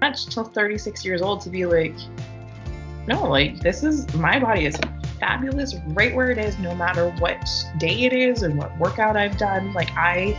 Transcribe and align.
much 0.00 0.26
till 0.26 0.44
36 0.44 1.04
years 1.04 1.22
old 1.22 1.40
to 1.42 1.50
be 1.50 1.66
like, 1.66 1.94
no, 3.06 3.24
like 3.28 3.60
this 3.60 3.82
is 3.82 4.12
my 4.14 4.38
body 4.38 4.66
is 4.66 4.76
fabulous 5.18 5.74
right 5.88 6.14
where 6.14 6.30
it 6.30 6.38
is, 6.38 6.58
no 6.58 6.74
matter 6.74 7.10
what 7.18 7.38
day 7.78 8.04
it 8.04 8.12
is 8.12 8.42
and 8.42 8.56
what 8.56 8.76
workout 8.78 9.16
I've 9.16 9.36
done. 9.36 9.72
Like 9.72 9.90
I, 9.96 10.36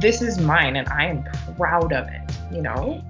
this 0.00 0.22
is 0.22 0.38
mine 0.38 0.76
and 0.76 0.88
I 0.88 1.06
am 1.06 1.24
proud 1.56 1.92
of 1.92 2.08
it, 2.08 2.20
you 2.52 2.62
know? 2.62 3.02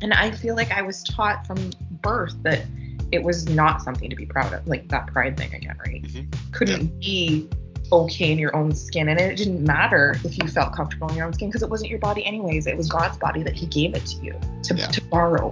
And 0.00 0.12
I 0.12 0.30
feel 0.30 0.54
like 0.54 0.70
I 0.70 0.82
was 0.82 1.02
taught 1.02 1.46
from 1.46 1.70
birth 2.02 2.34
that 2.42 2.64
it 3.10 3.22
was 3.22 3.48
not 3.48 3.82
something 3.82 4.10
to 4.10 4.16
be 4.16 4.26
proud 4.26 4.52
of, 4.52 4.66
like 4.66 4.88
that 4.88 5.06
pride 5.06 5.36
thing 5.36 5.54
again, 5.54 5.76
right? 5.86 6.02
Mhm. 6.02 6.34
Couldn't 6.52 6.82
Yeah. 6.82 7.00
be 7.00 7.48
okay 7.92 8.30
in 8.32 8.38
your 8.38 8.54
own 8.56 8.74
skin. 8.74 9.08
And 9.08 9.18
it 9.20 9.36
didn't 9.36 9.64
matter 9.64 10.16
if 10.24 10.38
you 10.38 10.48
felt 10.48 10.74
comfortable 10.74 11.08
in 11.08 11.16
your 11.16 11.26
own 11.26 11.32
skin 11.32 11.48
because 11.48 11.62
it 11.62 11.70
wasn't 11.70 11.90
your 11.90 11.98
body, 11.98 12.24
anyways. 12.24 12.66
It 12.66 12.76
was 12.76 12.88
God's 12.88 13.16
body 13.18 13.42
that 13.42 13.54
He 13.54 13.66
gave 13.66 13.94
it 13.94 14.04
to 14.06 14.16
you 14.24 14.38
to, 14.64 14.74
Yeah. 14.74 14.86
to 14.86 15.00
borrow. 15.04 15.50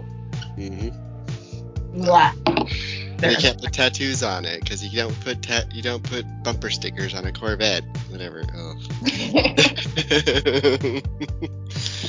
hmm 0.56 0.88
Blah. 1.94 2.32
There. 3.16 3.30
you 3.30 3.36
can't 3.38 3.58
put 3.58 3.72
tattoos 3.72 4.22
on 4.22 4.44
it 4.44 4.60
because 4.60 4.84
you 4.84 4.94
don't 4.94 5.18
put 5.20 5.40
ta- 5.40 5.64
you 5.72 5.80
don't 5.80 6.02
put 6.02 6.26
bumper 6.42 6.68
stickers 6.68 7.14
on 7.14 7.24
a 7.24 7.32
Corvette, 7.32 7.82
whatever. 8.10 8.44
Oh. 8.54 8.74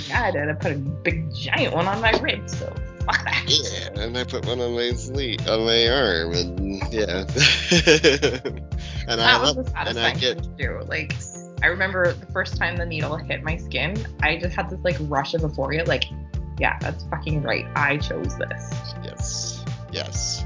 yeah, 0.09 0.23
I 0.23 0.31
did. 0.31 0.49
I 0.49 0.53
put 0.59 0.71
a 0.73 0.75
big 0.75 1.33
giant 1.33 1.73
one 1.73 1.87
on 1.87 2.01
my 2.01 2.11
rib, 2.19 2.49
so 2.49 2.73
fuck 3.07 3.23
that. 3.23 3.43
yeah, 3.47 4.03
and 4.03 4.17
I 4.17 4.23
put 4.23 4.45
one 4.45 4.59
on 4.59 4.75
my 4.75 4.91
sleeve, 4.91 5.47
on 5.47 5.65
my 5.65 5.87
arm, 5.87 6.33
and 6.33 6.93
yeah. 6.93 7.25
and 9.07 9.21
I 9.21 9.41
was 9.41 9.55
love, 9.55 9.73
and 9.75 9.97
I 9.97 10.13
get 10.13 10.41
thing 10.41 10.57
to 10.57 10.63
do. 10.63 10.81
Like, 10.87 11.15
I 11.63 11.67
remember 11.67 12.13
the 12.13 12.25
first 12.27 12.57
time 12.57 12.77
the 12.77 12.85
needle 12.85 13.15
hit 13.15 13.43
my 13.43 13.57
skin, 13.57 14.05
I 14.21 14.37
just 14.37 14.55
had 14.55 14.69
this 14.69 14.79
like 14.83 14.97
rush 15.01 15.33
of 15.33 15.41
euphoria. 15.41 15.85
Like, 15.85 16.03
yeah, 16.59 16.77
that's 16.79 17.05
fucking 17.05 17.41
right. 17.41 17.65
I 17.75 17.97
chose 17.97 18.37
this. 18.37 18.71
yes, 19.03 19.65
yes. 19.91 20.45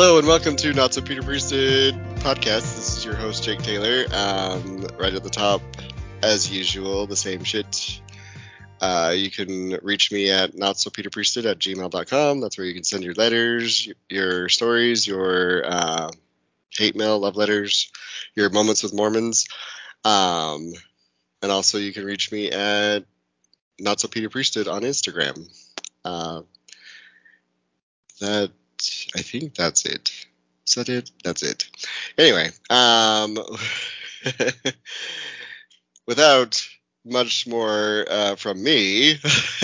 Hello 0.00 0.16
and 0.16 0.28
welcome 0.28 0.54
to 0.54 0.72
Not 0.72 0.94
So 0.94 1.00
Peter 1.00 1.24
Priesthood 1.24 1.92
podcast. 2.20 2.76
This 2.76 2.98
is 2.98 3.04
your 3.04 3.16
host 3.16 3.42
Jake 3.42 3.58
Taylor. 3.58 4.04
Um, 4.12 4.86
right 4.96 5.12
at 5.12 5.24
the 5.24 5.28
top, 5.28 5.60
as 6.22 6.48
usual, 6.48 7.08
the 7.08 7.16
same 7.16 7.42
shit. 7.42 8.00
Uh, 8.80 9.12
you 9.16 9.28
can 9.28 9.76
reach 9.82 10.12
me 10.12 10.30
at 10.30 10.52
notsopeterpriesthood 10.52 11.50
at 11.50 11.58
gmail.com. 11.58 12.40
That's 12.40 12.56
where 12.56 12.66
you 12.68 12.74
can 12.74 12.84
send 12.84 13.02
your 13.02 13.14
letters, 13.14 13.88
your 14.08 14.48
stories, 14.48 15.04
your 15.04 15.66
uh, 15.66 16.10
hate 16.70 16.94
mail, 16.94 17.18
love 17.18 17.34
letters, 17.34 17.90
your 18.36 18.50
moments 18.50 18.84
with 18.84 18.94
Mormons. 18.94 19.48
Um, 20.04 20.74
and 21.42 21.50
also 21.50 21.76
you 21.76 21.92
can 21.92 22.04
reach 22.04 22.30
me 22.30 22.52
at 22.52 23.00
not 23.80 23.98
so 23.98 24.06
Peter 24.06 24.30
Priesthood 24.30 24.68
on 24.68 24.82
Instagram. 24.82 25.44
Uh, 26.04 26.42
that 28.20 28.52
I 29.16 29.22
think 29.22 29.54
that's 29.54 29.84
it. 29.84 30.10
Is 30.66 30.74
that 30.74 30.88
it? 30.88 31.10
That's 31.24 31.42
it. 31.42 31.68
Anyway, 32.18 32.50
um, 32.68 33.38
without 36.06 36.68
much 37.04 37.46
more 37.46 38.04
uh, 38.08 38.36
from 38.36 38.62
me, 38.62 39.12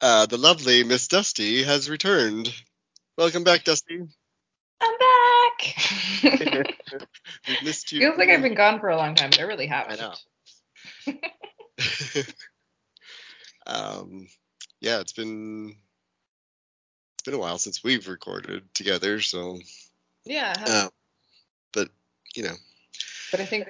uh, 0.00 0.26
the 0.26 0.38
lovely 0.38 0.84
Miss 0.84 1.08
Dusty 1.08 1.64
has 1.64 1.90
returned. 1.90 2.52
Welcome 3.16 3.42
back, 3.42 3.64
Dusty. 3.64 4.06
I'm 4.80 4.98
back. 4.98 5.74
We've 7.48 7.62
missed 7.64 7.90
you. 7.90 7.98
Feels 7.98 8.16
like 8.16 8.28
I've 8.28 8.42
been 8.42 8.54
gone 8.54 8.78
for 8.78 8.90
a 8.90 8.96
long 8.96 9.16
time, 9.16 9.30
but 9.30 9.40
I 9.40 9.42
really 9.42 9.66
haven't. 9.66 10.00
I 10.00 11.16
know. 11.16 11.22
um, 13.66 14.28
yeah, 14.80 15.00
it's 15.00 15.12
been 15.12 15.74
been 17.28 17.34
a 17.34 17.38
while 17.38 17.58
since 17.58 17.84
we've 17.84 18.08
recorded 18.08 18.62
together, 18.72 19.20
so 19.20 19.58
Yeah, 20.24 20.54
uh, 20.66 20.88
but 21.74 21.90
you 22.34 22.44
know, 22.44 22.54
but 23.30 23.40
I 23.40 23.44
think 23.44 23.68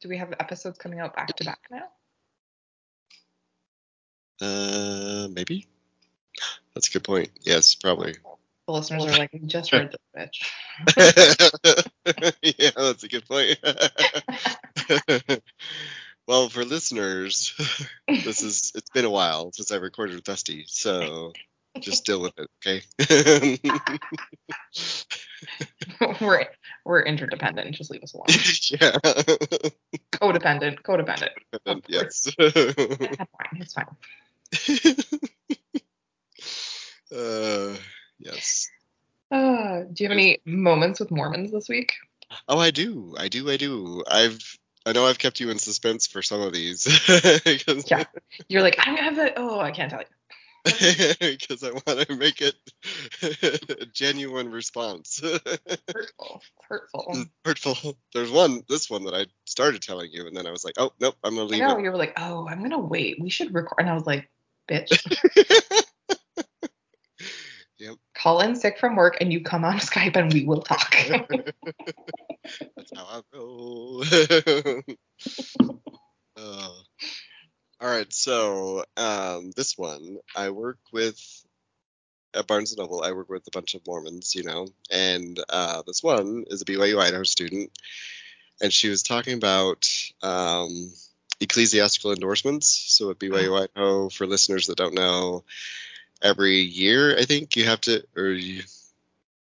do 0.00 0.08
we 0.08 0.16
have 0.18 0.32
episodes 0.38 0.78
coming 0.78 1.00
out 1.00 1.16
back 1.16 1.26
to 1.26 1.44
back 1.44 1.58
now? 1.72 1.88
uh, 4.40 5.26
maybe 5.32 5.66
that's 6.72 6.86
a 6.86 6.92
good 6.92 7.02
point. 7.02 7.30
Yes, 7.42 7.74
probably. 7.74 8.14
The 8.66 8.72
listeners 8.72 9.06
are 9.06 9.18
like, 9.18 9.30
just 9.46 9.72
heard 9.72 9.92
this 10.14 10.30
bitch. 10.86 11.90
yeah, 12.58 12.70
that's 12.76 13.02
a 13.02 13.08
good 13.08 13.26
point. 13.26 13.58
well, 16.28 16.48
for 16.48 16.64
listeners, 16.64 17.54
this 18.06 18.44
is 18.44 18.70
it's 18.76 18.90
been 18.90 19.04
a 19.04 19.10
while 19.10 19.50
since 19.50 19.72
I 19.72 19.76
recorded 19.78 20.14
with 20.14 20.24
Dusty, 20.24 20.64
so 20.68 21.32
just 21.80 22.04
deal 22.04 22.20
with 22.20 22.32
it, 22.38 22.48
okay? 22.66 22.82
we're 26.20 26.46
we're 26.84 27.02
interdependent. 27.02 27.74
Just 27.74 27.90
leave 27.90 28.02
us 28.02 28.14
alone. 28.14 28.26
yeah. 28.70 28.92
Codependent. 30.12 30.82
Codependent. 30.82 31.30
And 31.66 31.82
yes. 31.88 32.28
That's 32.38 33.16
fine. 33.16 33.60
It's 33.60 33.74
fine. 33.74 33.86
uh, 37.18 37.76
yes. 38.18 38.68
Uh, 39.30 39.82
do 39.92 40.04
you 40.04 40.08
have 40.08 40.16
any 40.16 40.40
moments 40.44 41.00
with 41.00 41.10
Mormons 41.10 41.52
this 41.52 41.68
week? 41.68 41.92
Oh, 42.48 42.58
I 42.58 42.70
do. 42.70 43.14
I 43.18 43.28
do. 43.28 43.50
I 43.50 43.56
do. 43.56 44.04
I've. 44.10 44.40
I 44.86 44.92
know 44.92 45.06
I've 45.06 45.18
kept 45.18 45.40
you 45.40 45.50
in 45.50 45.58
suspense 45.58 46.06
for 46.06 46.22
some 46.22 46.40
of 46.40 46.52
these. 46.52 46.86
Yeah. 47.90 48.04
You're 48.48 48.62
like, 48.62 48.76
I'm 48.78 48.94
gonna 48.94 49.04
have 49.04 49.16
the. 49.16 49.34
Oh, 49.36 49.60
I 49.60 49.70
can't 49.70 49.90
tell 49.90 50.00
you. 50.00 50.06
because 51.20 51.62
I 51.64 51.70
want 51.72 52.06
to 52.08 52.16
make 52.16 52.40
it 52.42 52.54
a 53.80 53.86
genuine 53.86 54.50
response. 54.50 55.20
Hurtful. 55.20 56.42
Hurtful. 56.68 57.24
Hurtful. 57.44 57.96
There's 58.12 58.30
one, 58.30 58.62
this 58.68 58.90
one 58.90 59.04
that 59.04 59.14
I 59.14 59.26
started 59.46 59.82
telling 59.82 60.10
you, 60.12 60.26
and 60.26 60.36
then 60.36 60.46
I 60.46 60.50
was 60.50 60.64
like, 60.64 60.74
oh 60.78 60.92
nope, 61.00 61.14
I'm 61.24 61.34
gonna 61.36 61.44
I 61.46 61.50
leave 61.50 61.60
know 61.60 61.78
it. 61.78 61.84
you 61.84 61.90
were 61.90 61.96
like, 61.96 62.14
oh, 62.18 62.46
I'm 62.48 62.62
gonna 62.62 62.78
wait. 62.78 63.18
We 63.20 63.30
should 63.30 63.54
record. 63.54 63.80
And 63.80 63.88
I 63.90 63.94
was 63.94 64.06
like, 64.06 64.28
bitch, 64.68 65.00
Yep. 67.78 67.94
call 68.16 68.40
in 68.40 68.56
sick 68.56 68.76
from 68.78 68.96
work 68.96 69.18
and 69.20 69.32
you 69.32 69.40
come 69.42 69.64
on 69.64 69.78
Skype 69.78 70.16
and 70.16 70.32
we 70.32 70.44
will 70.44 70.62
talk. 70.62 70.96
That's 72.76 72.92
how 72.94 73.04
I 73.04 73.20
roll. 73.32 74.04
Uh, 76.40 76.70
all 77.80 77.88
right, 77.88 78.12
so 78.12 78.84
um, 78.96 79.52
this 79.56 79.78
one, 79.78 80.18
I 80.36 80.50
work 80.50 80.78
with 80.92 81.18
at 82.34 82.46
Barnes 82.46 82.72
and 82.72 82.78
Noble. 82.78 83.02
I 83.02 83.12
work 83.12 83.28
with 83.28 83.46
a 83.46 83.50
bunch 83.52 83.74
of 83.74 83.86
Mormons, 83.86 84.34
you 84.34 84.42
know, 84.44 84.68
and 84.90 85.38
uh, 85.48 85.82
this 85.86 86.02
one 86.02 86.44
is 86.48 86.62
a 86.62 86.64
BYU 86.64 87.00
Idaho 87.00 87.22
student, 87.22 87.70
and 88.60 88.72
she 88.72 88.88
was 88.88 89.02
talking 89.02 89.34
about 89.34 89.86
um, 90.22 90.92
ecclesiastical 91.40 92.12
endorsements. 92.12 92.66
So 92.68 93.10
at 93.10 93.18
BYU 93.18 93.62
Idaho, 93.62 94.08
for 94.08 94.26
listeners 94.26 94.66
that 94.66 94.76
don't 94.76 94.94
know, 94.94 95.44
every 96.20 96.56
year 96.58 97.16
I 97.16 97.24
think 97.24 97.56
you 97.56 97.64
have 97.64 97.80
to, 97.82 98.04
or 98.16 98.26
you, 98.30 98.62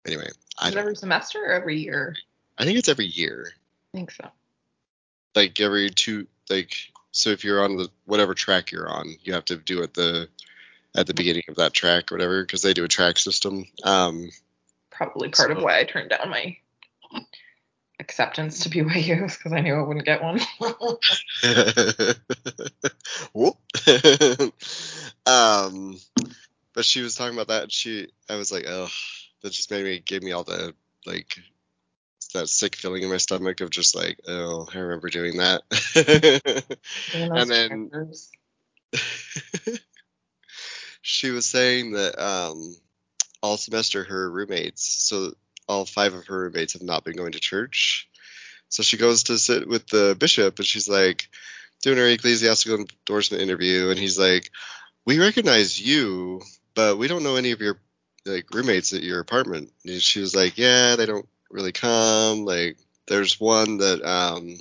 anyway, 0.05 0.28
I 0.59 0.67
Is 0.69 0.73
it 0.73 0.75
don't. 0.75 0.83
every 0.83 0.97
semester 0.97 1.39
or 1.44 1.53
every 1.53 1.78
year? 1.81 2.17
I 2.59 2.65
think 2.65 2.78
it's 2.78 2.89
every 2.89 3.06
year. 3.06 3.53
I 3.94 3.97
think 3.97 4.11
so. 4.11 4.29
like 5.37 5.61
every 5.61 5.91
two 5.91 6.26
like 6.50 6.75
so 7.14 7.31
if 7.31 7.44
you're 7.44 7.62
on 7.62 7.76
the 7.76 7.88
whatever 8.06 8.34
track 8.34 8.72
you're 8.72 8.88
on 8.88 9.14
you 9.22 9.32
have 9.32 9.44
to 9.44 9.56
do 9.56 9.82
it 9.82 9.94
the 9.94 10.28
at 10.96 11.06
the 11.06 11.14
beginning 11.14 11.44
of 11.49 11.56
that 11.56 11.72
track 11.72 12.11
or 12.11 12.16
whatever 12.16 12.43
because 12.43 12.62
they 12.62 12.75
do 12.75 12.84
a 12.84 12.88
track 12.88 13.19
system. 13.19 13.66
Um 13.82 14.31
Probably 14.90 15.31
part 15.31 15.50
of 15.50 15.62
why 15.62 15.81
I 15.81 15.84
turned 15.84 16.11
down 16.11 16.31
my 16.31 16.56
acceptance 17.99 18.61
to 18.61 18.70
BYU 18.70 19.22
because 19.22 19.52
I 19.52 19.61
knew 19.61 19.75
I 19.75 19.82
wouldn't 19.82 20.06
get 20.06 20.22
one. 20.22 20.40
um 25.26 25.99
but 26.75 26.84
she 26.84 27.00
was 27.00 27.14
talking 27.14 27.34
about 27.34 27.49
that 27.49 27.62
and 27.64 27.72
she 27.72 28.08
i 28.28 28.37
was 28.37 28.52
like 28.52 28.64
oh 28.66 28.88
that 29.43 29.52
just 29.52 29.70
made 29.70 29.84
me 29.84 29.99
gave 29.99 30.22
me 30.22 30.32
all 30.32 30.44
the 30.44 30.75
like 31.06 31.38
that 32.35 32.49
sick 32.49 32.77
feeling 32.77 33.03
in 33.03 33.11
my 33.11 33.17
stomach 33.17 33.61
of 33.61 33.71
just 33.71 33.95
like 33.97 34.19
oh 34.29 34.69
i 34.75 34.79
remember 34.79 35.09
doing 35.09 35.39
that 35.39 35.63
And 37.15 37.51
then- 37.51 37.91
she 41.03 41.31
was 41.31 41.47
saying 41.47 41.93
that 41.93 42.19
um, 42.19 42.77
all 43.43 43.57
semester 43.57 44.05
her 44.05 44.31
roommates, 44.31 44.87
so 44.87 45.35
all 45.69 45.85
five 45.85 46.15
of 46.15 46.27
her 46.27 46.41
roommates 46.41 46.73
have 46.73 46.83
not 46.83 47.05
been 47.05 47.17
going 47.17 47.33
to 47.33 47.41
church. 47.41 48.09
So 48.69 48.83
she 48.83 48.97
goes 48.97 49.25
to 49.25 49.39
sit 49.39 49.69
with 49.69 49.87
the 49.89 50.17
bishop, 50.19 50.59
and 50.59 50.67
she's 50.67 50.89
like 50.89 51.29
doing 51.83 51.99
her 51.99 52.09
ecclesiastical 52.09 52.79
endorsement 52.79 53.43
interview, 53.43 53.91
and 53.91 53.99
he's 53.99 54.19
like, 54.19 54.51
"We 55.05 55.19
recognize 55.21 55.81
you, 55.81 56.41
but 56.75 56.97
we 56.99 57.07
don't 57.09 57.23
know 57.23 57.37
any 57.37 57.53
of 57.53 57.61
your 57.61 57.79
like 58.25 58.47
roommates 58.55 58.93
at 58.93 59.03
your 59.03 59.21
apartment." 59.21 59.73
And 59.85 60.01
she 60.01 60.21
was 60.21 60.35
like, 60.35 60.57
"Yeah, 60.57 60.97
they 60.97 61.07
don't 61.07 61.29
really 61.50 61.73
calm. 61.73 62.44
Like, 62.44 62.76
there's 63.06 63.41
one 63.41 63.79
that 63.79 64.02
um 64.02 64.56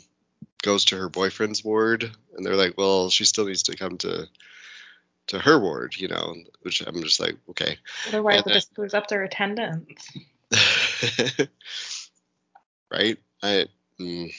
goes 0.61 0.85
to 0.85 0.97
her 0.97 1.09
boyfriend's 1.09 1.63
ward, 1.63 2.09
and 2.35 2.45
they're 2.45 2.55
like, 2.55 2.77
well, 2.77 3.09
she 3.09 3.25
still 3.25 3.45
needs 3.45 3.63
to 3.63 3.75
come 3.75 3.97
to." 3.99 4.27
To 5.27 5.39
her 5.39 5.57
ward, 5.57 5.95
you 5.95 6.09
know, 6.09 6.35
which 6.63 6.81
I'm 6.85 7.01
just 7.01 7.21
like, 7.21 7.37
okay. 7.51 7.77
Otherwise, 8.09 8.41
And 8.41 8.51
it 8.51 8.55
just 8.55 8.73
goes 8.73 8.93
up 8.93 9.07
their 9.07 9.23
attendance. 9.23 10.11
right? 12.91 13.17
I 13.41 13.65
mm. 13.99 14.33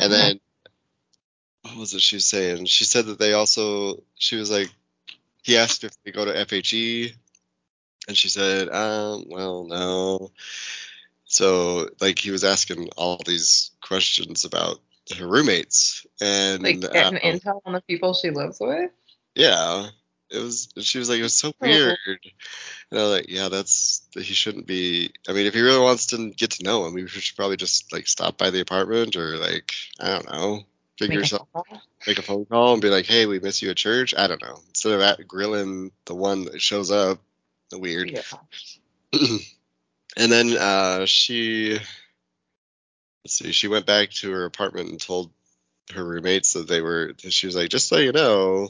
and 0.00 0.12
then 0.12 0.40
what 1.62 1.76
was 1.76 1.94
it 1.94 2.00
she 2.00 2.16
was 2.16 2.26
saying? 2.26 2.66
She 2.66 2.84
said 2.84 3.06
that 3.06 3.18
they 3.18 3.32
also 3.32 4.02
she 4.16 4.36
was 4.36 4.50
like 4.50 4.68
he 5.42 5.56
asked 5.56 5.84
if 5.84 5.92
they 6.04 6.10
go 6.10 6.24
to 6.24 6.32
FHE 6.32 7.14
and 8.08 8.16
she 8.16 8.28
said, 8.28 8.68
um, 8.68 9.24
well 9.28 9.64
no. 9.64 10.30
So 11.34 11.88
like 12.00 12.20
he 12.20 12.30
was 12.30 12.44
asking 12.44 12.90
all 12.96 13.20
these 13.26 13.72
questions 13.82 14.44
about 14.44 14.78
her 15.18 15.26
roommates 15.26 16.06
and 16.20 16.62
like 16.62 16.80
getting 16.80 17.16
um, 17.16 17.20
intel 17.20 17.60
on 17.66 17.72
the 17.72 17.80
people 17.80 18.14
she 18.14 18.30
lives 18.30 18.58
with. 18.60 18.92
yeah. 19.34 19.88
It 20.30 20.38
was 20.38 20.68
she 20.78 20.98
was 20.98 21.08
like, 21.08 21.18
it 21.18 21.24
was 21.24 21.34
so 21.34 21.52
weird. 21.60 21.98
And 22.06 23.00
I 23.00 23.02
was 23.02 23.12
like, 23.12 23.26
yeah, 23.28 23.48
that's 23.48 24.02
he 24.14 24.22
shouldn't 24.22 24.66
be. 24.66 25.10
I 25.28 25.32
mean, 25.32 25.46
if 25.46 25.54
he 25.54 25.60
really 25.60 25.80
wants 25.80 26.06
to 26.06 26.30
get 26.30 26.52
to 26.52 26.64
know 26.64 26.86
him, 26.86 26.96
he 26.96 27.06
should 27.08 27.36
probably 27.36 27.56
just 27.56 27.92
like 27.92 28.06
stop 28.06 28.38
by 28.38 28.50
the 28.50 28.60
apartment 28.60 29.16
or 29.16 29.36
like 29.36 29.72
I 30.00 30.10
don't 30.10 30.30
know, 30.30 30.60
figure 30.98 31.16
Make 31.16 31.18
a 31.18 31.20
yourself, 31.22 31.48
make 32.06 32.18
a 32.18 32.22
phone 32.22 32.46
call 32.46 32.74
and 32.74 32.82
be 32.82 32.90
like, 32.90 33.06
hey, 33.06 33.26
we 33.26 33.40
miss 33.40 33.60
you 33.60 33.70
at 33.70 33.76
church. 33.76 34.14
I 34.16 34.28
don't 34.28 34.42
know. 34.42 34.60
Instead 34.68 34.92
of 34.92 35.00
at 35.00 35.26
grilling 35.26 35.90
the 36.04 36.14
one 36.14 36.44
that 36.44 36.62
shows 36.62 36.92
up, 36.92 37.18
the 37.70 37.78
weird. 37.80 38.10
Yeah. 38.10 38.22
and 40.16 40.30
then 40.30 40.56
uh, 40.56 41.06
she, 41.06 41.78
let's 43.24 43.34
see, 43.38 43.52
she 43.52 43.68
went 43.68 43.86
back 43.86 44.10
to 44.10 44.30
her 44.32 44.44
apartment 44.44 44.90
and 44.90 45.00
told 45.00 45.30
her 45.94 46.04
roommates 46.04 46.52
that 46.54 46.68
they 46.68 46.80
were. 46.80 47.14
She 47.18 47.46
was 47.46 47.56
like, 47.56 47.70
just 47.70 47.88
so 47.88 47.96
you 47.96 48.12
know, 48.12 48.68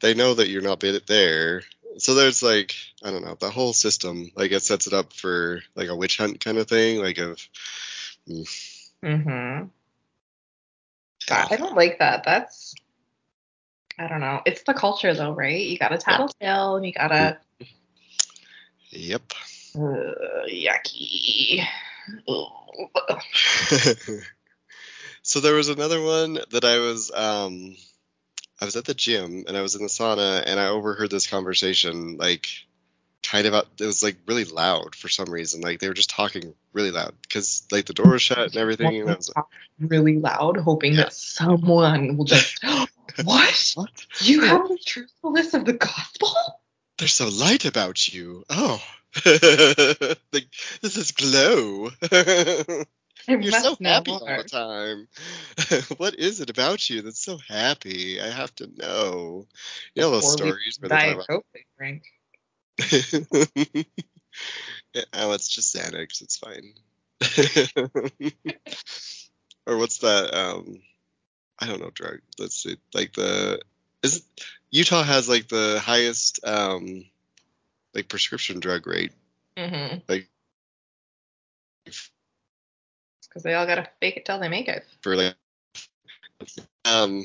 they 0.00 0.14
know 0.14 0.34
that 0.34 0.48
you're 0.48 0.62
not 0.62 0.80
bit 0.80 1.06
there. 1.06 1.62
So 1.98 2.14
there's 2.14 2.42
like, 2.42 2.74
I 3.04 3.10
don't 3.10 3.24
know, 3.24 3.36
the 3.38 3.50
whole 3.50 3.72
system, 3.72 4.30
like 4.34 4.52
it 4.52 4.62
sets 4.62 4.86
it 4.86 4.92
up 4.92 5.12
for 5.12 5.62
like 5.74 5.88
a 5.88 5.96
witch 5.96 6.16
hunt 6.16 6.40
kind 6.42 6.58
of 6.58 6.68
thing, 6.68 7.00
like 7.00 7.18
of. 7.18 7.38
Mm-hmm. 8.28 9.66
God, 11.26 11.48
I 11.50 11.56
don't 11.56 11.76
like 11.76 11.98
that. 11.98 12.24
That's 12.24 12.74
I 13.98 14.08
don't 14.08 14.20
know. 14.20 14.40
It's 14.46 14.62
the 14.62 14.74
culture 14.74 15.14
though, 15.14 15.32
right? 15.32 15.60
You 15.60 15.78
gotta 15.78 15.98
tattletale 15.98 16.76
and 16.76 16.86
you 16.86 16.92
gotta 16.92 17.38
Yep. 18.90 19.32
Uh, 19.76 20.46
yucky. 20.48 21.64
So 25.22 25.38
there 25.40 25.54
was 25.54 25.68
another 25.68 26.02
one 26.02 26.38
that 26.50 26.64
I 26.64 26.78
was 26.78 27.10
um 27.12 27.76
I 28.60 28.64
was 28.64 28.76
at 28.76 28.84
the 28.84 28.94
gym 28.94 29.44
and 29.46 29.56
I 29.56 29.62
was 29.62 29.74
in 29.76 29.82
the 29.82 29.88
sauna 29.88 30.42
and 30.44 30.58
I 30.58 30.66
overheard 30.68 31.10
this 31.10 31.28
conversation 31.28 32.16
like 32.16 32.48
kind 33.22 33.46
of 33.46 33.54
out, 33.54 33.68
it 33.80 33.86
was 33.86 34.02
like 34.02 34.16
really 34.26 34.44
loud 34.44 34.96
for 34.96 35.08
some 35.08 35.30
reason 35.30 35.60
like 35.60 35.78
they 35.78 35.86
were 35.86 35.94
just 35.94 36.10
talking 36.10 36.54
really 36.72 36.90
loud 36.90 37.14
because 37.22 37.64
like 37.70 37.86
the 37.86 37.94
door 37.94 38.10
was 38.10 38.22
shut 38.22 38.38
and 38.38 38.56
everything 38.56 39.00
and 39.00 39.10
I 39.10 39.14
was 39.14 39.30
like, 39.34 39.44
really 39.78 40.18
loud, 40.18 40.56
hoping 40.56 40.94
Yeah. 40.94 41.04
that 41.04 41.12
someone 41.12 42.16
will 42.16 42.24
just 42.24 42.58
what? 43.24 43.72
what 43.76 44.06
You 44.22 44.40
have 44.40 44.68
the 44.68 44.78
truthfulness 44.84 45.54
of 45.54 45.64
the 45.64 45.74
gospel? 45.74 46.34
there's 46.98 47.12
so 47.14 47.28
light 47.28 47.64
about 47.64 48.12
you 48.12 48.44
oh 48.50 48.82
like 50.32 50.46
this 50.80 50.96
is 50.96 51.12
glow 51.12 51.90
You're 53.28 53.52
so 53.52 53.76
happy 53.82 54.10
all 54.10 54.26
the 54.26 54.44
time. 54.44 55.08
what 55.98 56.14
is 56.16 56.40
it 56.40 56.50
about 56.50 56.88
you 56.90 57.02
that's 57.02 57.24
so 57.24 57.38
happy? 57.48 58.20
I 58.20 58.28
have 58.28 58.54
to 58.56 58.68
know. 58.76 59.46
You 59.94 60.02
know 60.02 60.10
those 60.10 60.32
stories 60.32 60.78
where 60.80 60.88
they 60.88 61.14
talk 61.14 61.44
they 61.54 61.64
drink. 61.78 62.02
Oh, 65.14 65.32
it's 65.32 65.48
just 65.48 65.74
Xanax. 65.74 66.20
It's 66.20 66.36
fine. 66.36 66.74
or 69.66 69.76
what's 69.78 69.98
that? 69.98 70.34
Um, 70.34 70.80
I 71.58 71.66
don't 71.66 71.80
know. 71.80 71.90
Drug. 71.94 72.20
Let's 72.38 72.62
see. 72.62 72.76
Like 72.92 73.12
the 73.12 73.60
is 74.02 74.24
Utah 74.70 75.02
has 75.02 75.28
like 75.28 75.48
the 75.48 75.80
highest 75.82 76.40
um 76.44 77.04
like 77.94 78.08
prescription 78.08 78.60
drug 78.60 78.86
rate. 78.86 79.12
Mm-hmm. 79.56 79.98
Like 80.08 80.28
Because 83.28 83.42
they 83.42 83.54
all 83.54 83.66
gotta 83.66 83.88
fake 84.00 84.16
it 84.16 84.24
till 84.24 84.38
they 84.38 84.48
make 84.48 84.68
it. 84.68 84.84
for 85.00 85.16
like 85.16 85.34
um 86.84 87.24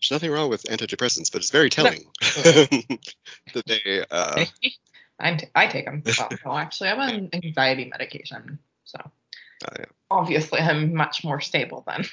there's 0.00 0.10
nothing 0.10 0.30
wrong 0.30 0.48
with 0.50 0.64
antidepressants 0.64 1.30
but 1.32 1.40
it's 1.40 1.50
very 1.50 1.70
telling 1.70 2.04
that 2.20 3.62
they 3.66 4.04
uh 4.10 4.44
I'm 5.20 5.36
t- 5.36 5.46
I 5.54 5.66
take 5.68 5.84
them. 5.84 6.02
Well, 6.18 6.30
no, 6.44 6.56
actually, 6.56 6.88
I'm 6.88 6.98
on 6.98 7.28
anxiety 7.44 7.84
medication, 7.84 8.58
so 8.84 8.98
Oh, 9.64 9.76
yeah. 9.78 9.84
obviously 10.10 10.58
I'm 10.58 10.94
much 10.94 11.22
more 11.22 11.40
stable 11.40 11.84
then. 11.86 12.04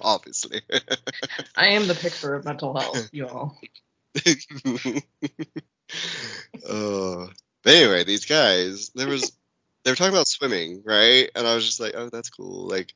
obviously 0.00 0.62
I 1.56 1.68
am 1.68 1.88
the 1.88 1.94
picture 1.96 2.34
of 2.36 2.44
mental 2.44 2.76
health, 2.78 3.08
you 3.12 3.26
all. 3.26 3.58
uh, 6.68 7.26
but 7.62 7.74
anyway 7.74 8.04
these 8.04 8.24
guys 8.26 8.90
there 8.94 9.08
was 9.08 9.32
they 9.84 9.90
were 9.92 9.96
talking 9.96 10.12
about 10.14 10.28
swimming 10.28 10.82
right? 10.84 11.30
And 11.34 11.46
i 11.46 11.54
was 11.54 11.64
just 11.66 11.80
like 11.80 11.94
oh 11.96 12.08
that's 12.10 12.30
cool. 12.30 12.68
Like 12.68 12.92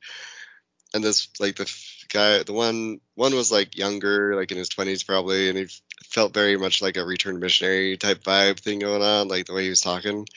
and 0.93 1.03
this 1.03 1.29
like 1.39 1.55
the 1.55 1.71
guy 2.09 2.43
the 2.43 2.53
one 2.53 2.99
one 3.15 3.35
was 3.35 3.51
like 3.51 3.77
younger 3.77 4.35
like 4.35 4.51
in 4.51 4.57
his 4.57 4.69
20s 4.69 5.03
probably 5.03 5.49
and 5.49 5.57
he 5.57 5.67
felt 6.05 6.33
very 6.33 6.57
much 6.57 6.81
like 6.81 6.97
a 6.97 7.05
returned 7.05 7.39
missionary 7.39 7.97
type 7.97 8.23
vibe 8.23 8.59
thing 8.59 8.79
going 8.79 9.01
on 9.01 9.27
like 9.27 9.45
the 9.45 9.53
way 9.53 9.63
he 9.63 9.69
was 9.69 9.81
talking. 9.81 10.27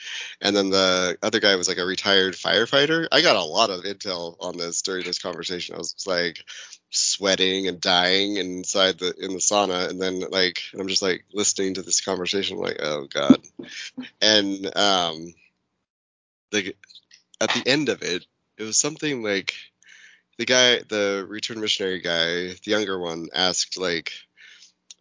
And 0.41 0.55
then 0.55 0.69
the 0.69 1.17
other 1.21 1.39
guy 1.39 1.55
was 1.55 1.67
like 1.67 1.77
a 1.77 1.85
retired 1.85 2.35
firefighter. 2.35 3.07
I 3.11 3.21
got 3.21 3.35
a 3.35 3.43
lot 3.43 3.69
of 3.69 3.83
intel 3.83 4.35
on 4.39 4.57
this 4.57 4.81
during 4.81 5.05
this 5.05 5.19
conversation. 5.19 5.75
I 5.75 5.79
was 5.79 5.95
like 6.05 6.43
sweating 6.89 7.67
and 7.67 7.81
dying 7.81 8.37
inside 8.37 8.99
the 8.99 9.13
in 9.19 9.33
the 9.33 9.39
sauna. 9.39 9.89
And 9.89 10.01
then 10.01 10.21
like 10.31 10.61
i'm 10.77 10.87
just 10.87 11.01
like 11.01 11.25
listening 11.33 11.75
to 11.75 11.81
this 11.81 12.01
conversation. 12.01 12.57
Like 12.57 12.77
oh 12.81 13.07
god. 13.07 13.39
And 14.21 14.65
um 14.77 15.33
the 16.51 16.75
at 17.41 17.49
the 17.49 17.63
end 17.65 17.89
of 17.89 18.01
it 18.01 18.25
it 18.57 18.63
was 18.63 18.77
something 18.77 19.21
like 19.23 19.53
the 20.37 20.45
guy 20.45 20.79
the 20.89 21.25
return 21.27 21.59
missionary 21.59 21.99
guy 21.99 22.47
the 22.47 22.59
younger 22.65 22.99
one 22.99 23.27
asked 23.33 23.77
like 23.77 24.11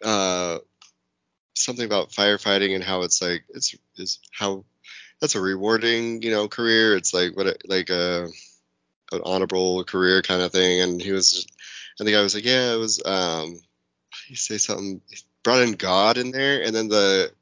uh 0.05 0.59
something 1.55 1.85
about 1.85 2.11
firefighting 2.11 2.75
and 2.75 2.85
how 2.85 3.03
it's 3.03 3.23
like 3.23 3.45
it's 3.51 3.75
is 3.97 4.19
how 4.33 4.65
that's 5.21 5.35
a 5.35 5.41
rewarding 5.41 6.23
you 6.23 6.31
know 6.31 6.49
career. 6.49 6.97
It's 6.97 7.15
like 7.15 7.37
what 7.37 7.47
it, 7.47 7.63
like 7.67 7.91
a 7.91 8.29
an 9.13 9.21
honorable 9.25 9.85
career 9.85 10.23
kind 10.23 10.43
of 10.43 10.53
thing. 10.53 10.81
And 10.81 11.01
he 11.01 11.13
was 11.13 11.47
and 11.99 12.07
the 12.07 12.13
guy 12.13 12.23
was 12.23 12.35
like 12.35 12.45
yeah 12.45 12.75
it 12.75 12.79
was 12.79 13.03
um 13.05 13.61
he 14.27 14.35
say 14.35 14.59
something 14.59 15.01
he 15.11 15.19
brought 15.43 15.63
in 15.63 15.73
god 15.73 16.19
in 16.19 16.31
there. 16.31 16.63
And 16.63 16.75
then 16.75 16.89
the 16.89 17.33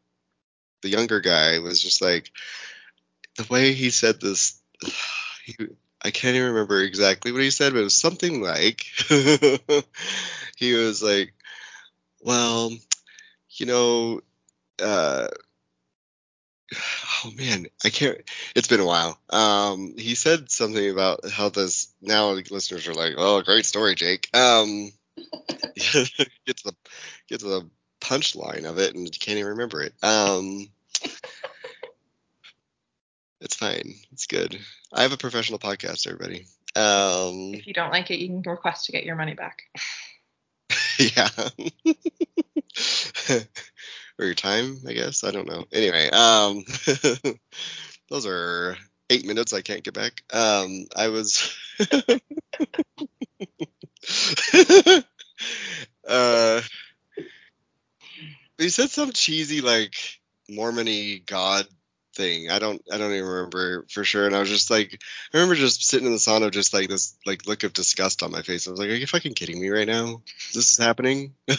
the 0.82 0.90
younger 0.90 1.20
guy 1.20 1.58
was 1.58 1.82
just 1.82 2.02
like 2.02 2.30
the 3.36 3.46
way 3.50 3.72
he 3.72 3.90
said 3.90 4.20
this 4.20 4.60
he, 5.44 5.56
i 6.02 6.10
can't 6.10 6.36
even 6.36 6.52
remember 6.52 6.80
exactly 6.80 7.32
what 7.32 7.40
he 7.40 7.50
said 7.50 7.72
but 7.72 7.80
it 7.80 7.84
was 7.84 7.96
something 7.96 8.42
like 8.42 8.84
he 10.56 10.74
was 10.74 11.02
like 11.02 11.32
well 12.24 12.70
you 13.50 13.66
know 13.66 14.20
uh 14.82 15.28
oh 17.24 17.30
man 17.36 17.66
i 17.84 17.90
can't 17.90 18.18
it's 18.56 18.66
been 18.66 18.80
a 18.80 18.86
while. 18.86 19.18
Um 19.30 19.94
he 19.96 20.14
said 20.14 20.50
something 20.50 20.90
about 20.90 21.28
how 21.30 21.50
this 21.50 21.92
now 22.00 22.30
listeners 22.30 22.88
are 22.88 22.94
like 22.94 23.14
oh 23.16 23.42
great 23.42 23.66
story 23.66 23.94
jake. 23.94 24.28
Um 24.34 24.90
get 25.76 26.56
to 26.56 26.64
the 26.64 26.76
get 27.28 27.40
to 27.40 27.46
the 27.46 27.70
punchline 28.00 28.64
of 28.64 28.78
it 28.78 28.94
and 28.94 29.06
can't 29.20 29.38
even 29.38 29.52
remember 29.52 29.82
it. 29.82 29.94
Um 30.02 30.68
it's 33.40 33.56
fine. 33.56 33.94
It's 34.12 34.26
good. 34.26 34.58
I 34.92 35.02
have 35.02 35.12
a 35.12 35.18
professional 35.18 35.58
podcast 35.58 36.06
everybody. 36.06 36.46
Um 36.74 37.54
If 37.54 37.66
you 37.66 37.74
don't 37.74 37.90
like 37.90 38.10
it, 38.10 38.18
you 38.18 38.28
can 38.28 38.50
request 38.50 38.86
to 38.86 38.92
get 38.92 39.04
your 39.04 39.16
money 39.16 39.34
back. 39.34 39.62
yeah 41.16 41.28
or 44.18 44.24
your 44.24 44.34
time 44.34 44.78
i 44.88 44.92
guess 44.92 45.24
i 45.24 45.30
don't 45.30 45.48
know 45.48 45.64
anyway 45.72 46.08
um 46.10 46.64
those 48.10 48.26
are 48.26 48.76
eight 49.10 49.26
minutes 49.26 49.52
I 49.52 49.60
can't 49.62 49.82
get 49.84 49.94
back. 49.94 50.22
Um, 50.32 50.86
I 50.96 51.08
was. 51.08 51.54
uh, 56.08 56.60
he 58.58 58.68
said 58.68 58.90
some 58.90 59.12
cheesy 59.12 59.60
like 59.60 59.94
Mormony 60.50 61.24
God 61.26 61.66
thing. 62.14 62.50
I 62.50 62.58
don't 62.58 62.82
I 62.90 62.98
don't 62.98 63.12
even 63.12 63.26
remember 63.28 63.86
for 63.90 64.04
sure. 64.04 64.26
And 64.26 64.34
I 64.34 64.40
was 64.40 64.48
just 64.48 64.70
like 64.70 65.00
I 65.32 65.36
remember 65.36 65.54
just 65.54 65.84
sitting 65.84 66.06
in 66.06 66.12
the 66.12 66.18
sauna 66.18 66.50
just 66.50 66.72
like 66.72 66.88
this 66.88 67.16
like 67.26 67.46
look 67.46 67.64
of 67.64 67.72
disgust 67.72 68.22
on 68.22 68.30
my 68.30 68.42
face. 68.42 68.66
I 68.66 68.70
was 68.70 68.80
like, 68.80 68.90
Are 68.90 68.94
you 68.94 69.06
fucking 69.06 69.34
kidding 69.34 69.60
me 69.60 69.68
right 69.68 69.86
now? 69.86 70.22
This 70.52 70.72
is 70.72 70.78
happening? 70.78 71.34
and 71.48 71.58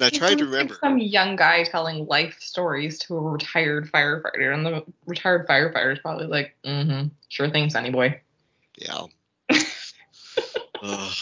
I 0.00 0.10
tried 0.10 0.38
to 0.38 0.44
remember. 0.44 0.74
Like 0.74 0.80
some 0.80 0.98
young 0.98 1.36
guy 1.36 1.64
telling 1.64 2.06
life 2.06 2.36
stories 2.40 2.98
to 3.00 3.16
a 3.16 3.20
retired 3.20 3.90
firefighter, 3.90 4.52
and 4.54 4.64
the 4.64 4.84
retired 5.06 5.46
firefighter 5.48 5.92
is 5.92 5.98
probably 5.98 6.26
like, 6.26 6.56
mm-hmm, 6.64 7.08
sure 7.28 7.50
thing, 7.50 7.70
Sonny 7.70 7.90
boy. 7.90 8.20
Yeah. 8.76 9.06
uh, 10.82 11.12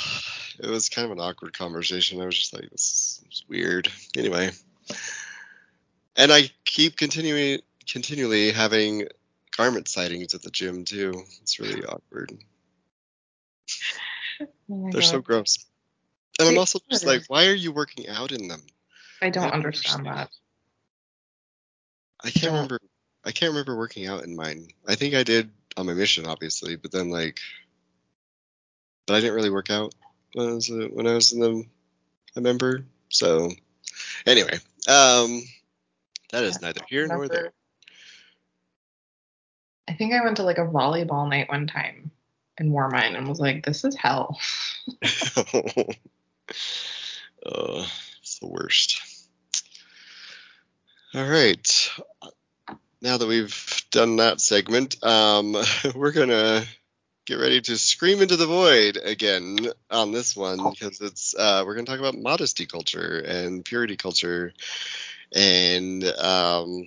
it 0.61 0.69
was 0.69 0.89
kind 0.89 1.07
of 1.07 1.13
an 1.13 1.21
awkward 1.21 1.57
conversation. 1.57 2.21
I 2.21 2.27
was 2.27 2.39
just 2.39 2.55
like, 2.55 2.71
this 2.71 3.23
is 3.31 3.45
weird. 3.49 3.91
Anyway 4.17 4.51
and 6.19 6.33
I 6.33 6.51
keep 6.79 6.97
continuing 6.97 7.59
continually 7.91 8.53
having 8.53 9.09
garment 9.57 9.89
sightings 9.89 10.33
at 10.35 10.43
the 10.43 10.51
gym 10.51 10.85
too. 10.85 11.13
It's 11.43 11.59
really 11.59 11.85
awkward. 11.85 12.39
Oh 14.71 14.91
They're 14.93 15.01
God. 15.01 15.05
so 15.05 15.21
gross. 15.21 15.59
And 16.39 16.49
I'm 16.49 16.59
also 16.59 16.79
just 16.89 17.05
like, 17.05 17.23
why 17.27 17.47
are 17.47 17.55
you 17.55 17.73
working 17.73 18.09
out 18.09 18.31
in 18.31 18.47
them? 18.47 18.63
I 19.21 19.31
don't, 19.31 19.43
I 19.43 19.47
don't 19.49 19.55
understand, 19.57 20.07
understand, 20.07 20.29
that. 20.29 20.31
I 22.25 22.31
can't 22.31 22.53
remember. 22.53 22.79
I 23.25 23.33
can't 23.33 23.51
remember 23.51 23.77
working 23.77 24.07
out 24.07 24.23
in 24.23 24.37
mine. 24.37 24.69
I 24.87 24.95
think 24.95 25.15
I 25.15 25.25
did 25.25 25.51
on 25.77 25.87
my 25.87 25.95
mission, 25.95 26.27
obviously, 26.27 26.77
but 26.77 26.93
then 26.93 27.11
like, 27.11 27.41
but 29.09 29.15
I 29.15 29.21
didn't 29.21 29.35
really 29.35 29.51
work 29.51 29.71
out 29.71 29.93
when 30.35 30.49
I 30.49 30.53
was 30.53 30.71
a, 30.71 30.87
when 30.87 31.09
I 31.09 31.15
was 31.15 31.33
in 31.33 31.41
them 31.41 31.71
a 32.37 32.41
member. 32.41 32.85
So 33.09 33.51
anyway, 34.25 34.61
um, 34.89 35.43
that 36.31 36.45
is 36.45 36.61
neither 36.61 36.83
here 36.89 37.07
nor 37.07 37.29
there. 37.29 37.53
I 39.89 39.95
think 39.95 40.13
I 40.13 40.23
went 40.23 40.37
to 40.37 40.43
like 40.43 40.59
a 40.59 40.67
volleyball 40.67 41.29
night 41.29 41.49
one 41.49 41.67
time 41.67 42.11
in 42.59 42.71
Warmine 42.71 43.17
and 43.17 43.27
was 43.27 43.41
like, 43.41 43.65
this 43.65 43.85
is 43.85 43.97
hell. 43.97 44.39
oh, 44.93 44.97
it's 48.21 48.39
the 48.41 48.47
worst. 48.47 49.01
All 51.15 51.27
right. 51.27 51.91
Now 53.01 53.17
that 53.17 53.27
we've 53.27 53.83
done 53.91 54.17
that 54.17 54.41
segment, 54.41 55.03
um, 55.03 55.53
we're 55.95 56.13
going 56.13 56.29
to 56.29 56.67
get 57.25 57.37
ready 57.37 57.63
to 57.63 57.79
scream 57.79 58.21
into 58.21 58.37
the 58.37 58.47
void 58.47 58.99
again 59.03 59.57
on 59.91 60.13
this 60.13 60.37
one 60.37 60.71
because 60.71 61.01
it's 61.01 61.35
uh, 61.35 61.63
we're 61.65 61.75
going 61.75 61.87
to 61.87 61.91
talk 61.91 62.01
about 62.01 62.17
modesty 62.17 62.67
culture 62.67 63.19
and 63.19 63.65
purity 63.65 63.97
culture 63.97 64.53
and 65.35 66.05
um, 66.05 66.87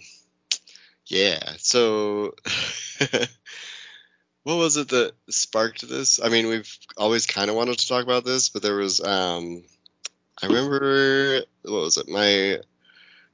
yeah, 1.05 1.39
so 1.57 2.35
what 4.43 4.57
was 4.57 4.77
it 4.77 4.89
that 4.89 5.13
sparked 5.29 5.87
this? 5.87 6.19
I 6.23 6.29
mean, 6.29 6.47
we've 6.47 6.77
always 6.97 7.25
kind 7.25 7.49
of 7.49 7.55
wanted 7.55 7.79
to 7.79 7.87
talk 7.87 8.03
about 8.03 8.25
this, 8.25 8.49
but 8.49 8.61
there 8.61 8.75
was 8.75 9.01
um, 9.01 9.63
I 10.41 10.47
remember 10.47 11.41
what 11.63 11.81
was 11.81 11.97
it? 11.97 12.07
My 12.07 12.59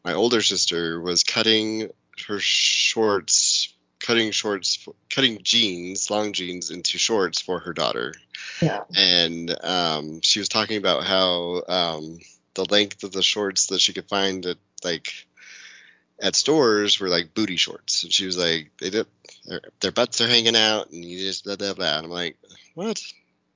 my 0.04 0.14
older 0.14 0.42
sister 0.42 1.00
was 1.02 1.24
cutting 1.24 1.90
her 2.28 2.40
shorts, 2.40 3.74
cutting 4.00 4.32
shorts, 4.32 4.88
cutting 5.10 5.40
jeans, 5.44 6.10
long 6.10 6.34
jeans 6.34 6.72
into 6.72 6.98
shorts 6.98 7.42
for 7.42 7.60
her 7.60 7.74
daughter. 7.74 8.14
Yeah. 8.62 8.82
And 8.96 9.56
um, 9.64 10.22
she 10.22 10.40
was 10.40 10.50
talking 10.50 10.78
about 10.78 11.04
how 11.04 11.64
um, 11.68 12.20
the 12.54 12.66
length 12.70 13.04
of 13.04 13.12
the 13.12 13.22
shorts 13.22 13.68
that 13.68 13.82
she 13.82 13.94
could 13.94 14.10
find 14.10 14.46
at 14.46 14.58
like 14.88 15.28
at 16.20 16.36
stores 16.36 17.00
were 17.00 17.10
like 17.10 17.34
booty 17.34 17.58
shorts, 17.58 18.04
and 18.04 18.14
she 18.14 18.26
was 18.26 18.38
like, 18.38 18.72
they 18.80 18.90
did 18.90 19.08
their, 19.46 19.62
their 19.82 19.92
butts 19.92 20.22
are 20.22 20.28
hanging 20.28 20.56
out, 20.56 20.92
and 20.92 21.04
you 21.04 21.20
just 21.20 21.46
blah 21.46 21.56
blah 21.56 21.74
blah. 21.74 21.98
And 21.98 22.06
I'm 22.06 22.12
like, 22.12 22.38
what? 22.74 23.02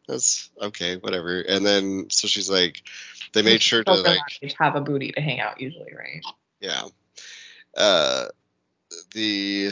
That's 0.07 0.50
okay, 0.61 0.97
whatever. 0.97 1.41
And 1.41 1.65
then 1.65 2.09
so 2.09 2.27
she's 2.27 2.50
like, 2.50 2.81
they 3.33 3.41
made 3.41 3.61
sure 3.61 3.83
to 3.83 3.93
like 3.93 4.55
have 4.59 4.75
a 4.75 4.81
booty 4.81 5.11
to 5.11 5.21
hang 5.21 5.39
out 5.39 5.61
usually, 5.61 5.93
right? 5.95 6.23
Yeah. 6.59 6.83
Uh, 7.75 8.27
the 9.13 9.71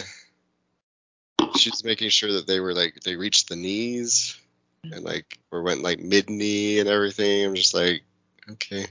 she's 1.55 1.83
making 1.83 2.09
sure 2.09 2.33
that 2.33 2.47
they 2.47 2.59
were 2.59 2.73
like 2.73 2.95
they 3.03 3.15
reached 3.15 3.49
the 3.49 3.55
knees 3.55 4.37
and 4.83 5.03
like 5.03 5.39
or 5.51 5.61
went 5.61 5.81
like 5.81 5.99
mid 5.99 6.29
knee 6.29 6.79
and 6.79 6.89
everything. 6.89 7.45
I'm 7.45 7.55
just 7.55 7.73
like, 7.73 8.03
okay, 8.51 8.85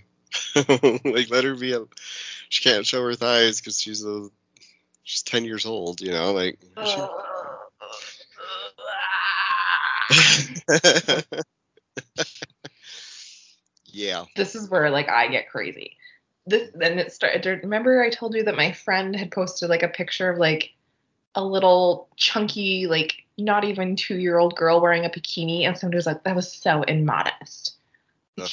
like 1.05 1.31
let 1.31 1.45
her 1.45 1.55
be 1.55 1.73
a 1.73 1.85
she 2.49 2.69
can't 2.69 2.87
show 2.87 3.03
her 3.03 3.15
thighs 3.15 3.61
because 3.61 3.81
she's 3.81 4.05
a 4.05 4.29
she's 5.03 5.23
ten 5.23 5.45
years 5.45 5.67
old. 5.67 6.01
You 6.01 6.13
know, 6.13 6.33
like. 6.33 6.59
Uh, 6.77 6.85
she... 6.85 7.01
Uh, 7.01 7.09
yeah. 13.87 14.25
This 14.37 14.55
is 14.55 14.71
where 14.71 14.91
like 14.91 15.09
I 15.09 15.29
get 15.29 15.51
crazy. 15.51 15.97
This 16.47 16.71
and 16.75 16.99
it 17.01 17.13
started. 17.13 17.61
Remember 17.63 18.03
I 18.03 18.11
told 18.11 18.35
you 18.35 18.45
that 18.45 18.57
my 18.57 18.73
friend 18.73 19.15
had 19.15 19.31
posted 19.31 19.69
like 19.69 19.83
a 19.83 19.89
picture 19.89 20.31
of 20.31 20.39
like 20.39 20.73
a 21.35 21.45
little 21.45 22.09
chunky 22.17 22.87
like 22.87 23.25
not 23.37 23.65
even 23.65 23.97
two 23.97 24.17
year 24.17 24.39
old 24.39 24.57
girl 24.57 24.81
wearing 24.81 25.05
a 25.05 25.11
bikini 25.11 25.63
and 25.63 25.77
somebody 25.77 25.97
was 25.97 26.07
like 26.07 26.25
that 26.25 26.35
was 26.35 26.51
so 26.53 26.83
immodest. 26.83 27.75
Ugh. 28.41 28.49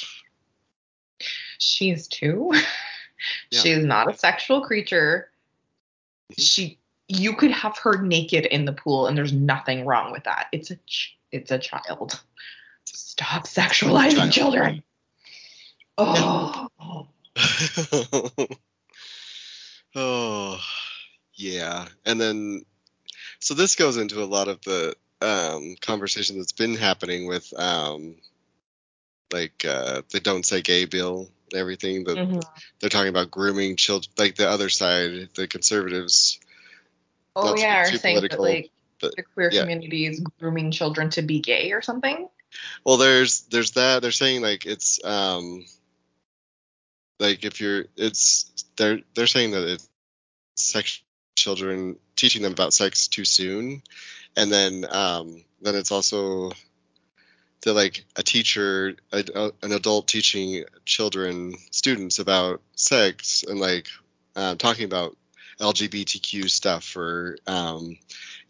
She's 1.58 2.06
two. 2.06 2.52
Yeah. 3.50 3.60
She 3.60 3.70
is 3.70 3.84
not 3.84 4.12
a 4.12 4.16
sexual 4.16 4.62
creature. 4.62 5.30
Mm-hmm. 6.32 6.42
She 6.42 6.78
you 7.08 7.34
could 7.34 7.52
have 7.52 7.78
her 7.78 8.02
naked 8.02 8.46
in 8.46 8.64
the 8.64 8.72
pool 8.72 9.06
and 9.06 9.16
there's 9.16 9.32
nothing 9.32 9.84
wrong 9.86 10.10
with 10.12 10.24
that. 10.24 10.48
It's 10.52 10.70
a 10.70 10.76
ch- 10.86 11.16
it's 11.30 11.50
a 11.50 11.58
child. 11.58 12.20
Stop 12.84 13.46
sexualizing 13.46 14.16
child. 14.16 14.32
children. 14.32 14.82
Oh. 15.98 16.68
oh. 19.94 20.60
Yeah. 21.34 21.86
And 22.04 22.20
then 22.20 22.64
so 23.38 23.54
this 23.54 23.76
goes 23.76 23.96
into 23.96 24.22
a 24.22 24.26
lot 24.26 24.48
of 24.48 24.60
the 24.62 24.96
um, 25.20 25.76
conversation 25.80 26.38
that's 26.38 26.52
been 26.52 26.74
happening 26.74 27.26
with 27.26 27.52
um, 27.58 28.16
like 29.32 29.64
uh, 29.64 30.02
the 30.10 30.20
don't 30.20 30.44
say 30.44 30.62
gay 30.62 30.84
bill 30.84 31.28
everything. 31.54 32.04
But 32.04 32.16
mm-hmm. 32.16 32.40
they're 32.80 32.90
talking 32.90 33.08
about 33.08 33.30
grooming 33.30 33.76
children, 33.76 34.12
like 34.18 34.36
the 34.36 34.48
other 34.48 34.68
side, 34.68 35.28
the 35.34 35.48
conservatives. 35.48 36.40
Oh 37.34 37.56
yeah, 37.56 37.82
are 37.82 37.86
saying 37.86 38.22
that 38.22 38.40
like 38.40 38.70
but, 39.00 39.14
the 39.16 39.22
queer 39.22 39.50
yeah. 39.52 39.60
community 39.62 40.06
is 40.06 40.20
grooming 40.40 40.70
children 40.70 41.10
to 41.10 41.22
be 41.22 41.40
gay 41.40 41.72
or 41.72 41.82
something. 41.82 42.28
Well, 42.84 42.96
there's 42.96 43.42
there's 43.42 43.72
that. 43.72 44.02
They're 44.02 44.10
saying 44.10 44.42
like 44.42 44.64
it's 44.64 45.04
um 45.04 45.66
like 47.18 47.44
if 47.44 47.60
you're 47.60 47.84
it's 47.96 48.64
they're 48.76 49.00
they're 49.14 49.26
saying 49.26 49.52
that 49.52 49.64
it's 49.64 49.88
sex 50.56 51.02
children 51.36 51.96
teaching 52.16 52.42
them 52.42 52.52
about 52.52 52.72
sex 52.72 53.08
too 53.08 53.24
soon 53.24 53.82
and 54.36 54.50
then 54.50 54.86
um 54.90 55.44
then 55.60 55.74
it's 55.74 55.92
also 55.92 56.52
to 57.66 57.72
like 57.72 58.04
a 58.14 58.22
teacher, 58.22 58.94
a, 59.12 59.24
a, 59.34 59.50
an 59.62 59.72
adult 59.72 60.06
teaching 60.06 60.64
children, 60.84 61.56
students 61.72 62.20
about 62.20 62.62
sex 62.76 63.44
and 63.46 63.58
like 63.58 63.88
uh, 64.36 64.54
talking 64.54 64.84
about 64.84 65.16
LGBTQ 65.58 66.48
stuff 66.48 66.96
or 66.96 67.36
um, 67.48 67.98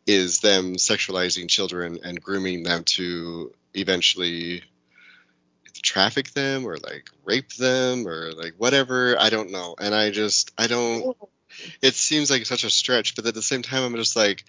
is 0.06 0.40
them 0.40 0.74
sexualizing 0.74 1.48
children 1.48 1.98
and 2.04 2.20
grooming 2.20 2.62
them 2.62 2.84
to 2.84 3.54
eventually 3.72 4.62
traffic 5.82 6.32
them 6.32 6.66
or 6.66 6.76
like 6.76 7.08
rape 7.24 7.54
them 7.54 8.06
or 8.06 8.32
like 8.32 8.52
whatever. 8.58 9.18
I 9.18 9.30
don't 9.30 9.50
know. 9.50 9.76
And 9.80 9.94
I 9.94 10.10
just, 10.10 10.52
I 10.58 10.66
don't, 10.66 11.16
it 11.80 11.94
seems 11.94 12.30
like 12.30 12.44
such 12.44 12.64
a 12.64 12.70
stretch, 12.70 13.16
but 13.16 13.24
at 13.24 13.32
the 13.32 13.40
same 13.40 13.62
time, 13.62 13.82
I'm 13.82 13.96
just 13.96 14.14
like, 14.14 14.44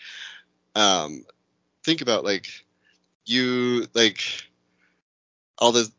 um, 0.75 1.24
think 1.86 2.01
about 2.01 2.25
like, 2.25 2.47
you 3.25 3.88
like 3.93 4.21
all 5.58 5.72
the 5.72 5.92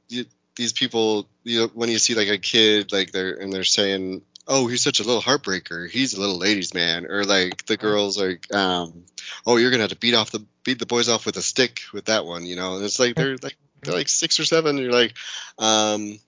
these 0.56 0.72
people 0.72 1.28
you 1.44 1.60
know 1.60 1.70
when 1.74 1.88
you 1.88 1.98
see 1.98 2.14
like 2.14 2.28
a 2.28 2.38
kid 2.38 2.92
like 2.92 3.12
they're 3.12 3.34
and 3.34 3.52
they're 3.52 3.64
saying 3.64 4.22
oh 4.48 4.66
he's 4.66 4.82
such 4.82 5.00
a 5.00 5.04
little 5.04 5.22
heartbreaker. 5.22 5.88
He's 5.88 6.14
a 6.14 6.20
little 6.20 6.38
ladies 6.38 6.74
man. 6.74 7.06
Or 7.06 7.24
like 7.24 7.66
the 7.66 7.76
girls 7.76 8.18
like 8.18 8.52
um 8.52 9.04
oh 9.46 9.56
you're 9.56 9.70
gonna 9.70 9.84
have 9.84 9.90
to 9.90 9.96
beat 9.96 10.14
off 10.14 10.30
the 10.30 10.44
beat 10.64 10.78
the 10.78 10.86
boys 10.86 11.08
off 11.08 11.26
with 11.26 11.36
a 11.36 11.42
stick 11.42 11.82
with 11.92 12.06
that 12.06 12.24
one 12.24 12.46
you 12.46 12.56
know? 12.56 12.76
And 12.76 12.84
it's 12.84 12.98
like 12.98 13.14
they're 13.14 13.36
like 13.42 13.56
they're 13.82 13.94
like 13.94 14.08
six 14.08 14.40
or 14.40 14.44
seven 14.44 14.76
and 14.76 14.78
you're 14.80 14.92
like 14.92 15.14
um 15.58 16.18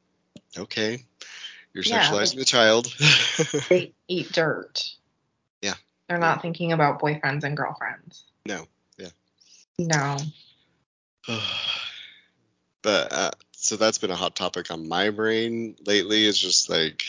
okay 0.57 1.05
you're 1.73 1.85
sexualizing 1.85 2.37
like, 2.37 2.39
the 2.39 2.45
child. 2.45 2.95
They 3.69 3.93
eat 4.09 4.33
dirt. 4.33 4.93
Yeah. 5.63 5.75
They're 6.09 6.19
not 6.19 6.43
thinking 6.43 6.73
about 6.73 7.01
boyfriends 7.01 7.45
and 7.45 7.57
girlfriends. 7.57 8.25
No. 8.45 8.67
Yeah. 8.99 9.11
No. 9.79 10.17
but 12.83 13.13
uh, 13.13 13.31
so 13.53 13.77
that's 13.77 13.99
been 13.99 14.11
a 14.11 14.17
hot 14.17 14.37
topic 14.37 14.71
on 14.71 14.89
my 14.89 15.11
brain 15.11 15.77
lately. 15.87 16.25
Is 16.27 16.39
just 16.39 16.69
like 16.71 17.05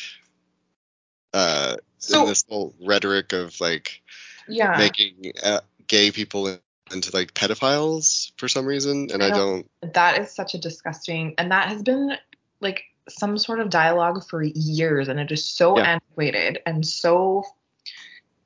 uh, 1.34 1.78
So- 2.00 2.26
this 2.26 2.44
whole 2.50 2.74
rhetoric 2.82 3.34
of 3.34 3.60
like 3.62 4.02
Yeah. 4.48 4.76
making 4.78 5.34
uh, 5.44 5.62
gay 5.88 6.12
people 6.12 6.58
into 6.92 7.12
like 7.16 7.34
pedophiles 7.34 8.32
for 8.38 8.48
some 8.50 8.66
reason, 8.66 9.10
and 9.14 9.24
I 9.24 9.28
I 9.28 9.30
don't- 9.30 9.66
don't. 9.82 9.94
that 9.94 10.20
is 10.20 10.32
such 10.32 10.54
a 10.56 10.58
disgusting 10.58 11.36
and 11.38 11.52
that 11.52 11.70
has 11.70 11.82
been 11.84 12.18
like 12.60 12.84
some 13.10 13.38
sort 13.38 13.60
of 13.60 13.70
dialogue 13.70 14.24
for 14.30 14.44
years 14.44 15.08
and 15.08 15.20
it 15.20 15.32
is 15.32 15.44
so 15.46 15.78
Yeah. 15.78 15.86
antiquated 15.94 16.60
and 16.66 16.86
so 16.86 17.44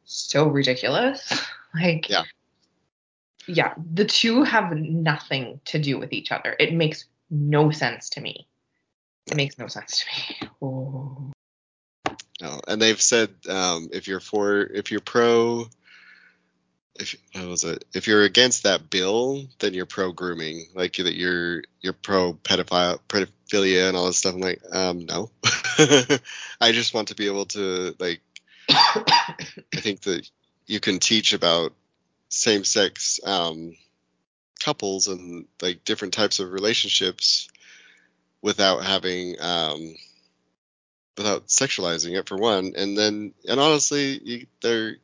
so 0.05 0.47
ridiculous 0.47 1.33
like 1.75 2.07
Yeah. 2.09 2.23
yeah 3.47 3.73
the 3.93 4.05
two 4.05 4.43
have 4.43 4.71
nothing 4.77 5.59
to 5.65 5.79
do 5.79 5.97
with 5.99 6.13
each 6.13 6.31
other 6.31 6.55
it 6.59 6.73
makes 6.73 7.05
no 7.35 7.71
sense 7.71 8.09
to 8.11 8.21
me. 8.21 8.47
It 9.27 9.35
makes 9.35 9.57
no 9.57 9.67
sense 9.67 9.99
to 9.99 10.05
me. 10.05 10.49
Oh. 10.61 11.31
No, 12.41 12.59
and 12.67 12.81
they've 12.81 13.01
said 13.01 13.29
um, 13.49 13.89
if 13.91 14.07
you're 14.07 14.19
for 14.19 14.59
if 14.61 14.91
you're 14.91 14.99
pro 14.99 15.67
if 16.95 17.15
what 17.33 17.47
was 17.47 17.63
it? 17.63 17.85
If 17.93 18.07
you're 18.07 18.23
against 18.23 18.63
that 18.63 18.89
bill 18.89 19.47
then 19.59 19.73
you're 19.73 19.85
pro 19.85 20.11
grooming 20.11 20.67
like 20.73 20.95
that 20.95 21.15
you're 21.15 21.63
you're 21.81 21.93
pro 21.93 22.33
pedophile 22.33 22.99
pedophilia 23.07 23.87
and 23.87 23.97
all 23.97 24.07
this 24.07 24.17
stuff. 24.17 24.35
I'm 24.35 24.41
like 24.41 24.61
um 24.71 25.05
no. 25.05 25.29
I 26.59 26.71
just 26.71 26.93
want 26.93 27.09
to 27.09 27.15
be 27.15 27.27
able 27.27 27.45
to 27.47 27.95
like 27.99 28.21
I 28.69 29.35
think 29.75 30.01
that 30.01 30.29
you 30.65 30.79
can 30.79 30.99
teach 30.99 31.33
about 31.33 31.73
same 32.29 32.63
sex 32.63 33.19
um 33.23 33.75
couples 34.65 35.07
and 35.07 35.45
like 35.61 35.85
different 35.85 36.15
types 36.15 36.39
of 36.39 36.51
relationships 36.51 37.47
without 38.41 38.83
having 38.83 39.35
um 39.39 39.95
without 41.15 41.47
sexualizing 41.47 42.17
it 42.17 42.27
for 42.27 42.35
one. 42.35 42.73
And 42.75 42.97
then 42.97 43.33
and 43.47 43.59
honestly 43.59 44.19
you, 44.23 44.47
they're 44.61 44.95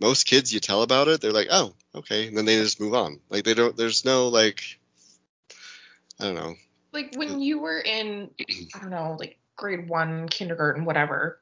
most 0.00 0.26
kids 0.26 0.52
you 0.52 0.60
tell 0.60 0.80
about 0.82 1.08
it 1.08 1.20
they're 1.20 1.30
like 1.30 1.48
oh 1.50 1.74
okay. 1.94 2.26
And 2.26 2.36
then 2.38 2.46
they 2.46 2.56
just 2.56 2.80
move 2.80 2.94
on. 2.94 3.20
Like 3.28 3.44
they 3.44 3.52
don't 3.52 3.76
there's 3.76 4.06
no 4.06 4.28
like 4.28 4.62
i 6.18 6.24
don't 6.24 6.34
know. 6.34 6.54
Like 6.92 7.14
when 7.16 7.40
you 7.40 7.60
were 7.60 7.80
in 7.80 8.30
i 8.74 8.78
don't 8.80 8.90
know 8.90 9.16
like 9.20 9.38
grade 9.56 9.90
one 9.90 10.26
kindergarten 10.26 10.86
whatever 10.86 11.38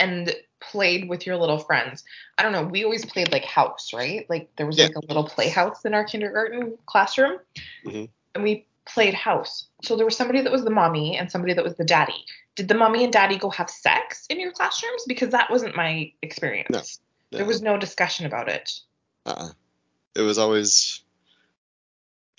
and 0.00 0.34
played 0.60 1.08
with 1.08 1.26
your 1.26 1.36
little 1.36 1.58
friends 1.58 2.04
i 2.36 2.42
don't 2.42 2.52
know 2.52 2.64
we 2.64 2.84
always 2.84 3.04
played 3.06 3.30
like 3.30 3.44
house 3.44 3.92
right 3.94 4.26
like 4.28 4.48
there 4.56 4.66
was 4.66 4.76
Yeah. 4.76 4.86
like 4.86 4.96
a 4.96 5.06
little 5.06 5.24
playhouse 5.24 5.84
in 5.84 5.94
our 5.94 6.04
kindergarten 6.04 6.76
classroom 6.86 7.38
Mhm. 7.84 8.08
and 8.34 8.44
we 8.44 8.66
played 8.84 9.14
house 9.14 9.68
so 9.82 9.96
there 9.96 10.04
was 10.04 10.16
somebody 10.16 10.40
that 10.40 10.50
was 10.52 10.64
the 10.64 10.70
mommy 10.70 11.16
and 11.16 11.30
somebody 11.30 11.52
that 11.54 11.64
was 11.64 11.76
the 11.76 11.84
daddy 11.84 12.24
did 12.56 12.66
the 12.68 12.74
mommy 12.74 13.04
and 13.04 13.12
daddy 13.12 13.36
go 13.38 13.50
have 13.50 13.70
sex 13.70 14.26
in 14.30 14.40
your 14.40 14.50
classrooms 14.52 15.04
because 15.06 15.30
that 15.30 15.50
wasn't 15.50 15.76
my 15.76 16.12
experience 16.22 16.98
No. 17.30 17.38
there 17.38 17.46
was 17.46 17.62
no 17.62 17.78
discussion 17.78 18.26
about 18.26 18.48
it 18.48 18.80
uh-uh. 19.26 19.50
it 20.16 20.22
was 20.22 20.38
always 20.38 21.02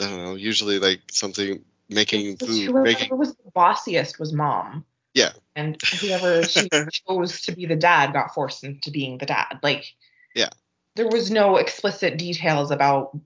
i 0.01 0.05
don't 0.05 0.24
know 0.24 0.36
usually 0.36 0.79
like 0.79 1.01
something 1.12 1.63
making 1.88 2.38
food 2.38 2.65
whoever 2.69 2.83
making 2.83 3.17
was 3.17 3.33
the 3.36 3.51
bossiest 3.55 4.19
was 4.19 4.33
mom. 4.33 4.86
Yeah. 5.20 5.32
And 5.56 5.78
whoever 6.00 6.44
she 6.44 6.70
chose 7.08 7.42
to 7.42 7.52
be 7.52 7.66
the 7.66 7.76
dad 7.76 8.14
got 8.14 8.34
forced 8.34 8.64
into 8.64 8.92
being 8.92 9.18
the 9.18 9.26
dad. 9.26 9.60
Like, 9.62 9.86
Yeah. 10.36 10.50
There 10.96 11.08
was 11.08 11.30
no 11.32 11.58
explicit 11.58 12.18
details 12.18 12.72
about 12.72 13.18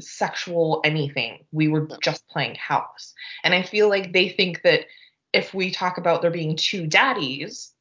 sexual 0.00 0.80
anything. 0.84 1.44
We 1.52 1.68
were 1.68 1.86
No. 1.88 1.96
just 2.02 2.26
playing 2.28 2.54
house. 2.56 3.14
And 3.42 3.54
I 3.54 3.62
feel 3.62 3.88
like 3.88 4.12
they 4.12 4.28
think 4.28 4.62
that 4.62 4.86
if 5.32 5.52
we 5.52 5.70
talk 5.70 5.98
about 5.98 6.22
there 6.22 6.30
being 6.30 6.56
two 6.56 6.86
daddies, 6.86 7.72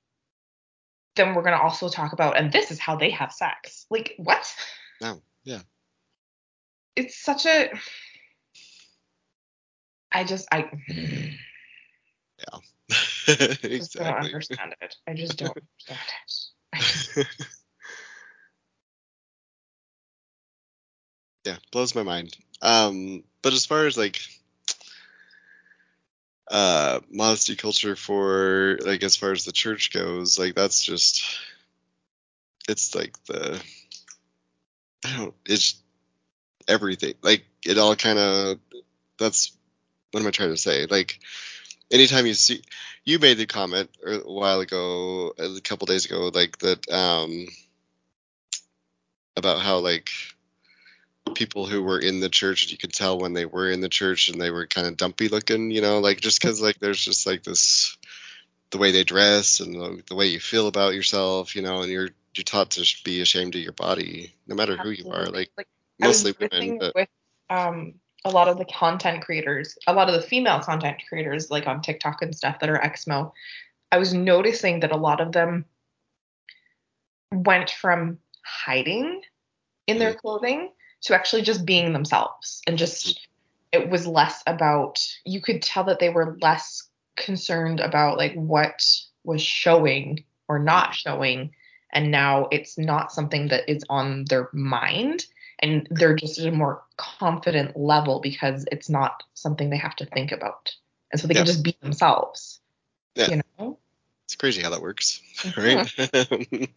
then 1.15 1.33
we're 1.33 1.43
going 1.43 1.57
to 1.57 1.63
also 1.63 1.87
talk 1.89 2.11
about, 2.13 2.37
and 2.37 2.51
this 2.51 2.71
is 2.71 2.79
how 2.79 2.95
they 2.97 3.09
have 3.11 3.31
sex. 3.31 3.85
Like, 3.89 4.13
what? 4.17 4.53
No, 5.01 5.21
yeah. 5.43 5.61
It's 6.95 7.17
such 7.17 7.45
a. 7.45 7.69
I 10.11 10.23
just, 10.23 10.47
I. 10.51 10.69
just 12.89 13.93
don't 13.93 14.07
understand 14.07 14.75
it. 14.81 14.95
I 15.07 15.13
just 15.13 15.37
don't 15.37 15.57
understand 15.57 15.99
it. 17.17 17.27
Yeah 21.45 21.57
blows 21.71 21.93
my 21.93 22.03
mind 22.03 22.35
um 22.61 23.23
but 23.43 23.53
as 23.53 23.65
far 23.65 23.85
as 23.85 23.97
like 23.97 24.19
uh 26.49 26.99
modesty 27.11 27.55
culture 27.55 27.95
for 27.95 28.79
like 28.83 29.03
as 29.03 29.15
far 29.15 29.31
as 29.31 29.45
the 29.45 29.51
church 29.51 29.91
goes 29.93 30.39
like 30.39 30.55
that's 30.55 30.81
just 30.81 31.23
it's 32.67 32.95
like 32.95 33.15
the 33.25 33.61
i 35.05 35.17
don't 35.17 35.33
it's 35.45 35.75
everything 36.67 37.13
like 37.21 37.45
it 37.63 37.77
all 37.77 37.95
kind 37.95 38.17
of 38.17 38.57
that's 39.19 39.55
what 40.11 40.21
am 40.21 40.27
i 40.27 40.31
trying 40.31 40.49
to 40.49 40.57
say 40.57 40.87
like 40.87 41.19
anytime 41.91 42.25
you 42.25 42.33
see 42.33 42.61
you 43.03 43.19
made 43.19 43.37
the 43.37 43.45
comment 43.45 43.89
a 44.05 44.17
while 44.19 44.59
ago 44.59 45.33
a 45.37 45.61
couple 45.61 45.85
days 45.85 46.05
ago 46.05 46.31
like 46.33 46.57
that 46.59 46.89
um 46.91 47.47
about 49.37 49.61
how 49.61 49.79
like 49.79 50.09
people 51.33 51.65
who 51.65 51.83
were 51.83 51.99
in 51.99 52.19
the 52.19 52.29
church 52.29 52.71
you 52.71 52.77
could 52.77 52.93
tell 52.93 53.19
when 53.19 53.33
they 53.33 53.45
were 53.45 53.69
in 53.69 53.81
the 53.81 53.89
church 53.89 54.29
and 54.29 54.39
they 54.39 54.51
were 54.51 54.67
kind 54.67 54.87
of 54.87 54.97
dumpy 54.97 55.27
looking 55.27 55.71
you 55.71 55.81
know 55.81 55.99
like 55.99 56.21
just 56.21 56.39
because 56.39 56.61
like 56.61 56.79
there's 56.79 57.03
just 57.03 57.25
like 57.25 57.43
this 57.43 57.97
the 58.71 58.77
way 58.77 58.91
they 58.91 59.03
dress 59.03 59.59
and 59.59 59.75
the, 59.75 60.03
the 60.07 60.15
way 60.15 60.27
you 60.27 60.39
feel 60.39 60.67
about 60.67 60.93
yourself 60.93 61.55
you 61.55 61.61
know 61.61 61.81
and 61.81 61.91
you're 61.91 62.09
you're 62.35 62.43
taught 62.43 62.71
to 62.71 62.85
be 63.03 63.21
ashamed 63.21 63.55
of 63.55 63.61
your 63.61 63.73
body 63.73 64.33
no 64.47 64.55
matter 64.55 64.77
who 64.77 64.89
you 64.89 65.09
are 65.09 65.21
absolutely. 65.21 65.49
like 65.57 65.67
was 65.99 66.25
mostly 66.25 66.47
women 66.51 66.77
but 66.79 66.95
with 66.95 67.09
um 67.49 67.93
a 68.25 68.29
lot 68.29 68.47
of 68.47 68.57
the 68.57 68.65
content 68.65 69.23
creators, 69.23 69.77
a 69.87 69.93
lot 69.93 70.09
of 70.09 70.15
the 70.15 70.27
female 70.27 70.59
content 70.59 70.97
creators, 71.07 71.51
like 71.51 71.67
on 71.67 71.81
TikTok 71.81 72.21
and 72.21 72.35
stuff 72.35 72.59
that 72.59 72.69
are 72.69 72.79
Exmo, 72.79 73.31
I 73.91 73.97
was 73.97 74.13
noticing 74.13 74.79
that 74.81 74.91
a 74.91 74.97
lot 74.97 75.21
of 75.21 75.31
them 75.31 75.65
went 77.31 77.69
from 77.69 78.17
hiding 78.43 79.21
in 79.87 79.99
their 79.99 80.13
mm. 80.13 80.17
clothing 80.17 80.71
to 81.01 81.15
actually 81.15 81.43
just 81.43 81.65
being 81.65 81.93
themselves. 81.93 82.61
And 82.67 82.77
just 82.77 83.05
mm. 83.05 83.17
it 83.71 83.89
was 83.89 84.07
less 84.07 84.41
about 84.47 84.99
you 85.23 85.39
could 85.39 85.61
tell 85.61 85.83
that 85.85 85.99
they 85.99 86.09
were 86.09 86.37
less 86.41 86.89
concerned 87.15 87.79
about 87.79 88.17
like 88.17 88.33
what 88.33 88.83
was 89.23 89.41
showing 89.41 90.23
or 90.47 90.57
not 90.57 90.89
mm. 90.89 90.93
showing. 90.93 91.51
And 91.93 92.11
now 92.11 92.47
it's 92.51 92.77
not 92.77 93.11
something 93.11 93.49
that 93.49 93.69
is 93.69 93.83
on 93.87 94.25
their 94.25 94.49
mind 94.51 95.25
and 95.59 95.87
they're 95.91 96.15
just 96.15 96.39
at 96.39 96.47
a 96.47 96.51
more 96.51 96.83
confident 96.97 97.77
level 97.77 98.19
because 98.19 98.65
it's 98.71 98.89
not 98.89 99.23
something 99.33 99.69
they 99.69 99.77
have 99.77 99.95
to 99.95 100.05
think 100.05 100.31
about 100.31 100.75
and 101.11 101.19
so 101.19 101.27
they 101.27 101.33
can 101.33 101.45
just 101.45 101.63
be 101.63 101.77
themselves 101.81 102.59
Yeah. 103.15 103.29
you 103.29 103.41
know 103.57 103.77
it's 104.25 104.35
crazy 104.35 104.61
how 104.61 104.71
that 104.71 104.81
works 104.81 105.21
right 105.57 105.91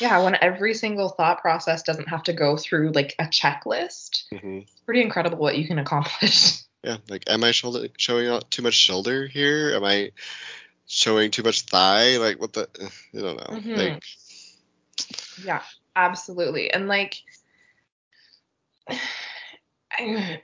yeah 0.00 0.22
when 0.24 0.36
every 0.40 0.74
single 0.74 1.08
thought 1.08 1.40
process 1.40 1.82
doesn't 1.82 2.08
have 2.08 2.24
to 2.24 2.32
go 2.32 2.56
through 2.56 2.92
like 2.92 3.14
a 3.18 3.24
checklist 3.24 4.24
mm-hmm. 4.32 4.58
it's 4.58 4.80
pretty 4.84 5.02
incredible 5.02 5.38
what 5.38 5.58
you 5.58 5.66
can 5.66 5.78
accomplish 5.78 6.58
yeah 6.84 6.96
like 7.08 7.24
am 7.28 7.44
i 7.44 7.52
shoulder, 7.52 7.88
showing 7.96 8.28
out 8.28 8.50
too 8.50 8.62
much 8.62 8.74
shoulder 8.74 9.26
here 9.26 9.74
am 9.74 9.84
i 9.84 10.10
showing 10.86 11.30
too 11.30 11.42
much 11.42 11.62
thigh 11.62 12.16
like 12.18 12.40
what 12.40 12.52
the 12.52 12.68
i 13.14 13.20
don't 13.20 13.36
know 13.36 13.58
Mhm. 13.58 13.76
like 13.76 14.02
Yeah, 15.44 15.62
absolutely. 15.94 16.72
And 16.72 16.88
like 16.88 17.22
I, 19.98 20.40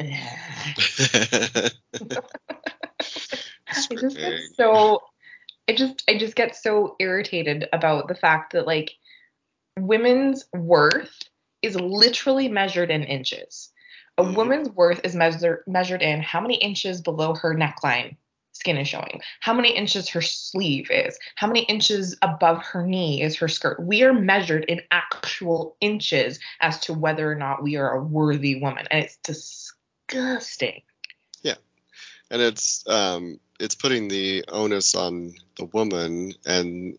just 3.91 4.17
get 4.17 4.41
so 4.57 5.03
I 5.69 5.75
just 5.75 6.03
I 6.09 6.19
just 6.19 6.37
get 6.37 6.57
so 6.57 6.97
irritated 6.99 7.69
about 7.73 8.09
the 8.09 8.15
fact 8.15 8.53
that 8.53 8.67
like 8.67 8.93
women's 9.79 10.47
worth 10.53 11.19
is 11.63 11.77
literally 11.77 12.49
measured 12.49 12.91
in 12.91 13.05
inches. 13.05 13.71
A 14.19 14.25
Mhm. 14.25 14.35
woman's 14.37 14.69
worth 14.71 15.01
is 15.05 15.15
measured 15.15 15.63
measured 15.67 16.03
in 16.03 16.21
how 16.21 16.41
many 16.41 16.55
inches 16.57 17.01
below 17.01 17.35
her 17.35 17.55
neckline 17.55 18.17
skin 18.63 18.77
is 18.77 18.87
showing, 18.87 19.21
how 19.41 19.53
many 19.53 19.77
inches 19.77 20.09
her 20.11 20.23
sleeve 20.23 20.89
is, 20.89 21.19
how 21.35 21.49
many 21.49 21.65
inches 21.65 22.17
above 22.23 22.63
her 22.63 22.87
knee 22.87 23.21
is 23.21 23.37
her 23.37 23.49
skirt. 23.49 23.83
We 23.83 24.05
are 24.05 24.13
measured 24.13 24.67
in 24.67 24.83
actual 24.93 25.77
inches 25.81 26.39
as 26.61 26.79
to 26.81 26.95
whether 26.95 27.29
or 27.29 27.35
not 27.35 27.61
we 27.61 27.75
are 27.75 27.97
a 27.97 28.01
worthy 28.01 28.61
woman, 28.61 28.87
and 28.89 29.05
it's 29.05 29.17
disgusting. 29.25 30.83
Yeah, 31.43 31.57
and 32.31 32.41
it's 32.41 32.87
um 32.89 33.41
it's 33.59 33.75
putting 33.75 34.07
the 34.07 34.45
onus 34.47 34.95
on 34.95 35.35
the 35.59 35.65
woman 35.65 36.35
and 36.47 36.97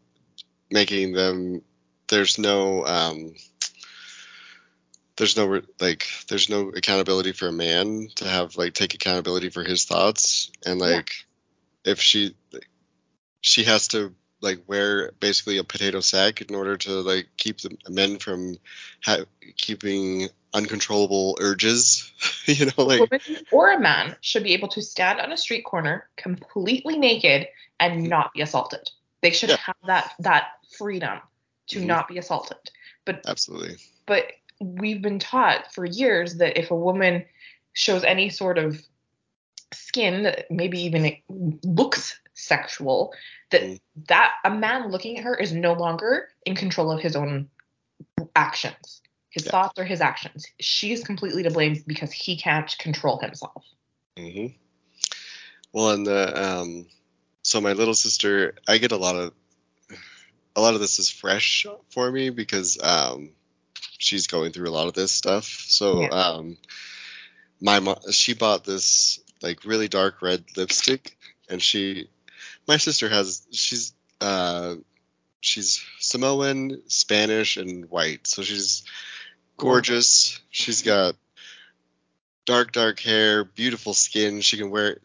making 0.69 1.13
them 1.13 1.61
there's 2.09 2.37
no 2.37 2.85
um, 2.85 3.35
there's 5.15 5.37
no 5.37 5.61
like 5.79 6.07
there's 6.27 6.49
no 6.49 6.69
accountability 6.69 7.31
for 7.31 7.47
a 7.47 7.53
man 7.53 8.09
to 8.15 8.27
have 8.27 8.57
like 8.57 8.73
take 8.73 8.95
accountability 8.95 9.49
for 9.49 9.63
his 9.63 9.85
thoughts 9.85 10.51
and 10.65 10.79
like 10.79 11.25
if 11.85 11.99
she 11.99 12.35
she 13.41 13.63
has 13.63 13.87
to 13.89 14.13
like 14.41 14.59
wear 14.67 15.11
basically 15.19 15.57
a 15.57 15.63
potato 15.63 16.01
sack 16.01 16.41
in 16.41 16.53
order 16.53 16.75
to 16.75 16.91
like 17.01 17.27
keep 17.37 17.59
the 17.59 17.75
men 17.89 18.19
from 18.19 18.57
ha- 19.03 19.25
keeping 19.57 20.27
uncontrollable 20.53 21.37
urges 21.39 22.11
you 22.45 22.65
know 22.65 22.71
A 22.77 22.83
like 22.83 22.99
woman 22.99 23.21
or 23.51 23.71
a 23.71 23.79
man 23.79 24.15
should 24.21 24.43
be 24.43 24.53
able 24.53 24.67
to 24.69 24.81
stand 24.81 25.19
on 25.19 25.31
a 25.31 25.37
street 25.37 25.63
corner 25.63 26.07
completely 26.17 26.97
naked 26.97 27.47
and 27.79 28.03
not 28.03 28.33
be 28.33 28.41
assaulted. 28.41 28.89
They 29.21 29.31
should 29.31 29.49
Yeah. 29.49 29.57
have 29.57 29.75
that 29.85 30.13
that 30.19 30.47
freedom 30.77 31.19
to 31.67 31.79
Mhm. 31.79 31.85
not 31.85 32.07
be 32.07 32.17
assaulted. 32.17 32.57
But 33.05 33.21
absolutely 33.27 33.77
but 34.05 34.31
we've 34.59 35.01
been 35.01 35.19
taught 35.19 35.73
for 35.73 35.85
years 35.85 36.35
that 36.35 36.57
if 36.57 36.71
a 36.71 36.75
woman 36.75 37.25
shows 37.73 38.03
any 38.03 38.29
sort 38.29 38.57
of 38.57 38.81
skin 39.93 40.23
that 40.23 40.49
maybe 40.49 40.81
even 40.81 41.17
looks 41.63 42.19
sexual 42.33 43.13
that 43.51 43.61
Mm. 43.61 43.79
that 44.07 44.31
a 44.43 44.49
man 44.49 44.89
looking 44.89 45.19
at 45.19 45.23
her 45.23 45.35
is 45.35 45.53
no 45.53 45.73
longer 45.73 46.27
in 46.45 46.55
control 46.55 46.91
of 46.91 46.99
his 46.99 47.15
own 47.15 47.47
actions 48.35 49.01
his 49.29 49.45
Yeah. 49.45 49.51
thoughts 49.51 49.79
or 49.79 49.85
his 49.85 50.01
actions 50.01 50.45
she 50.59 50.91
is 50.91 51.03
completely 51.03 51.43
to 51.43 51.51
blame 51.51 51.75
because 51.85 52.11
he 52.11 52.37
can't 52.37 52.75
control 52.79 53.19
himself 53.19 53.63
hmm 54.17 54.47
Well, 55.71 55.91
and 55.91 56.05
the 56.05 56.43
um, 56.43 56.87
so 57.43 57.61
my 57.61 57.73
little 57.73 57.95
sister, 57.95 58.55
I 58.67 58.77
get 58.77 58.91
a 58.91 58.97
lot 58.97 59.15
of 59.15 59.33
a 60.55 60.61
lot 60.61 60.75
of 60.75 60.79
this 60.79 60.99
is 60.99 61.09
fresh 61.09 61.65
for 61.89 62.11
me 62.11 62.29
because 62.29 62.77
um, 62.81 63.31
she's 63.97 64.27
going 64.27 64.51
through 64.51 64.69
a 64.69 64.71
lot 64.71 64.87
of 64.87 64.93
this 64.93 65.11
stuff. 65.11 65.45
So 65.45 66.01
Yeah. 66.01 66.09
um, 66.09 66.57
my 67.59 67.79
mom, 67.79 67.97
she 68.11 68.33
bought 68.33 68.63
this 68.65 69.19
like 69.43 69.65
really 69.65 69.87
dark 69.87 70.21
red 70.21 70.43
lipstick, 70.55 71.17
and 71.49 71.61
she, 71.61 72.07
my 72.67 72.77
sister 72.77 73.09
has 73.09 73.45
she's 73.51 73.93
uh, 74.21 74.75
she's 75.41 75.83
Samoan, 75.99 76.81
Spanish, 76.87 77.57
and 77.57 77.89
white, 77.89 78.25
so 78.25 78.41
she's 78.41 78.83
gorgeous. 79.57 80.39
She's 80.49 80.81
got 80.81 81.15
dark, 82.45 82.71
dark 82.71 82.99
hair, 82.99 83.43
beautiful 83.43 83.93
skin. 83.93 84.41
She 84.41 84.57
can 84.57 84.69
wear 84.69 84.97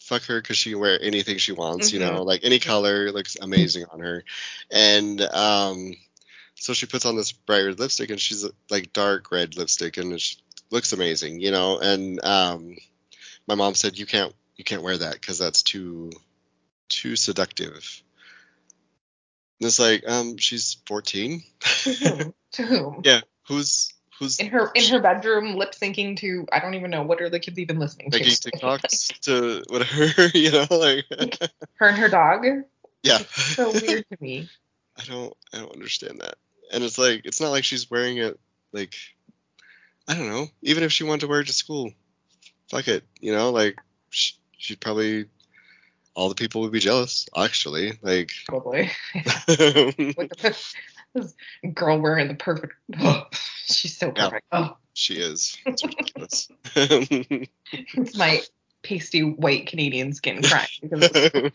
fuck 0.00 0.22
her 0.22 0.40
because 0.40 0.56
she 0.56 0.70
can 0.70 0.80
wear 0.80 1.00
anything 1.00 1.38
she 1.38 1.52
wants. 1.52 1.92
You 1.92 2.00
know, 2.00 2.22
like 2.22 2.40
any 2.44 2.58
color 2.58 3.10
looks 3.12 3.36
amazing 3.40 3.84
on 3.90 4.00
her. 4.00 4.24
And 4.70 5.20
um, 5.20 5.94
so 6.54 6.72
she 6.72 6.86
puts 6.86 7.06
on 7.06 7.16
this 7.16 7.32
bright 7.32 7.62
red 7.62 7.78
lipstick, 7.78 8.10
and 8.10 8.20
she's 8.20 8.46
like 8.70 8.92
dark 8.92 9.30
red 9.30 9.56
lipstick, 9.56 9.96
and 9.96 10.12
it 10.12 10.36
looks 10.70 10.92
amazing. 10.92 11.40
You 11.40 11.50
know, 11.50 11.78
and 11.78 12.22
um, 12.24 12.76
my 13.46 13.54
mom 13.54 13.74
said 13.74 13.98
you 13.98 14.06
can't 14.06 14.34
you 14.56 14.64
can't 14.64 14.82
wear 14.82 14.98
that 14.98 15.14
because 15.14 15.38
that's 15.38 15.62
too 15.62 16.10
too 16.88 17.16
seductive. 17.16 18.02
And 19.60 19.66
it's 19.66 19.78
like 19.78 20.08
um, 20.08 20.36
she's 20.38 20.78
14. 20.86 21.42
to 21.60 22.62
whom 22.62 23.02
Yeah, 23.04 23.20
who's 23.46 23.92
who's 24.18 24.38
in 24.38 24.48
her 24.48 24.70
in 24.74 24.84
her 24.90 25.00
bedroom 25.00 25.54
lip 25.56 25.72
syncing 25.72 26.16
to 26.18 26.44
i 26.52 26.58
don't 26.58 26.74
even 26.74 26.90
know 26.90 27.02
what 27.02 27.22
are 27.22 27.30
the 27.30 27.38
kids 27.38 27.58
even 27.58 27.78
listening 27.78 28.10
to? 28.10 28.18
making 28.18 28.34
to 28.34 28.50
TikToks 28.52 29.20
to 29.20 29.62
whatever, 29.68 30.26
you 30.36 30.50
know, 30.50 30.66
like 30.70 31.06
her 31.76 31.88
and 31.88 31.96
her 31.96 32.08
dog 32.08 32.44
yeah. 33.02 33.18
so 33.18 33.70
weird 33.72 34.04
to 34.10 34.18
me 34.20 34.48
I 35.00 35.04
don't 35.04 35.34
I 35.52 35.58
don't 35.58 35.72
understand 35.72 36.20
that. 36.20 36.36
And 36.72 36.84
it's 36.84 36.98
like 36.98 37.22
it's 37.24 37.40
not 37.40 37.50
like 37.50 37.64
she's 37.64 37.90
wearing 37.90 38.18
it 38.18 38.38
like 38.72 38.94
I 40.08 40.14
don't 40.14 40.28
know. 40.28 40.48
Even 40.62 40.82
if 40.82 40.92
she 40.92 41.04
wanted 41.04 41.20
to 41.20 41.28
wear 41.28 41.40
it 41.40 41.46
to 41.46 41.52
school, 41.52 41.92
fuck 42.70 42.88
it, 42.88 43.04
you 43.20 43.32
know, 43.32 43.50
like 43.50 43.76
sh- 44.10 44.32
she'd 44.56 44.80
probably 44.80 45.26
all 46.14 46.28
the 46.28 46.34
people 46.34 46.62
would 46.62 46.72
be 46.72 46.80
jealous. 46.80 47.28
Actually, 47.36 47.92
like 48.02 48.30
probably 48.48 48.90
girl 51.74 52.00
wearing 52.00 52.28
the 52.28 52.34
perfect. 52.38 52.72
Oh, 53.00 53.24
she's 53.66 53.96
so 53.96 54.12
Yeah. 54.16 54.24
perfect. 54.28 54.46
Oh, 54.52 54.76
she 54.94 55.14
is. 55.14 55.56
It's 55.66 55.84
ridiculous. 55.84 56.48
it's 56.76 58.16
my 58.16 58.40
pasty 58.82 59.22
white 59.22 59.66
Canadian 59.66 60.12
skin 60.12 60.42
crying 60.42 60.66
because 60.82 61.10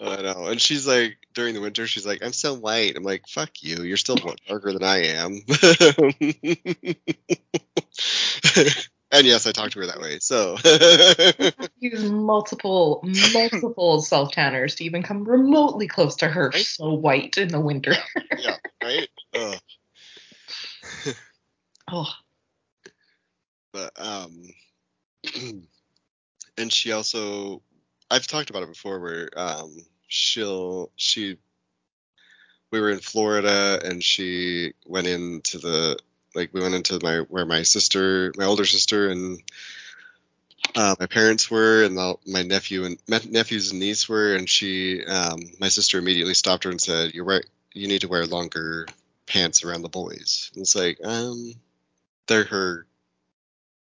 I 0.00 0.22
know. 0.22 0.46
And 0.46 0.60
she's 0.60 0.86
like, 0.86 1.18
during 1.34 1.54
the 1.54 1.60
winter, 1.60 1.86
she's 1.86 2.06
like, 2.06 2.22
I'm 2.24 2.32
so 2.32 2.54
white. 2.54 2.96
I'm 2.96 3.02
like, 3.02 3.26
fuck 3.28 3.50
you. 3.62 3.82
You're 3.82 3.96
still 3.96 4.16
darker 4.46 4.72
than 4.72 4.84
I 4.84 5.06
am. 5.06 5.40
and 9.10 9.26
yes, 9.26 9.46
I 9.46 9.52
talk 9.52 9.70
to 9.70 9.80
her 9.80 9.86
that 9.86 10.00
way. 10.00 10.18
So, 10.20 10.56
use 11.78 12.04
multiple 12.04 13.00
multiple 13.32 14.00
self 14.02 14.32
tanners 14.32 14.74
to 14.76 14.84
even 14.84 15.02
come 15.02 15.24
remotely 15.24 15.86
close 15.88 16.16
to 16.16 16.28
her. 16.28 16.50
Right? 16.50 16.64
So 16.64 16.92
white 16.92 17.36
in 17.38 17.48
the 17.48 17.60
winter. 17.60 17.94
yeah, 18.38 18.56
right? 18.82 19.08
Ugh. 19.34 19.58
Oh, 21.90 22.12
But, 23.72 23.92
um, 23.96 24.42
and 26.58 26.70
she 26.70 26.92
also, 26.92 27.62
I've 28.10 28.26
talked 28.26 28.50
about 28.50 28.62
it 28.62 28.68
before 28.68 29.00
where, 29.00 29.30
um, 29.36 29.74
she'll, 30.06 30.90
she, 30.96 31.38
we 32.70 32.78
were 32.78 32.90
in 32.90 32.98
Florida 32.98 33.80
and 33.82 34.04
she 34.04 34.74
went 34.84 35.06
into 35.06 35.56
the, 35.56 35.96
like, 36.34 36.52
we 36.52 36.60
went 36.60 36.74
into 36.74 36.98
my, 37.02 37.18
where 37.18 37.46
my 37.46 37.62
sister, 37.62 38.32
my 38.36 38.44
older 38.44 38.64
sister 38.64 39.10
and, 39.10 39.42
uh, 40.74 40.94
my 41.00 41.06
parents 41.06 41.50
were 41.50 41.82
and 41.84 41.96
the, 41.96 42.16
my 42.26 42.42
nephew 42.42 42.84
and 42.84 42.98
my 43.08 43.20
nephews 43.28 43.70
and 43.70 43.80
niece 43.80 44.08
were 44.08 44.34
and 44.34 44.48
she 44.48 45.04
um, 45.04 45.38
my 45.60 45.68
sister 45.68 45.98
immediately 45.98 46.34
stopped 46.34 46.64
her 46.64 46.70
and 46.70 46.80
said 46.80 47.14
you're 47.14 47.24
right 47.24 47.46
you 47.72 47.88
need 47.88 48.00
to 48.00 48.08
wear 48.08 48.26
longer 48.26 48.86
pants 49.26 49.64
around 49.64 49.82
the 49.82 49.88
boys. 49.88 50.50
And 50.54 50.62
it's 50.62 50.74
like 50.74 50.98
um 51.04 51.54
they're 52.26 52.44
her 52.44 52.86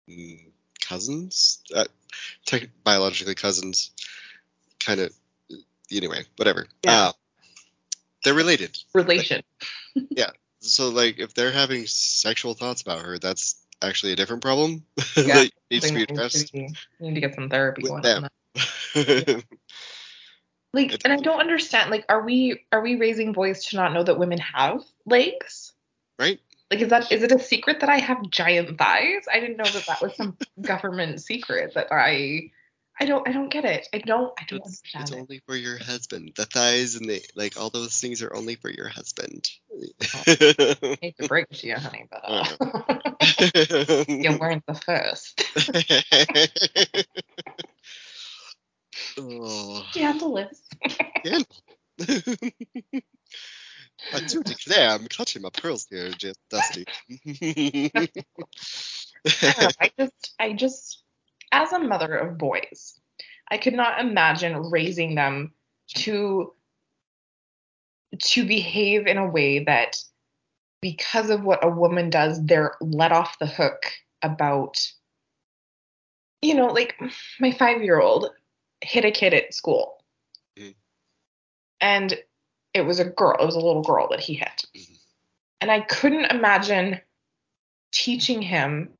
mm, 0.08 0.40
cousins? 0.80 1.60
Uh, 1.74 1.84
tech, 2.46 2.68
biologically 2.84 3.34
cousins. 3.34 3.90
Kind 4.80 5.00
of 5.00 5.12
anyway 5.90 6.24
whatever. 6.36 6.66
Yeah. 6.84 7.08
uh, 7.08 7.12
they're 8.24 8.34
related. 8.34 8.76
Relation. 8.94 9.42
So 10.62 10.88
like 10.88 11.18
if 11.18 11.34
they're 11.34 11.52
having 11.52 11.86
sexual 11.86 12.54
thoughts 12.54 12.82
about 12.82 13.02
her 13.04 13.18
that's 13.18 13.62
actually 13.82 14.12
a 14.12 14.16
different 14.16 14.42
problem 14.42 14.84
Yeah, 15.16 15.42
that 15.42 15.50
needs 15.70 15.88
to 15.88 15.94
be 15.94 16.02
addressed 16.04 16.46
to 16.48 16.52
be- 16.52 16.58
you 17.00 17.08
need 17.10 17.14
to 17.14 17.20
get 17.20 17.34
some 17.34 17.48
therapy 17.48 17.82
with 17.82 17.90
going 17.90 18.02
them. 18.02 18.28
that. 18.54 19.44
Like, 20.74 20.86
It's- 20.86 21.00
and 21.04 21.12
I 21.12 21.16
don't 21.16 21.38
understand. 21.40 21.90
Like, 21.90 22.06
are 22.08 22.22
we 22.24 22.62
are 22.72 22.80
we 22.80 22.96
raising 22.96 23.32
boys 23.32 23.66
to 23.66 23.76
not 23.76 23.92
know 23.92 24.02
that 24.04 24.18
women 24.18 24.38
have 24.38 24.82
legs? 25.04 25.72
right 26.18 26.40
Like, 26.70 26.80
is 26.80 26.88
that 26.88 27.12
is 27.12 27.22
it 27.22 27.30
a 27.32 27.38
secret 27.38 27.80
that 27.80 27.90
I 27.90 27.98
have 27.98 28.30
giant 28.30 28.78
thighs? 28.78 29.24
I 29.30 29.38
didn't 29.40 29.58
know 29.58 29.64
that 29.64 29.86
that 29.86 30.00
was 30.00 30.16
some 30.16 30.36
government 30.60 31.20
secret 31.20 31.74
that 31.74 31.88
I. 31.90 32.50
I 33.02 33.04
don't. 33.04 33.26
I 33.26 33.32
don't 33.32 33.50
get 33.50 33.64
it. 33.64 33.88
I 33.92 33.98
don't. 33.98 34.32
I 34.38 34.44
don't 34.46 34.60
It's, 34.60 34.68
understand 34.68 35.02
it's 35.02 35.10
it. 35.10 35.18
only 35.18 35.42
for 35.44 35.56
your 35.56 35.76
husband. 35.76 36.34
The 36.36 36.44
thighs 36.44 36.94
and 36.94 37.10
the 37.10 37.20
like, 37.34 37.58
all 37.58 37.68
those 37.68 37.98
things 37.98 38.22
are 38.22 38.32
only 38.32 38.54
for 38.54 38.70
your 38.70 38.86
husband. 38.86 39.44
I 39.72 40.98
hate 41.02 41.16
to 41.18 41.26
break 41.26 41.46
it 41.50 41.58
to 41.58 41.66
you, 41.66 41.74
honey, 41.74 42.06
but 42.08 42.20
uh, 42.24 42.44
you 44.08 44.38
weren't 44.38 44.64
the 44.68 44.74
first. 44.74 45.42
oh, 49.18 49.84
Scandalous. 49.90 50.62
scandal. 51.24 51.56
I 54.14 54.20
do 54.28 54.44
declare 54.44 54.90
I'm 54.90 55.08
clutching 55.08 55.42
my 55.42 55.50
pearls 55.50 55.88
here, 55.90 56.10
just 56.10 56.38
Dusty. 56.50 56.84
I 59.42 59.54
know. 59.60 59.68
I 59.80 59.90
just, 59.98 60.34
I 60.38 60.52
just, 60.52 61.01
as 61.52 61.72
a 61.72 61.78
mother 61.78 62.16
of 62.16 62.38
boys, 62.38 62.98
I 63.48 63.58
could 63.58 63.74
not 63.74 64.00
imagine 64.00 64.70
raising 64.70 65.14
them 65.14 65.52
to 65.94 66.54
to 68.18 68.46
behave 68.46 69.06
in 69.06 69.16
a 69.16 69.28
way 69.28 69.64
that 69.64 70.02
because 70.80 71.30
of 71.30 71.44
what 71.44 71.64
a 71.64 71.68
woman 71.68 72.10
does, 72.10 72.44
they're 72.44 72.74
let 72.80 73.12
off 73.12 73.38
the 73.38 73.46
hook 73.46 73.92
about 74.22 74.78
you 76.42 76.54
know, 76.54 76.66
like 76.66 77.00
my 77.38 77.52
five 77.52 77.82
year 77.82 78.00
old 78.00 78.30
hit 78.80 79.04
a 79.04 79.12
kid 79.12 79.32
at 79.32 79.54
school. 79.54 80.02
Mhm. 80.56 80.74
And 81.80 82.18
it 82.74 82.82
was 82.82 82.98
a 82.98 83.04
girl, 83.04 83.36
it 83.40 83.46
was 83.46 83.54
a 83.54 83.60
little 83.60 83.82
girl 83.82 84.08
that 84.10 84.20
he 84.20 84.34
hit. 84.34 84.64
Mhm. 84.74 84.98
And 85.60 85.70
I 85.70 85.80
couldn't 85.80 86.32
imagine 86.32 87.00
teaching 87.92 88.42
him 88.42 88.92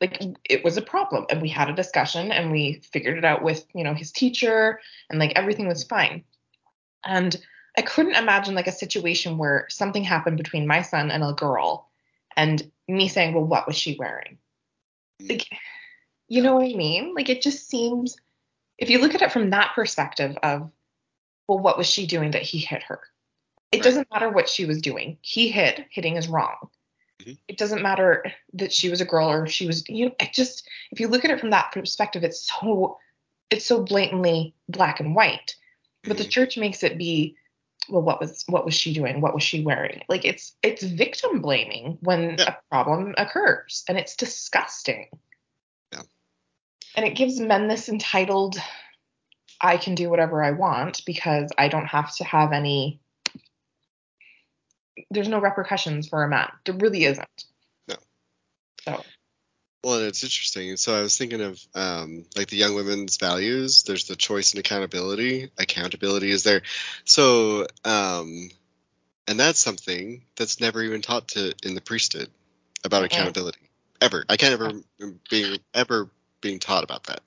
like 0.00 0.22
it 0.44 0.64
was 0.64 0.76
a 0.76 0.82
problem 0.82 1.26
and 1.28 1.42
we 1.42 1.48
had 1.48 1.68
a 1.68 1.74
discussion 1.74 2.30
and 2.30 2.52
we 2.52 2.80
figured 2.92 3.18
it 3.18 3.24
out 3.24 3.42
with 3.42 3.64
you 3.74 3.82
know 3.84 3.94
his 3.94 4.12
teacher 4.12 4.80
and 5.10 5.18
like 5.18 5.32
everything 5.34 5.66
was 5.66 5.84
fine 5.84 6.22
and 7.04 7.36
I 7.78 7.82
couldn't 7.82 8.16
imagine 8.16 8.56
like 8.56 8.66
a 8.66 8.72
situation 8.72 9.38
where 9.38 9.66
something 9.68 10.02
happened 10.02 10.36
between 10.36 10.66
my 10.66 10.82
son 10.82 11.12
and 11.12 11.22
a 11.22 11.32
girl 11.32 11.88
and 12.36 12.68
me 12.88 13.06
saying, 13.06 13.34
well, 13.34 13.44
what 13.44 13.68
was 13.68 13.76
she 13.76 13.96
wearing? 13.96 14.38
Like, 15.20 15.46
you 16.26 16.42
know 16.42 16.56
what 16.56 16.64
I 16.64 16.74
mean? 16.74 17.14
Like, 17.14 17.28
it 17.28 17.40
just 17.40 17.68
seems, 17.68 18.16
if 18.78 18.90
you 18.90 18.98
look 19.00 19.14
at 19.14 19.22
it 19.22 19.30
from 19.30 19.50
that 19.50 19.72
perspective 19.76 20.36
of, 20.42 20.70
well, 21.46 21.60
what 21.60 21.78
was 21.78 21.86
she 21.86 22.06
doing 22.06 22.32
that 22.32 22.42
he 22.42 22.58
hit 22.58 22.82
her? 22.82 23.00
It 23.70 23.76
Right. 23.76 23.84
doesn't 23.84 24.10
matter 24.12 24.28
what 24.28 24.48
she 24.48 24.64
was 24.64 24.82
doing. 24.82 25.18
He 25.20 25.48
hit, 25.48 25.86
hitting 25.90 26.16
is 26.16 26.26
wrong. 26.26 26.56
Mhm. 27.22 27.38
It 27.48 27.58
doesn't 27.58 27.82
matter 27.82 28.24
that 28.54 28.72
she 28.72 28.88
was 28.90 29.00
a 29.00 29.04
girl 29.04 29.28
or 29.28 29.46
she 29.46 29.66
was, 29.66 29.88
you 29.88 30.06
know, 30.06 30.14
it 30.20 30.32
just, 30.32 30.68
if 30.90 31.00
you 31.00 31.08
look 31.08 31.24
at 31.24 31.30
it 31.30 31.40
from 31.40 31.50
that 31.50 31.72
perspective, 31.72 32.22
it's 32.22 32.48
so, 32.48 32.98
it's 33.50 33.66
so 33.66 33.82
blatantly 33.82 34.54
black 34.68 35.00
and 35.00 35.14
white. 35.14 35.56
But 36.04 36.16
the 36.16 36.24
Mhm. 36.24 36.30
church 36.30 36.56
makes 36.56 36.82
it 36.82 36.96
be, 36.96 37.36
well, 37.88 38.02
what 38.02 38.20
was, 38.20 38.44
what 38.46 38.64
was 38.64 38.74
she 38.74 38.92
doing? 38.92 39.20
What 39.20 39.34
was 39.34 39.42
she 39.42 39.64
wearing? 39.64 40.02
Like 40.08 40.24
it's, 40.24 40.54
it's 40.62 40.82
victim 40.82 41.40
blaming 41.40 41.98
when 42.02 42.38
Yeah. 42.38 42.54
a 42.54 42.56
problem 42.70 43.14
occurs 43.18 43.84
and 43.88 43.98
it's 43.98 44.14
disgusting. 44.14 45.08
Yeah. 45.92 46.02
And 46.94 47.04
it 47.04 47.16
gives 47.16 47.40
men 47.40 47.66
this 47.66 47.88
entitled, 47.88 48.60
I 49.60 49.76
can 49.76 49.96
do 49.96 50.08
whatever 50.08 50.44
I 50.44 50.52
want 50.52 51.04
because 51.04 51.50
I 51.58 51.68
don't 51.68 51.86
have 51.86 52.14
to 52.16 52.24
have 52.24 52.52
any 52.52 53.00
there's 55.10 55.28
no 55.28 55.40
repercussions 55.40 56.08
for 56.08 56.24
a 56.24 56.28
man. 56.28 56.50
There 56.64 56.74
really 56.74 57.04
isn't. 57.04 57.44
No. 57.88 57.96
So 58.82 59.04
Well, 59.84 59.98
and 59.98 60.06
it's 60.06 60.22
interesting. 60.22 60.76
So 60.76 60.96
I 60.98 61.02
was 61.02 61.16
thinking 61.16 61.40
of 61.40 61.60
um, 61.74 62.24
like 62.36 62.48
the 62.48 62.56
young 62.56 62.74
women's 62.74 63.16
values. 63.16 63.84
There's 63.84 64.08
the 64.08 64.16
choice 64.16 64.52
and 64.52 64.60
accountability. 64.60 65.50
Accountability 65.58 66.30
is 66.30 66.42
there. 66.42 66.62
So, 67.04 67.66
um, 67.84 68.50
and 69.26 69.38
that's 69.38 69.60
something 69.60 70.24
that's 70.36 70.60
never 70.60 70.82
even 70.82 71.02
taught 71.02 71.28
to 71.28 71.54
in 71.62 71.74
the 71.74 71.80
priesthood 71.80 72.30
about 72.84 73.02
Mhm. 73.02 73.06
accountability 73.06 73.70
ever. 74.00 74.24
I 74.28 74.36
can't 74.36 74.54
ever 74.54 74.72
being 75.30 75.58
ever 75.74 76.10
being 76.40 76.58
taught 76.58 76.84
about 76.84 77.04
that. 77.04 77.20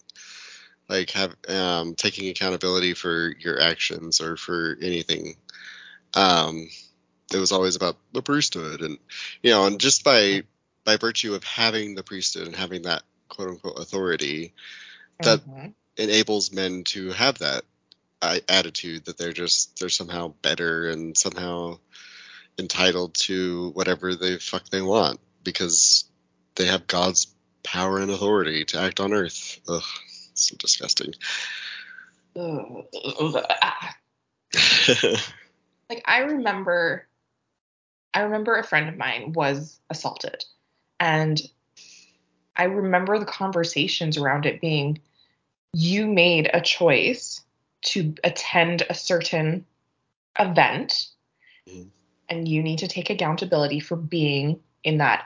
Like 0.89 1.11
have 1.11 1.35
um, 1.47 1.95
taking 1.95 2.29
accountability 2.29 2.95
for 2.95 3.33
your 3.39 3.61
actions 3.61 4.19
or 4.19 4.35
for 4.35 4.77
anything. 4.81 5.35
Um, 6.13 6.69
it 7.33 7.39
was 7.39 7.51
always 7.51 7.75
about 7.75 7.97
the 8.13 8.21
priesthood, 8.21 8.81
and 8.81 8.97
you 9.41 9.51
know, 9.51 9.65
and 9.65 9.79
just 9.79 10.03
by 10.03 10.43
by 10.83 10.97
virtue 10.97 11.33
of 11.33 11.43
having 11.43 11.95
the 11.95 12.03
priesthood 12.03 12.47
and 12.47 12.55
having 12.55 12.83
that 12.83 13.03
quote 13.29 13.49
unquote 13.49 13.79
authority, 13.79 14.53
That- 15.21 15.45
mhm. 15.45 15.73
enables 15.97 16.51
men 16.51 16.83
to 16.85 17.11
have 17.11 17.39
that 17.39 17.63
I, 18.21 18.41
attitude 18.47 19.05
that 19.05 19.17
they're 19.17 19.33
just 19.33 19.79
they're 19.79 19.89
somehow 19.89 20.33
better 20.41 20.89
and 20.89 21.17
somehow 21.17 21.79
entitled 22.59 23.15
to 23.15 23.69
whatever 23.73 24.15
the 24.15 24.37
fuck 24.39 24.69
they 24.69 24.81
want 24.81 25.19
because 25.43 26.05
they 26.55 26.65
have 26.65 26.85
God's 26.87 27.27
power 27.63 27.99
and 27.99 28.11
authority 28.11 28.65
to 28.65 28.79
act 28.79 28.99
on 28.99 29.13
earth. 29.13 29.59
Ugh, 29.67 29.83
so 30.33 30.55
disgusting. 30.57 31.13
Ah. 32.35 33.95
like 35.89 36.03
I 36.05 36.19
remember 36.19 37.07
I 38.13 38.21
remember 38.21 38.55
a 38.55 38.63
friend 38.63 38.89
of 38.89 38.97
mine 38.97 39.33
was 39.33 39.79
assaulted. 39.89 40.43
And 40.99 41.41
I 42.55 42.65
remember 42.65 43.17
the 43.17 43.25
conversations 43.25 44.17
around 44.17 44.45
it 44.45 44.61
being 44.61 44.99
you 45.73 46.05
made 46.05 46.49
a 46.53 46.61
choice 46.61 47.41
to 47.81 48.13
attend 48.23 48.83
a 48.89 48.93
certain 48.93 49.65
event 50.37 51.07
Mhm. 51.67 51.89
and 52.29 52.47
you 52.47 52.61
need 52.61 52.79
to 52.79 52.87
take 52.87 53.09
accountability 53.09 53.79
for 53.79 53.95
being 53.95 54.61
in 54.83 54.97
that 54.97 55.25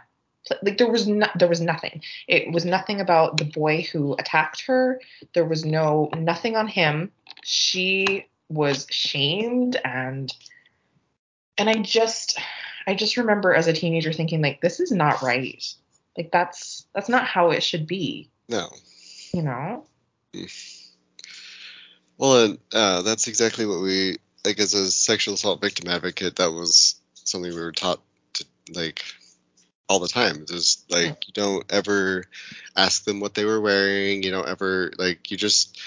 like 0.62 0.78
there 0.78 0.91
was 0.91 1.08
no, 1.08 1.28
there 1.36 1.48
was 1.48 1.62
nothing. 1.62 2.04
It 2.28 2.52
was 2.52 2.65
nothing 2.65 3.02
about 3.02 3.38
the 3.38 3.45
boy 3.45 3.82
who 3.82 4.13
attacked 4.13 4.62
her. 4.67 5.02
There 5.34 5.45
was 5.45 5.65
no 5.65 6.10
nothing 6.15 6.56
on 6.56 6.67
him. 6.67 7.12
She 7.43 8.28
was 8.48 8.86
shamed 8.91 9.76
and 9.84 10.32
and 11.58 11.67
i 11.67 11.74
just 11.74 12.38
i 12.88 12.95
just 12.95 13.17
remember 13.17 13.54
as 13.54 13.67
a 13.67 13.74
teenager 13.74 14.13
thinking 14.13 14.41
like 14.41 14.62
this 14.62 14.80
is 14.80 14.91
not 14.91 15.21
right 15.21 15.74
like 16.17 16.32
that's 16.32 16.86
that's 16.93 17.10
not 17.10 17.26
how 17.26 17.52
it 17.52 17.63
should 17.63 17.88
be 17.88 18.30
no. 18.50 18.69
you 19.34 19.41
know 19.41 19.86
Well, 22.17 22.45
and 22.45 22.60
uh, 22.74 23.02
that's 23.02 23.28
exactly 23.28 23.65
what 23.65 23.82
we 23.82 24.17
like 24.45 24.60
as 24.60 24.74
a 24.74 24.89
sexual 24.91 25.34
assault 25.34 25.62
victim 25.62 25.89
advocate. 25.89 26.38
That 26.38 26.54
was 26.54 26.95
something 27.13 27.54
we 27.54 27.60
were 27.60 27.71
taught 27.71 28.02
to 28.34 28.45
like 28.74 29.04
all 29.89 30.00
the 30.00 30.08
time. 30.08 30.45
Just 30.48 30.89
like 30.91 31.28
you 31.28 31.34
don't 31.34 31.65
ever 31.69 32.26
ask 32.76 33.04
them 33.04 33.19
what 33.19 33.34
they 33.34 33.45
were 33.45 33.62
wearing. 33.62 34.24
You 34.24 34.32
don't 34.32 34.48
ever 34.48 34.91
like 34.98 35.32
you 35.32 35.38
just. 35.38 35.80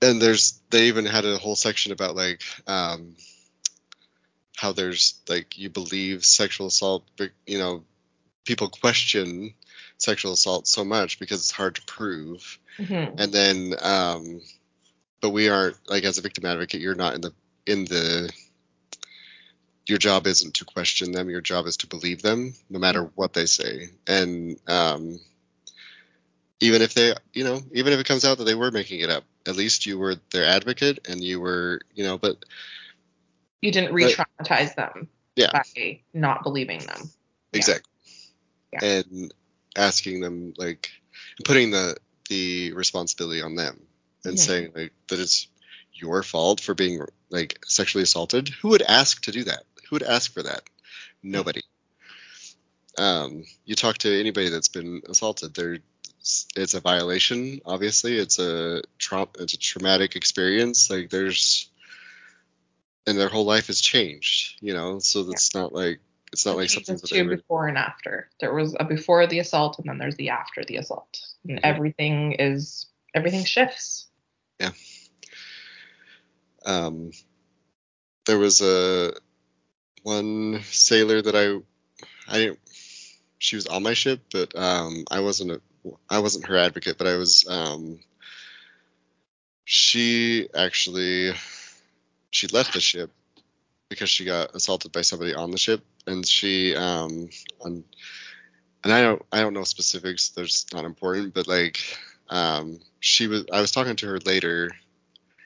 And 0.00 0.22
there's 0.22 0.60
they 0.70 0.86
even 0.86 1.06
had 1.06 1.24
a 1.24 1.38
whole 1.38 1.56
section 1.56 1.92
about 1.92 2.14
like 2.14 2.42
um, 2.66 3.16
how 4.58 4.72
there's 4.72 5.14
like 5.28 5.56
you 5.56 5.70
believe 5.70 6.24
sexual 6.24 6.66
assault. 6.66 7.04
You 7.46 7.58
know, 7.58 7.84
people 8.44 8.68
question 8.68 9.54
sexual 9.98 10.32
assault 10.32 10.66
so 10.66 10.84
much 10.84 11.20
because 11.20 11.40
it's 11.40 11.50
hard 11.52 11.76
to 11.76 11.82
prove 11.82 12.58
Mhm. 12.78 13.14
and 13.20 13.32
then 13.32 13.74
um 13.82 14.40
but 15.20 15.30
we 15.30 15.48
aren't 15.48 15.76
like 15.88 16.04
as 16.04 16.18
a 16.18 16.22
victim 16.22 16.44
advocate 16.44 16.80
you're 16.80 16.94
not 16.94 17.14
in 17.14 17.20
the 17.20 17.32
in 17.66 17.84
the 17.84 18.32
your 19.86 19.98
job 19.98 20.26
isn't 20.26 20.54
to 20.54 20.64
question 20.64 21.12
them 21.12 21.28
your 21.28 21.40
job 21.40 21.66
is 21.66 21.76
to 21.78 21.86
believe 21.86 22.22
them 22.22 22.54
no 22.70 22.78
matter 22.78 23.10
what 23.16 23.32
they 23.32 23.46
say 23.46 23.90
and 24.06 24.58
um 24.68 25.20
even 26.60 26.80
if 26.80 26.94
they 26.94 27.14
you 27.34 27.44
know 27.44 27.60
even 27.72 27.92
if 27.92 28.00
it 28.00 28.06
comes 28.06 28.24
out 28.24 28.38
that 28.38 28.44
they 28.44 28.54
were 28.54 28.70
making 28.70 29.00
it 29.00 29.10
up 29.10 29.24
at 29.46 29.56
least 29.56 29.86
you 29.86 29.98
were 29.98 30.16
their 30.30 30.44
advocate 30.44 31.00
and 31.08 31.22
you 31.22 31.40
were 31.40 31.80
you 31.94 32.04
know 32.04 32.16
but 32.18 32.36
you 33.60 33.72
didn't 33.72 33.92
re-traumatize 33.92 34.74
them 34.74 35.08
Yeah. 35.36 35.50
by 35.52 36.00
not 36.12 36.42
believing 36.42 36.80
them. 36.80 37.10
Exactly. 37.52 37.90
Yeah. 38.72 38.84
and 38.84 39.32
asking 39.76 40.20
them 40.20 40.52
like 40.58 40.90
putting 41.44 41.70
the 41.70 41.96
the 42.28 42.72
responsibility 42.74 43.40
on 43.40 43.54
them 43.54 43.80
and 44.24 44.38
saying 44.38 44.72
like 44.74 44.92
that 45.06 45.18
it's 45.18 45.48
your 45.94 46.22
fault 46.22 46.60
for 46.60 46.74
being 46.74 47.00
like 47.30 47.58
sexually 47.64 48.02
assaulted. 48.02 48.50
Who 48.60 48.68
would 48.68 48.82
ask 48.82 49.22
to 49.22 49.32
do 49.32 49.44
that? 49.44 49.64
Who 49.88 49.96
would 49.96 50.02
ask 50.02 50.32
for 50.32 50.42
that? 50.42 50.62
Nobody. 51.22 51.62
Um 52.98 53.44
you 53.64 53.74
talk 53.74 53.98
to 53.98 54.20
anybody 54.20 54.50
that's 54.50 54.68
been 54.68 55.02
assaulted 55.08 55.54
there 55.54 55.78
it's 56.56 56.74
a 56.74 56.80
violation 56.80 57.60
obviously. 57.64 58.18
It's 58.18 58.38
a 58.38 58.82
tra- 58.98 59.28
it's 59.38 59.54
a 59.54 59.58
traumatic 59.58 60.14
experience. 60.16 60.90
Like 60.90 61.08
there's 61.08 61.70
and 63.08 63.18
their 63.18 63.28
whole 63.28 63.44
life 63.44 63.68
has 63.68 63.80
changed 63.80 64.58
you 64.60 64.74
know 64.74 64.98
so 64.98 65.30
it's 65.30 65.54
not 65.54 65.72
like 65.72 66.00
it's 66.32 66.44
not 66.44 66.52
It 66.52 66.58
like 66.58 66.70
something 66.70 66.96
that 66.96 67.36
before 67.36 67.68
and 67.68 67.78
after. 67.78 68.28
There 68.40 68.52
was 68.52 68.76
a 68.78 68.84
before 68.84 69.26
the 69.26 69.38
assault, 69.38 69.78
and 69.78 69.88
then 69.88 69.98
there's 69.98 70.16
the 70.16 70.30
after 70.30 70.64
the 70.64 70.76
assault. 70.76 71.18
And 71.48 71.58
Mhm. 71.58 71.64
everything 71.64 72.32
is 72.32 72.86
everything 73.14 73.44
shifts. 73.44 74.08
Yeah. 74.60 74.72
Um, 76.66 77.12
there 78.26 78.38
was 78.38 78.60
a 78.60 79.14
one 80.02 80.62
sailor 80.64 81.22
that 81.22 81.34
I 81.34 81.60
I 82.30 82.38
didn't 82.38 82.60
she 83.38 83.56
was 83.56 83.66
on 83.66 83.82
my 83.82 83.94
ship, 83.94 84.20
but 84.32 84.54
um, 84.56 85.04
I 85.10 85.20
wasn't 85.20 85.52
a 85.52 85.60
I 86.10 86.18
wasn't 86.18 86.46
her 86.46 86.58
advocate, 86.58 86.98
but 86.98 87.06
I 87.06 87.16
was 87.16 87.46
um, 87.48 88.00
she 89.64 90.48
actually 90.54 91.32
she 92.30 92.46
left 92.48 92.74
the 92.74 92.80
ship 92.80 93.10
because 93.88 94.10
she 94.10 94.24
got 94.24 94.54
assaulted 94.54 94.92
by 94.92 95.02
somebody 95.02 95.34
on 95.34 95.50
the 95.50 95.58
ship, 95.58 95.82
and 96.06 96.26
she 96.26 96.74
um, 96.74 97.28
on, 97.60 97.84
and 98.84 98.92
I 98.92 99.02
don't 99.02 99.22
I 99.32 99.40
don't 99.40 99.54
know 99.54 99.64
specifics. 99.64 100.30
There's 100.30 100.66
not 100.72 100.84
important, 100.84 101.34
but 101.34 101.48
like 101.48 101.78
um, 102.28 102.80
she 103.00 103.26
was 103.26 103.44
I 103.52 103.60
was 103.60 103.72
talking 103.72 103.96
to 103.96 104.06
her 104.06 104.18
later 104.20 104.70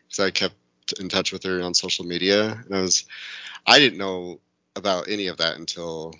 because 0.08 0.20
I 0.20 0.30
kept 0.30 0.54
in 0.98 1.08
touch 1.08 1.32
with 1.32 1.44
her 1.44 1.62
on 1.62 1.74
social 1.74 2.04
media, 2.04 2.52
and 2.64 2.74
I 2.74 2.80
was 2.80 3.04
I 3.66 3.78
didn't 3.78 3.98
know 3.98 4.40
about 4.74 5.08
any 5.08 5.28
of 5.28 5.38
that 5.38 5.56
until 5.56 6.14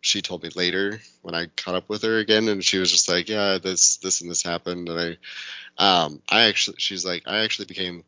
she 0.00 0.20
told 0.20 0.42
me 0.42 0.50
later 0.54 1.00
when 1.22 1.34
I 1.34 1.46
caught 1.56 1.74
up 1.74 1.88
with 1.88 2.02
her 2.02 2.18
again, 2.18 2.48
and 2.48 2.62
she 2.62 2.78
was 2.78 2.90
just 2.90 3.08
like, 3.08 3.28
yeah, 3.28 3.58
this 3.58 3.96
this 3.98 4.20
and 4.20 4.30
this 4.30 4.42
happened, 4.42 4.88
and 4.88 5.00
I 5.78 6.04
um 6.04 6.22
I 6.28 6.42
actually 6.42 6.76
she's 6.78 7.04
like 7.04 7.24
I 7.26 7.38
actually 7.38 7.66
became 7.66 8.04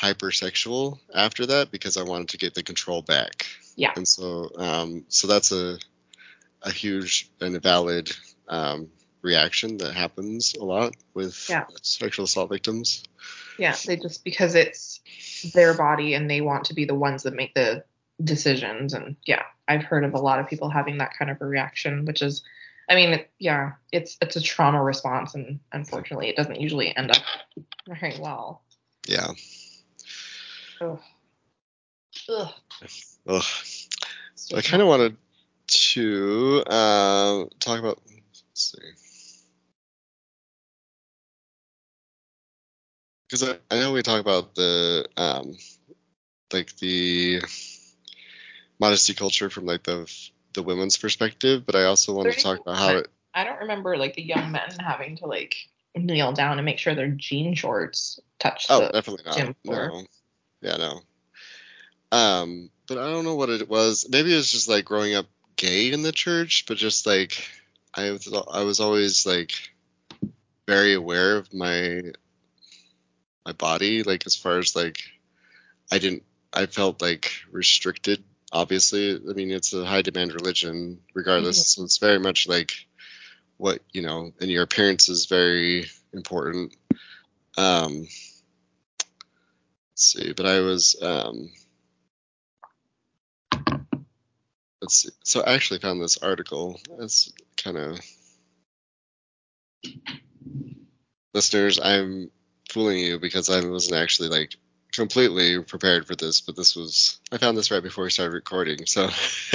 hypersexual 0.00 0.98
after 1.14 1.46
that 1.46 1.70
because 1.70 1.96
I 1.96 2.02
wanted 2.02 2.28
to 2.30 2.38
get 2.38 2.54
the 2.54 2.62
control 2.62 3.02
back. 3.02 3.46
Yeah. 3.76 3.92
And 3.96 4.06
so 4.06 4.50
um 4.56 5.04
so 5.08 5.26
that's 5.26 5.52
a 5.52 5.78
a 6.62 6.70
huge 6.70 7.30
and 7.40 7.56
a 7.56 7.60
valid 7.60 8.10
um 8.48 8.88
reaction 9.22 9.78
that 9.78 9.94
happens 9.94 10.54
a 10.54 10.64
lot 10.64 10.94
with 11.14 11.48
Yeah. 11.48 11.64
sexual 11.82 12.24
assault 12.24 12.50
victims. 12.50 13.04
Yeah, 13.58 13.74
they 13.86 13.96
just 13.96 14.22
because 14.22 14.54
it's 14.54 15.00
their 15.54 15.74
body 15.74 16.14
and 16.14 16.30
they 16.30 16.40
want 16.40 16.66
to 16.66 16.74
be 16.74 16.84
the 16.84 16.94
ones 16.94 17.22
that 17.24 17.34
make 17.34 17.54
the 17.54 17.84
decisions. 18.22 18.94
And 18.94 19.16
yeah, 19.24 19.42
I've 19.66 19.82
heard 19.82 20.04
of 20.04 20.14
a 20.14 20.18
lot 20.18 20.38
of 20.38 20.48
people 20.48 20.70
having 20.70 20.98
that 20.98 21.12
kind 21.18 21.30
of 21.30 21.40
a 21.40 21.46
reaction, 21.46 22.04
which 22.04 22.22
is, 22.22 22.42
I 22.88 22.94
mean, 22.94 23.24
yeah, 23.38 23.72
it's 23.92 24.16
it's 24.20 24.36
a 24.36 24.40
trauma 24.40 24.82
response, 24.82 25.34
and 25.34 25.58
unfortunately, 25.72 26.28
it 26.28 26.36
doesn't 26.36 26.60
usually 26.60 26.96
end 26.96 27.10
up 27.10 27.22
very 27.88 28.18
well. 28.20 28.62
Yeah. 29.08 29.28
Ugh. 30.80 31.00
Ugh. 32.28 32.48
Ugh. 33.28 33.42
I 34.54 34.60
kind 34.62 34.82
of 34.82 34.88
wanted 34.88 35.16
to 35.66 36.62
uh, 36.66 37.44
talk 37.58 37.78
about. 37.78 38.00
Let's 38.06 38.42
see. 38.54 38.78
Because 43.28 43.42
I, 43.48 43.58
I 43.74 43.80
know 43.80 43.92
we 43.92 44.02
talk 44.02 44.20
about 44.20 44.54
the 44.54 45.06
um, 45.16 45.56
like 46.52 46.76
the 46.76 47.40
modesty 48.78 49.14
culture 49.14 49.50
from 49.50 49.66
like 49.66 49.82
the 49.82 50.10
the 50.54 50.62
women's 50.62 50.96
perspective, 50.96 51.64
but 51.66 51.74
I 51.74 51.84
also 51.84 52.14
want 52.14 52.32
to 52.32 52.40
talk 52.40 52.60
about 52.60 52.76
how 52.76 52.96
it. 52.96 53.08
I 53.34 53.44
don't 53.44 53.60
remember 53.60 53.96
like 53.96 54.14
the 54.14 54.22
young 54.22 54.52
men 54.52 54.76
having 54.78 55.16
to 55.18 55.26
like 55.26 55.56
kneel 55.94 56.32
down 56.32 56.58
and 56.58 56.64
make 56.64 56.78
sure 56.78 56.94
their 56.94 57.08
jean 57.08 57.54
shorts 57.54 58.20
touch 58.38 58.66
Oh, 58.70 58.80
the 58.80 58.92
definitely 58.92 59.24
not. 59.24 59.36
gym 59.36 59.56
floor. 59.64 59.88
No. 59.88 60.04
Yeah, 60.60 60.76
no. 60.76 61.00
Um, 62.12 62.70
but 62.86 62.98
I 62.98 63.10
don't 63.10 63.24
know 63.24 63.34
what 63.34 63.50
it 63.50 63.68
was. 63.68 64.06
Maybe 64.08 64.32
it 64.32 64.36
was 64.36 64.50
just 64.50 64.68
like 64.68 64.84
growing 64.84 65.14
up 65.14 65.26
gay 65.56 65.92
in 65.92 66.02
the 66.02 66.12
church, 66.12 66.64
but 66.66 66.76
just 66.76 67.06
like 67.06 67.48
I 67.94 68.10
was, 68.10 68.32
I 68.52 68.62
was 68.62 68.80
always 68.80 69.26
like 69.26 69.52
very 70.66 70.94
aware 70.94 71.36
of 71.36 71.52
my 71.52 72.02
my 73.44 73.52
body, 73.52 74.02
like 74.02 74.26
as 74.26 74.36
far 74.36 74.58
as 74.58 74.74
like 74.74 74.98
I 75.90 75.98
didn't, 75.98 76.24
I 76.52 76.66
felt 76.66 77.00
like 77.00 77.30
restricted. 77.50 78.24
Obviously, 78.52 79.14
I 79.14 79.32
mean 79.32 79.50
it's 79.50 79.72
a 79.72 79.84
high 79.84 80.02
demand 80.02 80.34
religion, 80.34 81.00
regardless. 81.14 81.68
So 81.68 81.84
it's 81.84 81.98
very 81.98 82.18
much 82.18 82.48
like 82.48 82.72
what 83.56 83.80
you 83.92 84.02
know, 84.02 84.32
and 84.40 84.50
your 84.50 84.62
appearance 84.62 85.08
is 85.08 85.26
very 85.26 85.86
important. 86.12 86.74
Um, 87.56 88.06
see, 90.02 90.32
but 90.32 90.46
I 90.46 90.60
was 90.60 90.96
um, 91.02 91.50
let's 94.80 95.02
see. 95.02 95.10
So 95.24 95.42
I 95.42 95.54
actually 95.54 95.80
found 95.80 96.00
this 96.00 96.18
article. 96.18 96.78
It's 97.00 97.32
kind 97.56 97.76
of 97.76 97.98
listeners. 101.34 101.78
I'm 101.82 102.30
fooling 102.70 102.98
you 102.98 103.18
because 103.18 103.50
I 103.50 103.66
wasn't 103.68 104.00
actually 104.00 104.28
like 104.28 104.56
completely 104.92 105.60
prepared 105.62 106.06
for 106.06 106.16
this, 106.16 106.40
but 106.40 106.56
this 106.56 106.74
was 106.74 107.20
I 107.30 107.38
found 107.38 107.56
this 107.56 107.70
right 107.70 107.82
before 107.82 108.04
we 108.04 108.10
started 108.10 108.32
recording. 108.34 108.86
So, 108.86 109.04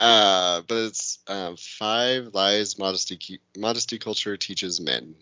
uh, 0.00 0.62
but 0.66 0.76
it's 0.76 1.18
um, 1.28 1.56
five 1.56 2.34
lies 2.34 2.78
modesty 2.78 3.40
modesty 3.56 3.98
culture 3.98 4.36
teaches 4.36 4.80
men, 4.80 5.14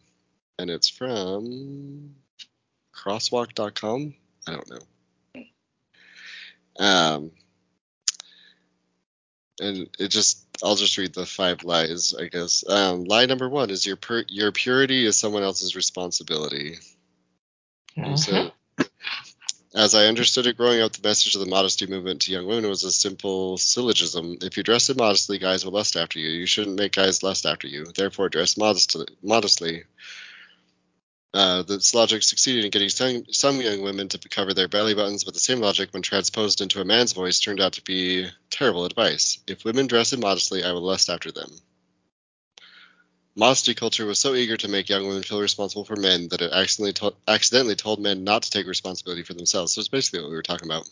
and 0.59 0.71
it's 0.71 0.88
from 0.88 2.14
crosswalk.com. 3.07 4.14
I 4.47 4.53
don't 4.53 4.71
know. 4.71 5.45
Um, 6.79 7.31
and 9.61 9.88
it 9.99 10.09
just 10.09 10.45
I'll 10.62 10.77
just 10.77 10.99
read 10.99 11.14
the 11.14 11.27
five 11.27 11.64
lies, 11.64 12.14
I 12.19 12.27
guess. 12.27 12.64
Um, 12.69 13.05
lie 13.05 13.27
number 13.27 13.49
one 13.49 13.71
is 13.71 13.87
your 13.87 13.97
pur- 13.97 14.27
your 14.29 14.53
purity 14.53 15.07
is 15.07 15.16
someone 15.16 15.42
else's 15.42 15.77
responsibility. 15.77 16.77
So, 18.16 18.51
as 19.75 19.95
I 19.95 20.05
understood 20.07 20.47
it 20.47 20.59
growing 20.59 20.83
up, 20.83 20.92
the 20.92 21.07
message 21.09 21.35
of 21.35 21.40
the 21.40 21.47
modesty 21.47 21.87
movement 21.87 22.23
to 22.23 22.33
young 22.33 22.47
women 22.47 22.69
was 22.69 22.85
a 22.85 22.92
simple 22.92 23.57
syllogism. 23.57 24.37
If 24.42 24.59
you 24.59 24.62
dress 24.62 24.90
immodestly, 24.90 25.38
guys 25.38 25.64
will 25.64 25.73
lust 25.73 25.97
after 25.97 26.19
you. 26.19 26.29
You 26.29 26.47
shouldn't 26.47 26.79
make 26.79 26.92
guys 26.92 27.23
lust 27.23 27.47
after 27.47 27.66
you. 27.66 27.87
Therefore, 27.87 28.29
dress 28.29 28.59
modestly. 28.59 29.07
modestly. 29.23 29.85
Uh, 31.34 31.62
this 31.62 31.94
logic 31.94 32.22
succeeded 32.22 32.64
in 32.64 32.70
getting 32.70 32.88
some, 32.88 33.24
some 33.30 33.60
young 33.60 33.82
women 33.82 34.08
to 34.08 34.18
cover 34.28 34.54
their 34.54 34.68
belly 34.68 34.94
buttons, 34.94 35.24
but 35.24 35.34
the 35.34 35.40
same 35.40 35.60
logic, 35.60 35.92
when 35.92 36.02
transposed 36.02 36.60
into 36.60 36.80
a 36.80 36.84
man's 36.84 37.12
voice, 37.12 37.40
turned 37.40 37.60
out 37.60 37.74
to 37.74 37.82
be 37.82 38.26
terrible 38.50 38.86
advice. 38.86 39.38
If 39.46 39.64
women 39.64 39.86
dress 39.86 40.12
immodestly, 40.12 40.64
I 40.64 40.72
will 40.72 40.82
lust 40.82 41.10
after 41.10 41.32
them. 41.32 41.50
Modesty 43.34 43.74
culture 43.74 44.06
was 44.06 44.18
so 44.18 44.34
eager 44.34 44.56
to 44.56 44.68
make 44.68 44.88
young 44.88 45.06
women 45.06 45.22
feel 45.22 45.42
responsible 45.42 45.84
for 45.84 45.96
men 45.96 46.28
that 46.28 46.40
it 46.40 46.52
accidentally, 46.52 46.94
to- 46.94 47.16
accidentally 47.28 47.76
told 47.76 48.00
men 48.00 48.24
not 48.24 48.44
to 48.44 48.50
take 48.50 48.66
responsibility 48.66 49.22
for 49.24 49.34
themselves. 49.34 49.74
So 49.74 49.80
it's 49.80 49.88
basically 49.88 50.20
what 50.20 50.30
we 50.30 50.36
were 50.36 50.42
talking 50.42 50.68
about. 50.68 50.88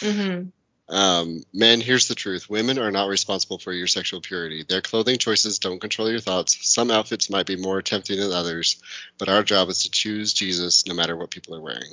Mhm. 0.00 0.52
Um, 0.90 1.42
men, 1.52 1.80
here's 1.80 2.08
the 2.08 2.14
truth. 2.14 2.48
Women 2.48 2.78
are 2.78 2.90
not 2.90 3.08
responsible 3.08 3.58
for 3.58 3.72
your 3.72 3.86
sexual 3.86 4.22
purity. 4.22 4.64
Their 4.66 4.80
clothing 4.80 5.18
choices 5.18 5.58
don't 5.58 5.80
control 5.80 6.10
your 6.10 6.20
thoughts. 6.20 6.58
Some 6.66 6.90
outfits 6.90 7.28
might 7.28 7.46
be 7.46 7.56
more 7.56 7.82
tempting 7.82 8.18
than 8.18 8.32
others, 8.32 8.80
but 9.18 9.28
our 9.28 9.42
job 9.42 9.68
is 9.68 9.82
to 9.82 9.90
choose 9.90 10.32
Jesus 10.32 10.86
no 10.86 10.94
matter 10.94 11.16
what 11.16 11.30
people 11.30 11.54
are 11.54 11.60
wearing. 11.60 11.92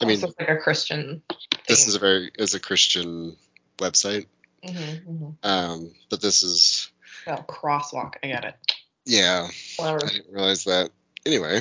I 0.00 0.06
mean, 0.06 0.20
like 0.20 0.48
a 0.48 0.56
Christian. 0.56 1.22
Thing. 1.28 1.38
this 1.68 1.86
is 1.86 1.94
a 1.94 1.98
very 1.98 2.30
is 2.38 2.54
a 2.54 2.60
Christian 2.60 3.36
website, 3.78 4.26
Mhm, 4.64 5.04
mhm. 5.04 5.36
um, 5.42 5.92
but 6.08 6.20
this 6.22 6.42
is 6.42 6.90
Oh, 7.26 7.44
crosswalk. 7.46 8.14
I 8.24 8.28
get 8.28 8.44
it. 8.44 8.56
yeah. 9.04 9.48
I 9.78 9.98
didn't 9.98 10.32
realize 10.32 10.64
that. 10.64 10.90
Anyway, 11.26 11.60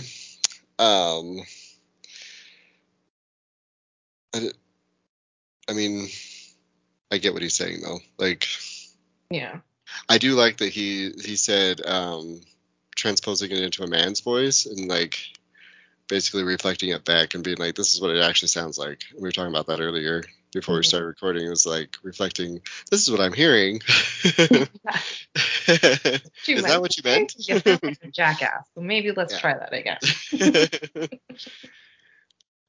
um, 0.80 1.42
I, 4.34 4.52
I 5.70 5.74
mean, 5.74 6.08
I 7.12 7.18
get 7.20 7.34
what 7.34 7.42
he's 7.44 7.56
saying 7.56 7.82
though. 7.82 8.00
Like, 8.18 8.48
Yeah. 9.30 9.60
I 10.08 10.18
do 10.18 10.34
like 10.36 10.58
that 10.58 10.70
he 10.70 11.12
he 11.24 11.36
said 11.36 11.86
um, 11.86 12.42
transposing 12.96 13.52
it 13.52 13.60
into 13.60 13.84
a 13.84 13.88
man's 13.88 14.22
voice 14.22 14.66
and 14.66 14.88
like 14.88 15.20
basically 16.08 16.44
reflecting 16.44 16.90
it 16.90 17.06
back 17.06 17.36
and 17.36 17.44
being 17.44 17.58
like, 17.58 17.76
this 17.76 17.94
is 17.94 18.02
what 18.02 18.12
it 18.12 18.24
actually 18.24 18.48
sounds 18.48 18.78
like. 18.80 19.04
We 19.16 19.22
were 19.22 19.32
talking 19.32 19.54
about 19.54 19.68
that 19.68 19.80
earlier 19.80 20.24
before 20.52 20.76
we 20.76 20.82
Mhm. 20.82 20.86
started 20.86 21.06
recording. 21.06 21.46
It 21.46 21.50
was 21.50 21.66
like 21.68 21.98
reflecting. 22.02 22.62
This 22.90 23.04
is 23.04 23.12
what 23.12 23.22
I'm 23.22 23.34
hearing. 23.34 23.82
Is 26.48 26.64
that 26.64 26.82
what 26.82 26.98
you 26.98 27.04
meant? 27.04 27.36
You 27.38 27.62
like 27.66 28.00
a 28.04 28.08
jackass. 28.12 28.66
So 28.74 28.82
maybe 28.82 29.12
let's 29.12 29.34
Yeah. 29.36 29.40
try 29.40 29.54
that 29.58 29.74
again. 29.74 31.10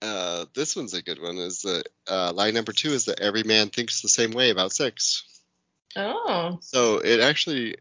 Uh, 0.03 0.47
this 0.55 0.77
one's 0.77 0.95
a 0.95 1.03
good 1.03 1.21
one. 1.21 1.37
Is 1.39 1.63
that 1.63 1.85
uh, 2.09 2.33
line 2.33 2.55
number 2.55 2.73
two 2.73 2.91
is 2.91 3.07
that 3.07 3.21
every 3.21 3.43
man 3.43 3.69
thinks 3.69 4.01
the 4.03 4.09
same 4.09 4.31
way 4.33 4.51
about 4.51 4.73
sex. 4.73 5.25
Oh. 5.97 6.59
So 6.63 6.99
it 6.99 7.21
actually, 7.21 7.77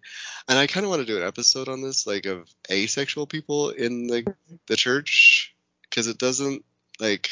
and 0.48 0.58
I 0.58 0.68
kind 0.68 0.84
of 0.86 0.90
want 0.90 1.02
to 1.02 1.06
do 1.06 1.18
an 1.18 1.28
episode 1.28 1.68
on 1.70 1.82
this, 1.82 2.08
like 2.08 2.26
of 2.26 2.50
asexual 2.70 3.28
people 3.28 3.70
in 3.70 4.08
the 4.08 4.34
the 4.68 4.76
church, 4.76 5.54
because 5.84 6.08
it 6.08 6.18
doesn't 6.18 6.66
like, 7.00 7.30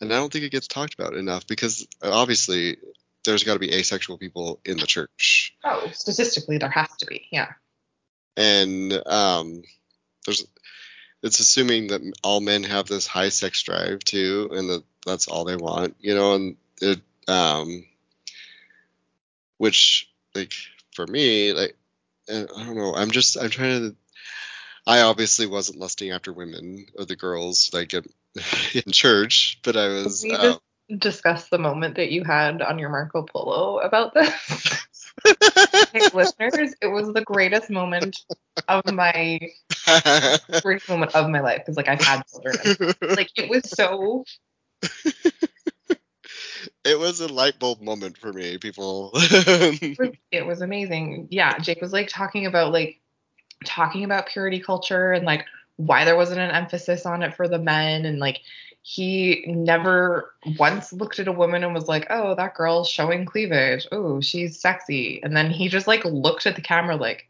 and 0.00 0.12
I 0.12 0.16
don't 0.16 0.32
think 0.32 0.44
it 0.44 0.52
gets 0.52 0.68
talked 0.68 0.94
about 0.94 1.14
enough 1.14 1.46
because 1.46 1.86
obviously 2.02 2.76
there's 3.24 3.42
got 3.44 3.54
to 3.54 3.58
be 3.58 3.74
asexual 3.74 4.16
people 4.16 4.60
in 4.64 4.78
the 4.78 4.86
church, 4.86 5.54
Oh, 5.64 5.88
statistically 5.92 6.58
there 6.58 6.70
has 6.70 6.88
to 6.98 7.06
be. 7.06 7.26
Yeah. 7.32 7.52
and 8.36 8.92
um, 9.06 9.62
there's 10.24 10.46
it's 11.22 11.40
assuming 11.40 11.88
that 11.88 12.00
all 12.22 12.40
men 12.40 12.62
have 12.64 12.86
this 12.86 13.06
high 13.06 13.28
sex 13.30 13.62
drive 13.62 14.00
too, 14.00 14.50
and 14.52 14.68
that 14.70 14.84
that's 15.06 15.28
all 15.28 15.44
they 15.44 15.56
want, 15.56 15.96
you 16.00 16.14
know, 16.14 16.34
and 16.34 16.56
it 16.80 17.00
um, 17.26 17.84
which 19.56 20.10
like 20.34 20.52
for 20.94 21.06
me 21.06 21.52
like 21.52 21.76
I 22.28 22.46
don't 22.56 22.76
know, 22.76 22.94
I'm 22.94 23.10
just 23.10 23.36
I'm 23.36 23.50
trying 23.50 23.90
to. 23.90 23.96
I 24.86 25.02
obviously 25.02 25.46
wasn't 25.46 25.78
lusting 25.78 26.12
after 26.12 26.32
women 26.32 26.86
or 26.98 27.04
the 27.04 27.16
girls 27.16 27.70
like 27.74 27.92
in, 27.92 28.04
in 28.74 28.92
church, 28.92 29.60
but 29.62 29.76
I 29.76 29.88
was. 29.88 30.22
we 30.22 30.32
Uh, 30.32 30.42
just 30.42 30.60
discuss 30.98 31.48
the 31.48 31.58
moment 31.58 31.96
that 31.96 32.10
you 32.10 32.24
had 32.24 32.62
on 32.62 32.78
your 32.78 32.88
Marco 32.88 33.22
Polo 33.22 33.78
about 33.78 34.14
this? 34.14 34.74
Hey, 35.92 36.00
listeners, 36.14 36.74
it 36.80 36.86
was 36.86 37.12
the 37.12 37.22
greatest 37.24 37.70
moment 37.70 38.18
of 38.68 38.92
my 38.92 39.40
greatest 40.62 40.88
moment 40.88 41.14
of 41.14 41.28
my 41.28 41.40
life 41.40 41.58
because 41.58 41.76
like 41.76 41.88
I've 41.88 42.00
had 42.00 42.22
children. 42.26 42.94
Like 43.16 43.30
it 43.36 43.48
was 43.48 43.68
so 43.70 44.24
it 46.84 46.98
was 46.98 47.20
a 47.20 47.28
light 47.28 47.58
bulb 47.58 47.80
moment 47.80 48.16
for 48.16 48.32
me, 48.32 48.58
people. 48.58 49.10
it 49.14 49.98
was, 49.98 50.10
it 50.30 50.46
was 50.46 50.60
amazing. 50.60 51.28
Yeah, 51.30 51.58
Jake 51.58 51.80
was 51.80 51.92
like 51.92 52.08
talking 52.08 52.46
about 52.46 52.72
like 52.72 53.00
talking 53.64 54.04
about 54.04 54.28
purity 54.28 54.60
culture 54.60 55.12
and 55.12 55.24
like 55.24 55.44
why 55.76 56.04
there 56.04 56.16
wasn't 56.16 56.40
an 56.40 56.50
emphasis 56.50 57.06
on 57.06 57.22
it 57.22 57.34
for 57.34 57.48
the 57.48 57.58
men 57.58 58.04
and 58.04 58.18
like 58.18 58.40
he 58.82 59.44
never 59.46 60.34
once 60.58 60.92
looked 60.94 61.18
at 61.18 61.28
a 61.28 61.32
woman 61.32 61.62
and 61.62 61.74
was 61.74 61.88
like, 61.88 62.06
"Oh, 62.08 62.34
that 62.36 62.54
girl's 62.54 62.88
showing 62.88 63.26
cleavage. 63.26 63.86
Oh, 63.92 64.22
she's 64.22 64.58
sexy." 64.58 65.20
And 65.22 65.36
then 65.36 65.50
he 65.50 65.68
just 65.68 65.86
like 65.86 66.04
looked 66.06 66.46
at 66.46 66.56
the 66.56 66.62
camera 66.62 66.96
like, 66.96 67.27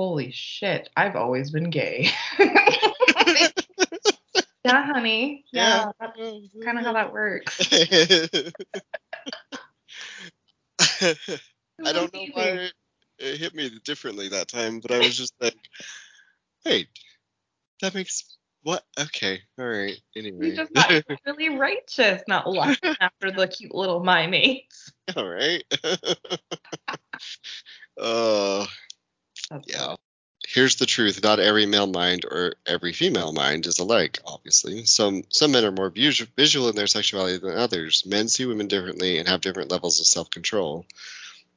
"Holy 0.00 0.30
shit, 0.30 0.88
I've 0.96 1.14
always 1.14 1.50
been 1.50 1.68
gay." 1.68 2.08
Yeah, 4.64 4.84
honey. 4.92 5.44
Yeah, 5.52 5.90
Yeah. 6.00 6.06
that's 6.14 6.18
kind 6.64 6.78
of 6.78 6.84
how 6.84 6.92
that 6.92 7.12
works. 7.14 7.58
I 11.82 11.92
don't 11.92 12.12
know 12.14 12.26
why 12.32 12.42
it, 12.44 12.72
it 13.18 13.38
hit 13.38 13.54
me 13.54 13.70
differently 13.84 14.28
that 14.28 14.48
time, 14.48 14.80
but 14.80 14.90
I 14.90 14.98
was 14.98 15.16
just 15.16 15.32
like, 15.40 15.56
wait, 16.66 16.88
that 17.80 17.94
makes 17.94 18.36
what? 18.62 18.84
Okay, 18.98 19.40
all 19.58 19.66
right. 19.66 19.98
Anyway, 20.14 20.48
You 20.50 20.56
just 20.56 20.74
got 20.74 20.90
really 21.26 21.56
righteous, 21.56 22.22
not 22.28 22.46
lusting 22.46 22.94
after 23.00 23.30
the 23.30 23.48
cute 23.48 23.74
little 23.74 24.04
my 24.04 24.26
mates. 24.26 24.92
all 25.16 25.26
right. 25.26 25.64
uh, 27.98 28.66
That's 29.50 29.66
yeah. 29.68 29.94
Here's 30.46 30.76
the 30.76 30.86
truth: 30.86 31.22
not 31.22 31.38
every 31.38 31.66
male 31.66 31.86
mind 31.86 32.24
or 32.24 32.54
every 32.66 32.92
female 32.92 33.32
mind 33.32 33.66
is 33.66 33.78
alike. 33.78 34.18
Obviously, 34.24 34.84
some 34.84 35.22
some 35.28 35.52
men 35.52 35.64
are 35.64 35.72
more 35.72 35.90
visual 35.90 36.68
in 36.68 36.76
their 36.76 36.86
sexuality 36.86 37.38
than 37.38 37.56
others. 37.56 38.04
Men 38.06 38.28
see 38.28 38.46
women 38.46 38.68
differently 38.68 39.18
and 39.18 39.28
have 39.28 39.42
different 39.42 39.70
levels 39.70 40.00
of 40.00 40.06
self-control. 40.06 40.86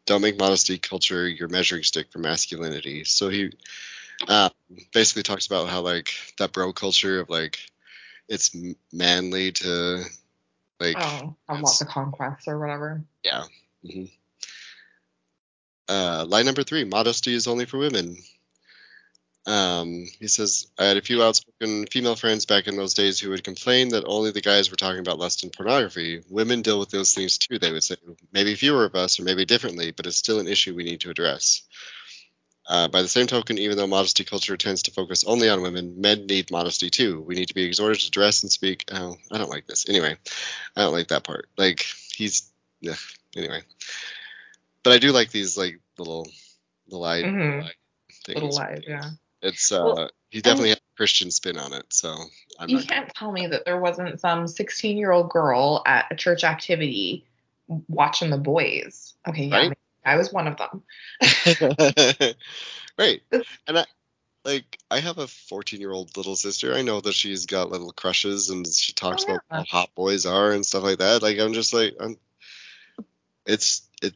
Don't 0.06 0.22
make 0.22 0.38
modesty 0.38 0.78
culture 0.78 1.28
your 1.28 1.48
measuring 1.48 1.84
stick 1.84 2.12
for 2.12 2.20
masculinity. 2.20 3.06
So 3.06 3.30
he 3.30 3.52
uh, 4.28 4.50
basically 4.94 5.24
talks 5.24 5.48
about 5.48 5.70
how 5.70 5.82
like 5.82 6.10
that 6.40 6.52
bro 6.52 6.74
culture 6.74 7.20
of 7.22 7.30
like 7.30 7.60
it's 8.28 8.56
manly 8.92 9.54
to 9.54 10.04
like 10.80 10.98
Oh, 10.98 11.36
lots 11.50 11.82
of 11.82 11.88
conquests 11.88 12.48
or 12.48 12.60
whatever. 12.60 13.04
yeah. 13.24 13.44
hmm 13.90 14.06
Uh, 15.94 16.26
line 16.26 16.46
number 16.46 16.64
three: 16.64 16.84
modesty 16.86 17.34
is 17.34 17.48
only 17.48 17.66
for 17.66 17.78
women. 17.78 18.18
Um, 19.46 20.06
he 20.20 20.28
says, 20.28 20.68
I 20.80 20.86
had 20.86 20.98
a 20.98 21.02
few 21.02 21.22
outspoken 21.22 21.86
female 21.88 22.16
friends 22.16 22.46
back 22.46 22.68
in 22.68 22.78
those 22.78 22.94
days 22.94 23.20
who 23.20 23.30
would 23.30 23.44
complain 23.44 23.90
that 23.90 24.06
only 24.08 24.32
the 24.32 24.42
guys 24.42 24.72
were 24.72 24.78
talking 24.78 25.02
about 25.02 25.20
lust 25.20 25.44
and 25.44 25.52
pornography. 25.52 26.24
Women 26.30 26.62
deal 26.62 26.80
with 26.80 26.90
those 26.90 27.14
things 27.14 27.38
too, 27.38 27.60
they 27.60 27.72
would 27.72 27.84
say. 27.84 27.96
Maybe 28.32 28.56
fewer 28.56 28.86
of 28.86 28.96
us, 28.96 29.20
or 29.20 29.24
maybe 29.24 29.46
differently, 29.46 29.92
but 29.92 30.08
it's 30.08 30.18
still 30.18 30.40
an 30.40 30.48
issue 30.48 30.74
we 30.74 30.86
need 30.86 31.02
to 31.02 31.10
address. 31.10 31.64
Uh, 32.68 32.88
by 32.88 33.02
the 33.02 33.10
same 33.10 33.28
token, 33.28 33.58
even 33.58 33.78
though 33.78 33.86
modesty 33.86 34.24
culture 34.24 34.56
tends 34.56 34.84
to 34.84 34.92
focus 34.92 35.26
only 35.26 35.50
on 35.50 35.62
women, 35.62 36.00
men 36.00 36.26
need 36.26 36.50
modesty 36.50 36.90
too. 36.90 37.22
We 37.22 37.36
need 37.36 37.50
to 37.50 37.54
be 37.54 37.66
exhorted 37.66 38.00
to 38.00 38.10
dress 38.10 38.42
and 38.44 38.52
speak. 38.52 38.86
Oh, 38.92 39.18
I 39.32 39.38
don't 39.38 39.50
like 39.50 39.68
this. 39.68 39.90
Anyway, 39.90 40.16
I 40.76 40.82
don't 40.82 40.94
like 40.94 41.10
that 41.10 41.26
part. 41.26 41.50
Like, 41.58 41.86
he's. 42.16 42.50
Ugh, 42.90 42.98
anyway. 43.36 43.62
But 44.84 44.94
I 44.94 44.98
do 44.98 45.12
like 45.12 45.32
these, 45.32 45.58
like, 45.58 45.80
little, 45.98 46.28
little 46.88 47.04
eye, 47.04 47.22
Mhm. 47.22 47.40
little 47.40 47.64
eye. 47.64 47.74
Little 48.28 48.54
lies, 48.54 48.82
yeah. 48.88 49.10
It's 49.42 49.72
uh, 49.72 49.82
Well, 49.84 50.12
he 50.30 50.42
definitely 50.42 50.70
has 50.70 50.78
a 50.78 50.98
Christian 50.98 51.32
spin 51.32 51.58
on 51.58 51.74
it, 51.74 51.86
so 51.90 52.16
I'm 52.60 52.70
You 52.70 52.80
can't 52.80 53.14
tell 53.14 53.32
me 53.32 53.48
that 53.48 53.66
there 53.66 53.80
wasn't 53.80 54.20
some 54.20 54.48
16 54.48 54.98
year 54.98 55.12
old 55.12 55.30
girl 55.30 55.82
at 55.86 56.08
a 56.12 56.16
church 56.16 56.44
activity 56.44 57.26
watching 57.88 58.30
the 58.30 58.38
boys. 58.38 59.14
Okay, 59.28 59.46
yeah, 59.46 59.58
Right? 59.58 59.78
I 60.06 60.16
was 60.18 60.32
one 60.32 60.48
of 60.48 60.58
them. 60.58 60.84
right, 62.98 63.22
and 63.68 63.80
I 63.80 63.86
like 64.46 64.78
I 64.92 65.00
have 65.00 65.18
a 65.18 65.28
14 65.28 65.80
year 65.80 65.92
old 65.92 66.16
little 66.18 66.36
sister. 66.36 66.74
I 66.74 66.82
know 66.82 67.02
that 67.02 67.14
she's 67.14 67.46
got 67.46 67.70
little 67.72 67.92
crushes 67.92 68.50
and 68.50 68.68
she 68.68 68.94
talks 68.94 69.24
Oh, 69.28 69.36
about 69.36 69.44
how 69.50 69.64
hot 69.64 69.90
boys 69.96 70.26
are 70.26 70.52
and 70.52 70.66
stuff 70.66 70.84
like 70.84 71.00
that. 71.00 71.22
Like 71.22 71.40
I'm 71.40 71.54
just 71.54 71.74
like 71.74 71.96
I'm. 72.00 72.18
It's 73.46 73.88
it 74.02 74.14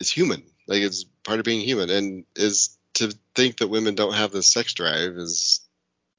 it's 0.00 0.10
human. 0.10 0.42
Like 0.68 0.82
it's 0.82 1.04
part 1.24 1.40
of 1.40 1.44
being 1.44 1.60
human, 1.60 1.90
and 1.90 2.24
is 2.36 2.76
to 2.94 3.12
think 3.34 3.58
that 3.58 3.68
women 3.68 3.94
don't 3.94 4.14
have 4.14 4.30
this 4.30 4.46
sex 4.46 4.74
drive 4.74 5.16
is 5.16 5.60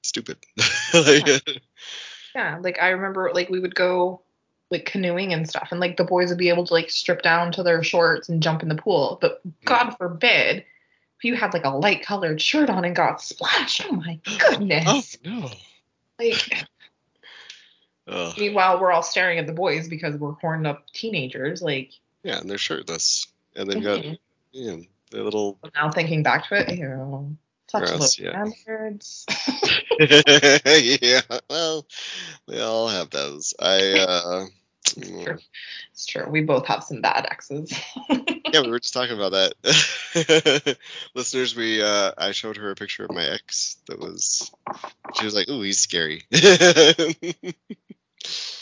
stupid. 0.02 0.38
like, 0.94 1.28
Yeah, 2.36 2.60
like 2.62 2.82
I 2.82 2.90
remember 2.90 3.32
like 3.34 3.50
we 3.50 3.60
would 3.60 3.76
go 3.76 4.22
like 4.72 4.86
canoeing 4.86 5.34
and 5.34 5.50
stuff 5.50 5.70
and 5.72 5.80
like 5.80 5.98
the 5.98 6.04
boys 6.04 6.30
would 6.30 6.38
be 6.38 6.50
able 6.50 6.66
to 6.66 6.74
like 6.74 6.92
strip 6.92 7.24
down 7.24 7.52
to 7.52 7.64
their 7.64 7.84
shorts 7.84 8.30
and 8.30 8.44
jump 8.44 8.62
in 8.62 8.70
the 8.70 8.76
pool. 8.76 9.18
But 9.20 9.40
mm-hmm. 9.40 9.50
God 9.66 9.96
forbid 9.98 10.58
if 11.18 11.24
you 11.24 11.36
had 11.36 11.54
like 11.54 11.66
a 11.66 11.70
light 11.70 12.04
colored 12.04 12.42
shirt 12.42 12.70
on 12.70 12.86
and 12.86 12.96
got 12.96 13.22
splashed. 13.22 13.86
Oh 13.90 13.94
my 13.94 14.20
goodness. 14.38 15.18
oh 15.26 15.30
no. 15.30 15.50
Like 16.20 16.68
Ugh. 18.08 18.34
meanwhile 18.38 18.80
we're 18.80 18.92
all 18.92 19.04
staring 19.04 19.40
at 19.40 19.48
the 19.48 19.54
boys 19.54 19.88
because 19.88 20.16
we're 20.16 20.34
horned 20.34 20.68
up 20.68 20.86
teenagers. 20.94 21.62
Like 21.62 21.92
Yeah, 22.24 22.40
and 22.40 22.50
they're 22.50 22.58
shirtless, 22.58 23.28
and 23.56 23.70
they've 23.70 23.84
got 23.84 24.00
mm-hmm. 24.00 24.14
You 24.52 24.72
know, 24.72 24.84
their 25.12 25.24
little. 25.24 25.60
Now 25.76 25.92
thinking 25.92 26.24
back 26.24 26.48
to 26.50 26.56
it, 26.56 26.78
ew, 26.78 27.38
such 27.68 27.88
Gross, 27.88 28.20
low 28.20 28.26
yeah. 28.26 28.52
standards. 28.52 29.26
yeah, 31.02 31.22
well, 31.50 31.86
we 32.48 32.60
all 32.60 32.88
have 32.88 33.10
those. 33.10 33.54
I 33.60 34.00
uh, 34.00 34.46
mm, 34.86 35.40
it's 35.92 36.06
true. 36.06 36.28
We 36.30 36.42
both 36.42 36.68
have 36.68 36.84
some 36.84 37.02
bad 37.02 37.28
exes. 37.30 37.74
yeah, 38.10 38.62
we 38.62 38.70
were 38.70 38.80
just 38.80 38.94
talking 38.94 39.16
about 39.16 39.34
that. 39.34 40.78
Listeners, 41.16 41.56
we 41.56 41.82
uh, 41.82 42.12
I 42.18 42.32
showed 42.32 42.58
her 42.58 42.72
a 42.72 42.76
picture 42.76 43.06
of 43.06 43.12
my 43.12 43.26
ex 43.26 43.78
that 43.88 44.00
was. 44.00 44.50
She 45.16 45.26
was 45.26 45.36
like, 45.36 45.50
"Ooh, 45.50 45.62
he's 45.62 45.80
scary." 45.80 46.24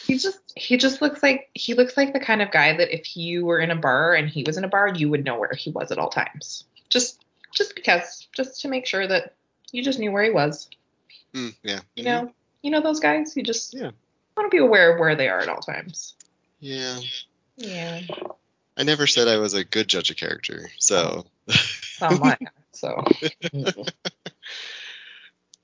He 0.07 0.17
just 0.17 0.39
he 0.55 0.77
just 0.77 1.01
looks 1.01 1.21
like 1.21 1.49
he 1.53 1.73
looks 1.73 1.97
like 1.97 2.13
the 2.13 2.19
kind 2.21 2.41
of 2.41 2.49
guy 2.49 2.77
that 2.77 2.95
if 2.95 3.17
you 3.17 3.45
were 3.45 3.59
in 3.59 3.71
a 3.71 3.75
bar 3.75 4.13
and 4.13 4.29
he 4.29 4.43
was 4.43 4.55
in 4.57 4.63
a 4.63 4.69
bar, 4.69 4.87
you 4.87 5.09
would 5.09 5.25
know 5.25 5.37
where 5.37 5.53
he 5.53 5.69
was 5.69 5.91
at 5.91 5.97
all 5.99 6.09
times. 6.09 6.63
Just 6.87 7.25
just 7.53 7.75
because, 7.75 8.27
just 8.31 8.61
to 8.61 8.69
make 8.69 8.85
sure 8.85 9.05
that 9.05 9.33
you 9.73 9.83
just 9.83 9.99
knew 9.99 10.11
where 10.11 10.23
he 10.23 10.29
was. 10.29 10.69
Mm, 11.33 11.53
yeah. 11.61 11.79
You 11.97 12.03
know, 12.05 12.31
you 12.61 12.71
know 12.71 12.81
those 12.81 13.01
guys. 13.01 13.35
You 13.35 13.43
just 13.43 13.73
Yeah. 13.73 13.91
want 14.37 14.49
to 14.49 14.55
be 14.55 14.59
aware 14.63 14.93
of 14.93 14.99
where 14.99 15.15
they 15.15 15.27
are 15.27 15.39
at 15.39 15.49
all 15.49 15.59
times. 15.59 16.15
Yeah. 16.61 16.99
Yeah, 17.57 18.01
I 18.77 18.83
never 18.83 19.07
said 19.07 19.27
I 19.27 19.37
was 19.37 19.55
a 19.55 19.63
good 19.63 19.87
judge 19.87 20.11
of 20.11 20.17
character, 20.17 20.69
so. 20.77 21.25
mine. 22.01 22.37
So 22.71 23.03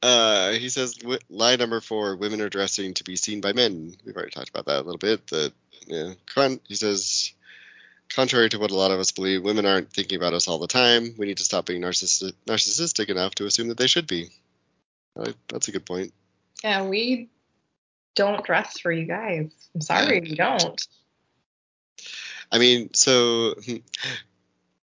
Uh, 0.04 0.52
he 0.52 0.68
says 0.68 1.00
lie 1.30 1.56
number 1.56 1.80
four: 1.80 2.18
women 2.18 2.42
are 2.42 2.50
dressing 2.50 2.94
to 2.96 3.06
be 3.06 3.16
seen 3.16 3.40
by 3.40 3.54
men. 3.54 3.96
We've 4.06 4.16
already 4.16 4.32
talked 4.32 4.50
about 4.50 4.66
that 4.66 4.82
a 4.82 4.86
little 4.86 4.98
bit. 4.98 5.26
That 5.28 5.54
yeah, 5.88 6.14
con- 6.26 6.60
he 6.68 6.76
says, 6.76 7.34
contrary 8.10 8.50
to 8.50 8.60
what 8.60 8.72
a 8.72 8.76
lot 8.76 8.92
of 8.92 9.00
us 9.00 9.12
believe, 9.12 9.44
women 9.44 9.66
aren't 9.66 9.94
thinking 9.94 10.18
about 10.18 10.34
us 10.34 10.50
all 10.50 10.60
the 10.60 10.68
time. 10.68 11.16
We 11.18 11.26
need 11.26 11.38
to 11.38 11.46
stop 11.46 11.66
being 11.66 11.82
narcissi- 11.82 12.34
narcissistic 12.46 13.08
enough 13.10 13.36
to 13.36 13.46
assume 13.46 13.70
that 13.70 13.78
they 13.78 13.88
should 13.88 14.08
be. 14.08 14.30
That's 15.48 15.70
a 15.70 15.72
good 15.72 15.86
point. 15.86 16.14
yeah, 16.66 16.84
we 16.86 17.30
don't 18.16 18.44
dress 18.46 18.80
for 18.80 18.92
you 18.92 19.06
guys. 19.06 19.52
I'm 19.74 19.82
sorry, 19.82 20.20
we 20.20 20.36
don't. 20.36 20.86
I 22.52 22.60
mean, 22.60 22.94
so 22.94 23.56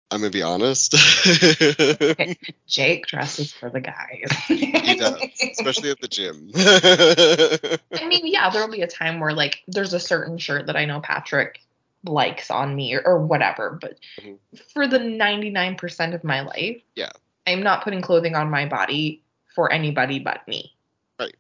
I'm 0.10 0.22
gonna 0.22 0.32
be 0.32 0.42
honest. 0.42 0.94
Jake 2.68 3.08
dresses 3.08 3.52
for 3.52 3.70
the 3.70 3.82
guys. 3.82 4.32
he 4.48 4.96
does, 4.96 5.22
especially 5.52 5.92
at 5.92 6.00
the 6.00 6.08
gym. 6.08 6.52
I 8.02 8.08
mean, 8.08 8.26
yeah, 8.26 8.50
there'll 8.50 8.72
be 8.72 8.82
a 8.84 8.88
time 8.88 9.20
where 9.20 9.34
like 9.34 9.64
there's 9.68 9.94
a 9.94 10.00
certain 10.00 10.38
shirt 10.38 10.68
that 10.68 10.78
I 10.78 10.86
know 10.86 11.02
Patrick 11.02 11.60
likes 12.06 12.50
on 12.50 12.74
me 12.76 12.96
or, 12.96 13.02
or 13.06 13.26
whatever, 13.26 13.78
but 13.82 14.00
Mhm. 14.22 14.38
for 14.74 14.88
the 14.88 15.00
99% 15.00 16.14
of 16.14 16.24
my 16.24 16.42
life, 16.42 16.82
Yeah. 16.96 17.10
I'm 17.46 17.62
not 17.64 17.84
putting 17.84 18.02
clothing 18.02 18.36
on 18.36 18.50
my 18.50 18.66
body 18.66 19.24
for 19.56 19.72
anybody 19.72 20.20
but 20.20 20.48
me. 20.48 20.74
Right. 21.20 21.36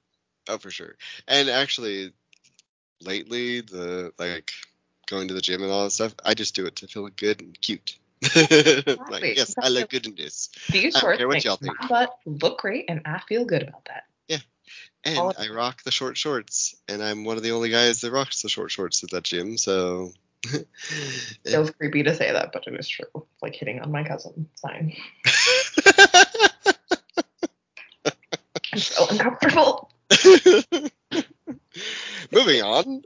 Oh, 0.49 0.57
for 0.57 0.71
sure. 0.71 0.95
And 1.27 1.49
actually, 1.49 2.11
lately, 3.01 3.61
the 3.61 4.11
like 4.17 4.51
going 5.07 5.29
to 5.29 5.33
the 5.33 5.41
gym 5.41 5.61
and 5.63 5.71
all 5.71 5.83
that 5.85 5.91
stuff, 5.91 6.13
I 6.25 6.33
just 6.33 6.53
do 6.55 6.65
it 6.65 6.75
to 6.77 6.87
feel 6.87 7.07
good 7.07 7.39
and 7.41 7.59
cute. 7.61 7.97
like, 9.09 9.37
yes, 9.37 9.55
I 9.61 9.69
look 9.69 9.89
good 9.89 10.07
in 10.07 10.15
this. 10.15 10.49
These 10.71 10.95
I 10.95 10.99
shorts 10.99 11.19
what 11.23 11.33
make 11.33 11.43
y'all 11.43 11.57
my 11.61 11.67
think. 11.67 11.89
butt 11.89 12.17
look 12.25 12.59
great, 12.59 12.85
and 12.89 13.01
I 13.05 13.19
feel 13.19 13.45
good 13.45 13.63
about 13.63 13.85
that. 13.85 14.03
Yeah, 14.27 14.39
and 15.03 15.19
All- 15.19 15.33
I 15.37 15.49
rock 15.49 15.83
the 15.83 15.91
short 15.91 16.17
shorts, 16.17 16.75
and 16.87 17.03
I'm 17.03 17.23
one 17.25 17.37
of 17.37 17.43
the 17.43 17.51
only 17.51 17.69
guys 17.69 18.01
that 18.01 18.11
rocks 18.11 18.41
the 18.41 18.49
short 18.49 18.71
shorts 18.71 19.03
at 19.03 19.11
that 19.11 19.23
gym. 19.23 19.57
So, 19.57 20.11
It 20.53 20.67
feels 21.45 21.71
creepy 21.71 22.03
to 22.03 22.15
say 22.15 22.31
that, 22.31 22.51
but 22.53 22.67
it 22.67 22.73
is 22.79 22.87
true. 22.87 23.05
It's 23.15 23.41
like 23.41 23.55
hitting 23.55 23.81
on 23.81 23.91
my 23.91 24.03
cousin. 24.03 24.47
Fine. 24.61 24.95
I'm 28.73 28.79
so 28.79 29.07
uncomfortable. 29.09 29.91
Moving 32.31 32.61
on. 32.61 33.03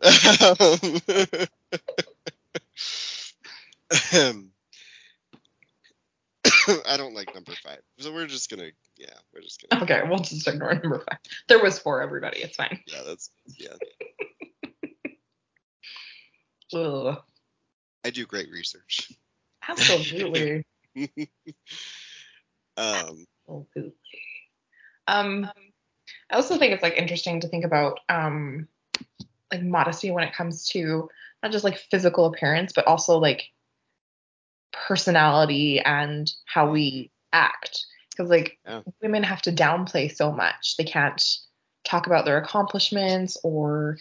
Um, 4.13 4.51
I 6.87 6.97
don't 6.97 7.13
like 7.13 7.33
number 7.33 7.53
five, 7.63 7.79
so 7.99 8.13
we're 8.13 8.27
just 8.27 8.49
gonna, 8.49 8.69
yeah, 8.97 9.07
we're 9.33 9.41
just 9.41 9.65
gonna, 9.69 9.83
Okay, 9.83 10.01
we'll 10.07 10.19
just 10.19 10.47
ignore 10.47 10.73
number 10.73 10.99
five. 10.99 11.19
There 11.47 11.61
was 11.61 11.79
four, 11.79 12.01
everybody. 12.01 12.39
It's 12.39 12.55
fine. 12.55 12.79
yeah, 12.87 13.01
that's, 13.05 13.31
yeah. 13.57 13.75
Ugh. 16.79 17.17
I 18.03 18.09
do 18.09 18.25
great 18.25 18.49
research. 18.51 19.11
Absolutely. 19.67 20.65
Um, 22.77 23.25
Absolutely. 23.49 23.93
Um, 25.07 25.51
I 26.29 26.35
also 26.35 26.57
think 26.57 26.73
it's 26.73 26.83
like 26.83 26.95
interesting 26.95 27.41
to 27.41 27.47
think 27.47 27.65
about 27.65 27.99
um 28.09 28.67
like 29.51 29.61
modesty 29.61 30.11
when 30.11 30.23
it 30.23 30.33
comes 30.33 30.65
to 30.69 31.09
not 31.43 31.51
just 31.51 31.65
like 31.65 31.77
physical 31.77 32.25
appearance, 32.25 32.71
but 32.73 32.87
also 32.87 33.17
like 33.17 33.51
personality 34.71 35.79
and 35.79 36.31
how 36.45 36.69
we 36.69 37.11
act. 37.33 37.85
Because 38.11 38.29
like 38.29 38.57
Yeah. 38.65 38.81
women 39.01 39.23
have 39.23 39.41
to 39.43 39.51
downplay 39.51 40.13
so 40.13 40.31
much. 40.31 40.77
They 40.77 40.83
can't 40.83 41.21
talk 41.83 42.07
about 42.07 42.25
their 42.25 42.37
accomplishments 42.37 43.37
or 43.43 43.97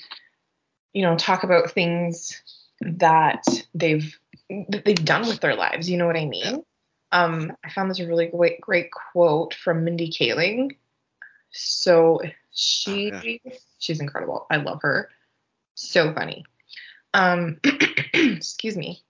you 0.92 1.02
know 1.02 1.16
talk 1.16 1.44
about 1.44 1.70
things 1.70 2.42
that 2.80 3.44
they've 3.74 4.18
that 4.68 4.84
they've 4.84 5.04
done 5.04 5.26
with 5.26 5.40
their 5.40 5.54
lives. 5.54 5.88
You 5.88 5.96
know 5.96 6.06
what 6.06 6.16
I 6.16 6.26
mean? 6.26 6.42
Yeah. 6.44 6.56
Um, 7.12 7.56
I 7.64 7.70
found 7.70 7.90
this 7.90 8.00
really 8.00 8.26
great 8.26 8.60
great 8.60 8.90
quote 8.90 9.54
from 9.54 9.84
Mindy 9.84 10.10
Kaling. 10.10 10.76
So 11.50 12.20
she 12.52 13.12
Oh, 13.12 13.50
she's 13.78 14.00
incredible. 14.00 14.46
I 14.50 14.56
love 14.56 14.82
her. 14.82 15.10
So 15.74 16.12
funny. 16.12 16.44
Um, 17.14 17.58
excuse 18.14 18.76
me. 18.76 19.02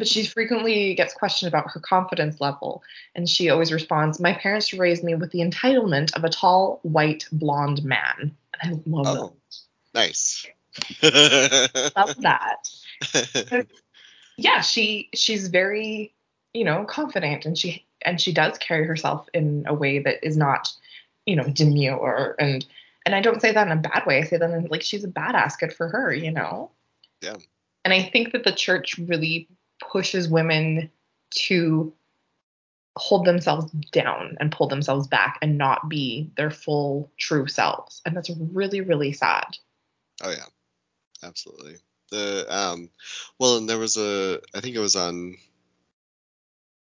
But 0.00 0.08
she 0.08 0.24
frequently 0.24 0.94
gets 0.94 1.12
questioned 1.12 1.48
about 1.48 1.70
her 1.72 1.80
confidence 1.80 2.40
level, 2.40 2.82
and 3.14 3.28
she 3.28 3.50
always 3.50 3.70
responds, 3.70 4.18
"My 4.18 4.32
parents 4.32 4.72
raised 4.72 5.04
me 5.04 5.14
with 5.14 5.30
the 5.30 5.40
entitlement 5.40 6.16
of 6.16 6.24
a 6.24 6.30
tall, 6.30 6.80
white, 6.84 7.26
blonde 7.30 7.84
man." 7.84 8.34
And 8.62 8.80
I 8.86 8.90
love 8.90 9.06
Oh, 9.06 9.36
nice. 9.92 10.46
that. 11.02 11.92
Love 11.96 12.16
that. 12.22 13.66
Yeah, 14.38 14.62
she 14.62 15.10
she's 15.14 15.48
very, 15.48 16.14
you 16.54 16.64
know, 16.64 16.84
confident, 16.86 17.44
and 17.44 17.58
she 17.58 17.84
and 18.00 18.18
she 18.18 18.32
does 18.32 18.56
carry 18.56 18.86
herself 18.86 19.28
in 19.34 19.64
a 19.66 19.74
way 19.74 19.98
that 19.98 20.26
is 20.26 20.34
not, 20.34 20.72
you 21.26 21.36
know, 21.36 21.44
demure 21.44 22.36
and 22.38 22.64
and 23.04 23.14
I 23.14 23.20
don't 23.20 23.42
say 23.42 23.52
that 23.52 23.66
in 23.66 23.72
a 23.76 23.80
bad 23.82 24.06
way. 24.06 24.16
I 24.16 24.24
say 24.24 24.38
that 24.38 24.50
in 24.50 24.66
like 24.70 24.80
she's 24.80 25.04
a 25.04 25.08
badass. 25.08 25.58
Good 25.58 25.74
for 25.74 25.88
her, 25.88 26.10
you 26.14 26.30
know. 26.30 26.70
Yeah. 27.20 27.36
And 27.84 27.92
I 27.92 28.02
think 28.02 28.32
that 28.32 28.44
the 28.44 28.52
church 28.52 28.96
really 28.96 29.46
pushes 29.80 30.28
women 30.28 30.90
to 31.30 31.92
hold 32.96 33.24
themselves 33.24 33.70
down 33.92 34.36
and 34.40 34.52
pull 34.52 34.68
themselves 34.68 35.06
back 35.06 35.38
and 35.42 35.56
not 35.56 35.88
be 35.88 36.30
their 36.36 36.50
full 36.50 37.10
true 37.16 37.46
selves. 37.46 38.02
And 38.04 38.16
that's 38.16 38.30
really, 38.30 38.80
really 38.80 39.12
sad. 39.12 39.56
oh 40.22 40.30
yeah, 40.30 40.46
absolutely. 41.22 41.76
The 42.10 42.46
um, 42.48 42.90
well, 43.38 43.56
and 43.56 43.68
there 43.68 43.78
was 43.78 43.96
a, 43.96 44.40
I 44.54 44.60
think 44.60 44.74
it 44.74 44.80
was 44.80 44.96
on 44.96 45.36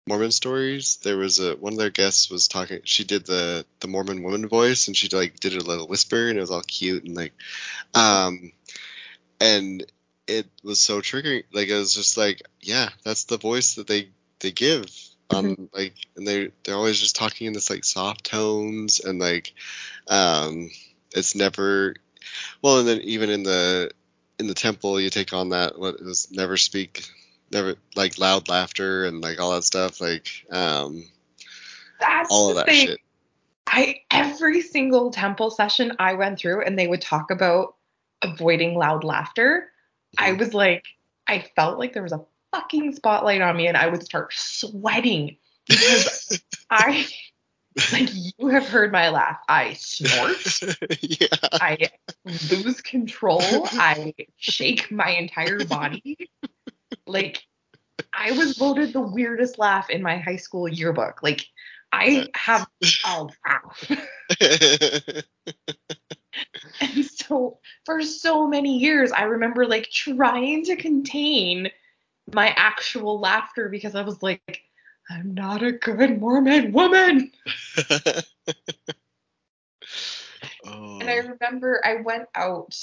Mormon 0.07 0.33
Stories. 0.33 0.97
There 0.97 1.19
was 1.19 1.39
a 1.39 1.55
one 1.55 1.75
of 1.75 1.79
their 1.79 1.91
guests 1.91 2.31
was 2.31 2.49
talking. 2.49 2.81
She 2.85 3.05
did 3.05 3.27
the 3.27 3.65
the 3.81 3.89
Mormon 3.89 4.23
woman 4.23 4.49
voice, 4.49 4.89
and 4.89 4.97
she 4.97 5.09
like 5.09 5.39
did 5.39 5.55
a 5.55 5.63
little 5.63 5.87
whisper, 5.87 6.29
and 6.29 6.39
it 6.39 6.41
was 6.41 6.51
all 6.51 6.63
cute 6.63 7.05
and 7.05 7.15
like, 7.15 7.35
um, 7.95 8.53
and 9.41 9.85
it 10.31 10.47
was 10.63 10.81
so 10.81 11.01
triggering. 11.01 11.45
Like 11.53 11.69
it 11.69 11.77
was 11.77 11.95
just 11.95 12.17
like, 12.17 12.43
yeah, 12.61 12.89
that's 13.05 13.25
the 13.25 13.39
voice 13.39 13.75
that 13.75 13.87
they 13.87 14.11
they 14.41 14.53
give 14.53 14.87
Um, 15.31 15.69
like, 15.73 15.95
and 16.17 16.27
they 16.27 16.51
they're 16.65 16.77
always 16.77 17.01
just 17.01 17.17
talking 17.17 17.47
in 17.47 17.53
this 17.53 17.71
like 17.71 17.85
soft 17.85 18.25
tones 18.25 19.01
and 19.01 19.19
like, 19.19 19.53
um, 20.09 20.71
it's 21.15 21.35
never 21.35 21.95
well, 22.63 22.79
and 22.79 22.89
then 22.89 23.01
even 23.03 23.31
in 23.31 23.43
the 23.43 23.91
in 24.39 24.47
the 24.47 24.55
temple, 24.55 25.01
you 25.01 25.11
take 25.11 25.33
on 25.33 25.51
that 25.51 25.79
what 25.79 25.97
is 25.97 26.29
never 26.31 26.57
speak, 26.57 27.05
never 27.53 27.77
like 27.97 28.19
loud 28.19 28.49
laughter 28.49 29.05
and 29.05 29.21
like 29.21 29.41
all 29.41 29.53
that 29.53 29.65
stuff, 29.65 30.01
like 30.01 30.29
um, 30.51 31.05
That's 32.01 32.31
all 32.31 32.51
of 32.51 32.57
that 32.57 32.67
thing. 32.67 32.87
shit. 32.89 33.01
I 33.67 34.01
every 34.11 34.63
single 34.63 35.11
temple 35.11 35.51
session 35.51 35.93
I 35.99 36.15
went 36.15 36.39
through 36.39 36.65
and 36.65 36.79
they 36.79 36.89
would 36.89 37.03
talk 37.03 37.31
about 37.31 37.77
avoiding 38.23 38.75
loud 38.75 39.05
laughter. 39.05 39.70
I 40.19 40.33
was 40.33 40.55
like, 40.55 40.85
I 41.27 41.45
felt 41.57 41.79
like 41.79 41.93
there 41.93 42.03
was 42.03 42.13
a 42.13 42.25
fucking 42.53 42.95
spotlight 42.95 43.41
on 43.41 43.57
me 43.57 43.67
and 43.67 43.77
I 43.77 43.87
would 43.87 44.03
start 44.03 44.33
sweating 44.35 45.37
because 45.67 46.41
I 46.71 47.07
like 47.93 48.11
you 48.13 48.49
have 48.49 48.67
heard 48.69 48.91
my 48.93 49.11
laugh. 49.11 49.39
I 49.49 49.75
snort. 49.75 50.37
yeah. 51.01 51.29
I 51.53 51.91
lose 52.51 52.81
control. 52.81 53.41
I 53.43 54.15
shake 54.37 54.91
my 54.91 55.11
entire 55.11 55.65
body. 55.65 56.31
Like 57.07 57.45
I 58.13 58.33
was 58.33 58.57
voted 58.57 58.93
the 58.93 59.01
weirdest 59.01 59.59
laugh 59.59 59.89
in 59.91 60.03
my 60.03 60.19
high 60.19 60.37
school 60.37 60.69
yearbook. 60.69 61.23
Like 61.23 61.47
I 61.93 62.29
have 62.35 62.67
a 63.07 63.29
laugh. 63.47 63.91
And 66.81 67.05
so 67.05 67.59
for 67.85 68.03
so 68.03 68.47
many 68.47 68.79
years, 68.79 69.13
I 69.13 69.25
remember 69.25 69.67
like 69.67 69.91
trying 69.91 70.65
to 70.65 70.77
contain 70.77 71.71
my 72.33 72.55
actual 72.57 73.21
laughter 73.21 73.69
because 73.69 73.95
I 73.95 74.03
was 74.03 74.23
like, 74.23 74.63
I'm 75.11 75.35
not 75.35 75.63
a 75.63 75.73
good 75.73 76.21
Mormon 76.21 76.73
woman. 76.73 77.33
oh. 80.65 80.99
And 81.01 81.11
I 81.11 81.19
oh. 81.19 81.29
remember 81.29 81.81
I 81.85 81.97
went 81.97 82.29
out, 82.35 82.77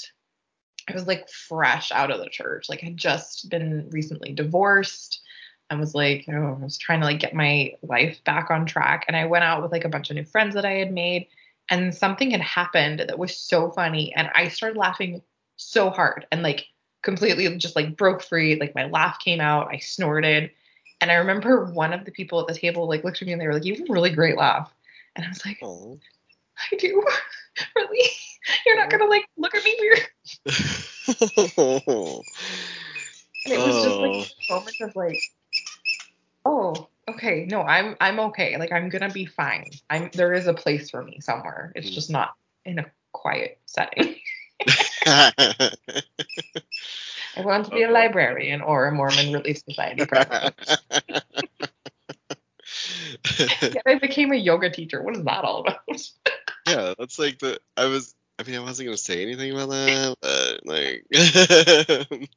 I 0.88 0.92
was 0.92 1.06
like 1.06 1.28
fresh 1.28 1.90
out 1.90 2.10
of 2.10 2.20
the 2.20 2.28
church. 2.28 2.68
Like 2.68 2.84
I'd 2.84 2.96
just 2.96 3.48
been 3.48 3.88
recently 3.90 4.32
divorced. 4.32 5.22
I 5.70 5.74
was 5.76 5.94
like, 5.94 6.26
oh, 6.28 6.56
I 6.60 6.64
was 6.64 6.78
trying 6.78 7.00
to 7.00 7.06
like 7.06 7.20
get 7.20 7.34
my 7.34 7.72
life 7.82 8.22
back 8.24 8.50
on 8.50 8.66
track. 8.66 9.04
And 9.08 9.16
I 9.16 9.26
went 9.26 9.44
out 9.44 9.62
with 9.62 9.72
like 9.72 9.84
a 9.84 9.90
bunch 9.90 10.10
of 10.10 10.16
new 10.16 10.24
friends 10.24 10.54
that 10.54 10.64
I 10.64 10.72
had 10.72 10.92
made. 10.92 11.28
And 11.70 11.94
something 11.94 12.30
had 12.30 12.40
happened 12.40 13.00
that 13.00 13.18
was 13.18 13.36
so 13.36 13.70
funny. 13.70 14.14
And 14.14 14.30
I 14.34 14.48
started 14.48 14.78
laughing 14.78 15.22
so 15.56 15.90
hard 15.90 16.26
and 16.32 16.42
like 16.42 16.66
completely 17.02 17.54
just 17.56 17.76
like 17.76 17.96
broke 17.96 18.22
free. 18.22 18.56
Like 18.58 18.74
my 18.74 18.86
laugh 18.86 19.18
came 19.18 19.40
out. 19.40 19.68
I 19.70 19.78
snorted. 19.78 20.50
And 21.00 21.10
I 21.10 21.14
remember 21.16 21.64
one 21.66 21.92
of 21.92 22.04
the 22.04 22.10
people 22.10 22.40
at 22.40 22.46
the 22.48 22.54
table 22.54 22.88
like 22.88 23.04
looked 23.04 23.20
at 23.22 23.26
me 23.26 23.32
and 23.32 23.40
they 23.40 23.46
were 23.46 23.54
like, 23.54 23.64
You 23.64 23.74
have 23.76 23.88
a 23.88 23.92
really 23.92 24.10
great 24.10 24.36
laugh. 24.36 24.72
And 25.16 25.24
I 25.24 25.28
was 25.28 25.44
like, 25.44 25.58
Oh. 25.62 25.98
I 26.72 26.76
do. 26.76 27.04
really? 27.76 28.10
You're 28.66 28.76
not 28.76 28.90
gonna 28.90 29.04
like 29.06 29.28
look 29.36 29.54
at 29.54 29.62
me 29.64 29.76
weird. 29.78 30.00
oh. 31.56 32.22
And 33.44 33.54
it 33.54 33.58
was 33.60 33.84
just 33.84 33.96
Oh. 33.96 34.00
like 34.00 34.30
a 34.50 34.52
moment 34.52 34.76
of 34.80 34.96
like, 34.96 35.20
oh, 36.44 36.87
okay, 37.10 37.46
no, 37.50 37.62
I'm 37.62 37.96
I'm 38.00 38.20
okay. 38.20 38.56
Like 38.58 38.72
I'm 38.72 38.88
gonna 38.88 39.10
be 39.10 39.26
fine. 39.26 39.70
I'm 39.90 40.10
there 40.14 40.32
is 40.32 40.46
a 40.46 40.54
place 40.54 40.90
for 40.90 41.02
me 41.02 41.18
somewhere. 41.20 41.72
It's 41.74 41.90
Mhm. 41.90 41.94
just 41.94 42.10
not 42.10 42.34
in 42.64 42.78
a 42.78 42.86
quiet 43.12 43.58
setting. 43.66 44.14
I 47.36 47.38
want 47.38 47.66
to 47.66 47.70
be 47.70 47.82
a 47.82 47.90
librarian 47.90 48.60
or 48.60 48.86
a 48.86 48.92
Mormon 48.92 49.32
Relief 49.32 49.58
Society 49.68 50.06
president. 50.06 50.54
Yet 53.72 53.82
I 53.86 53.98
became 53.98 54.32
a 54.32 54.36
yoga 54.36 54.70
teacher. 54.70 55.02
What 55.02 55.16
is 55.16 55.24
that 55.24 55.44
all 55.44 55.60
about? 55.60 55.78
yeah, 56.66 56.94
that's 56.98 57.18
like 57.18 57.38
the. 57.38 57.58
I 57.76 57.86
was. 57.86 58.14
I 58.38 58.44
mean, 58.44 58.56
I 58.56 58.60
wasn't 58.60 58.86
gonna 58.88 58.96
say 58.96 59.22
anything 59.22 59.52
about 59.52 59.70
that, 59.70 60.16
but 60.20 60.60
like. 60.64 61.04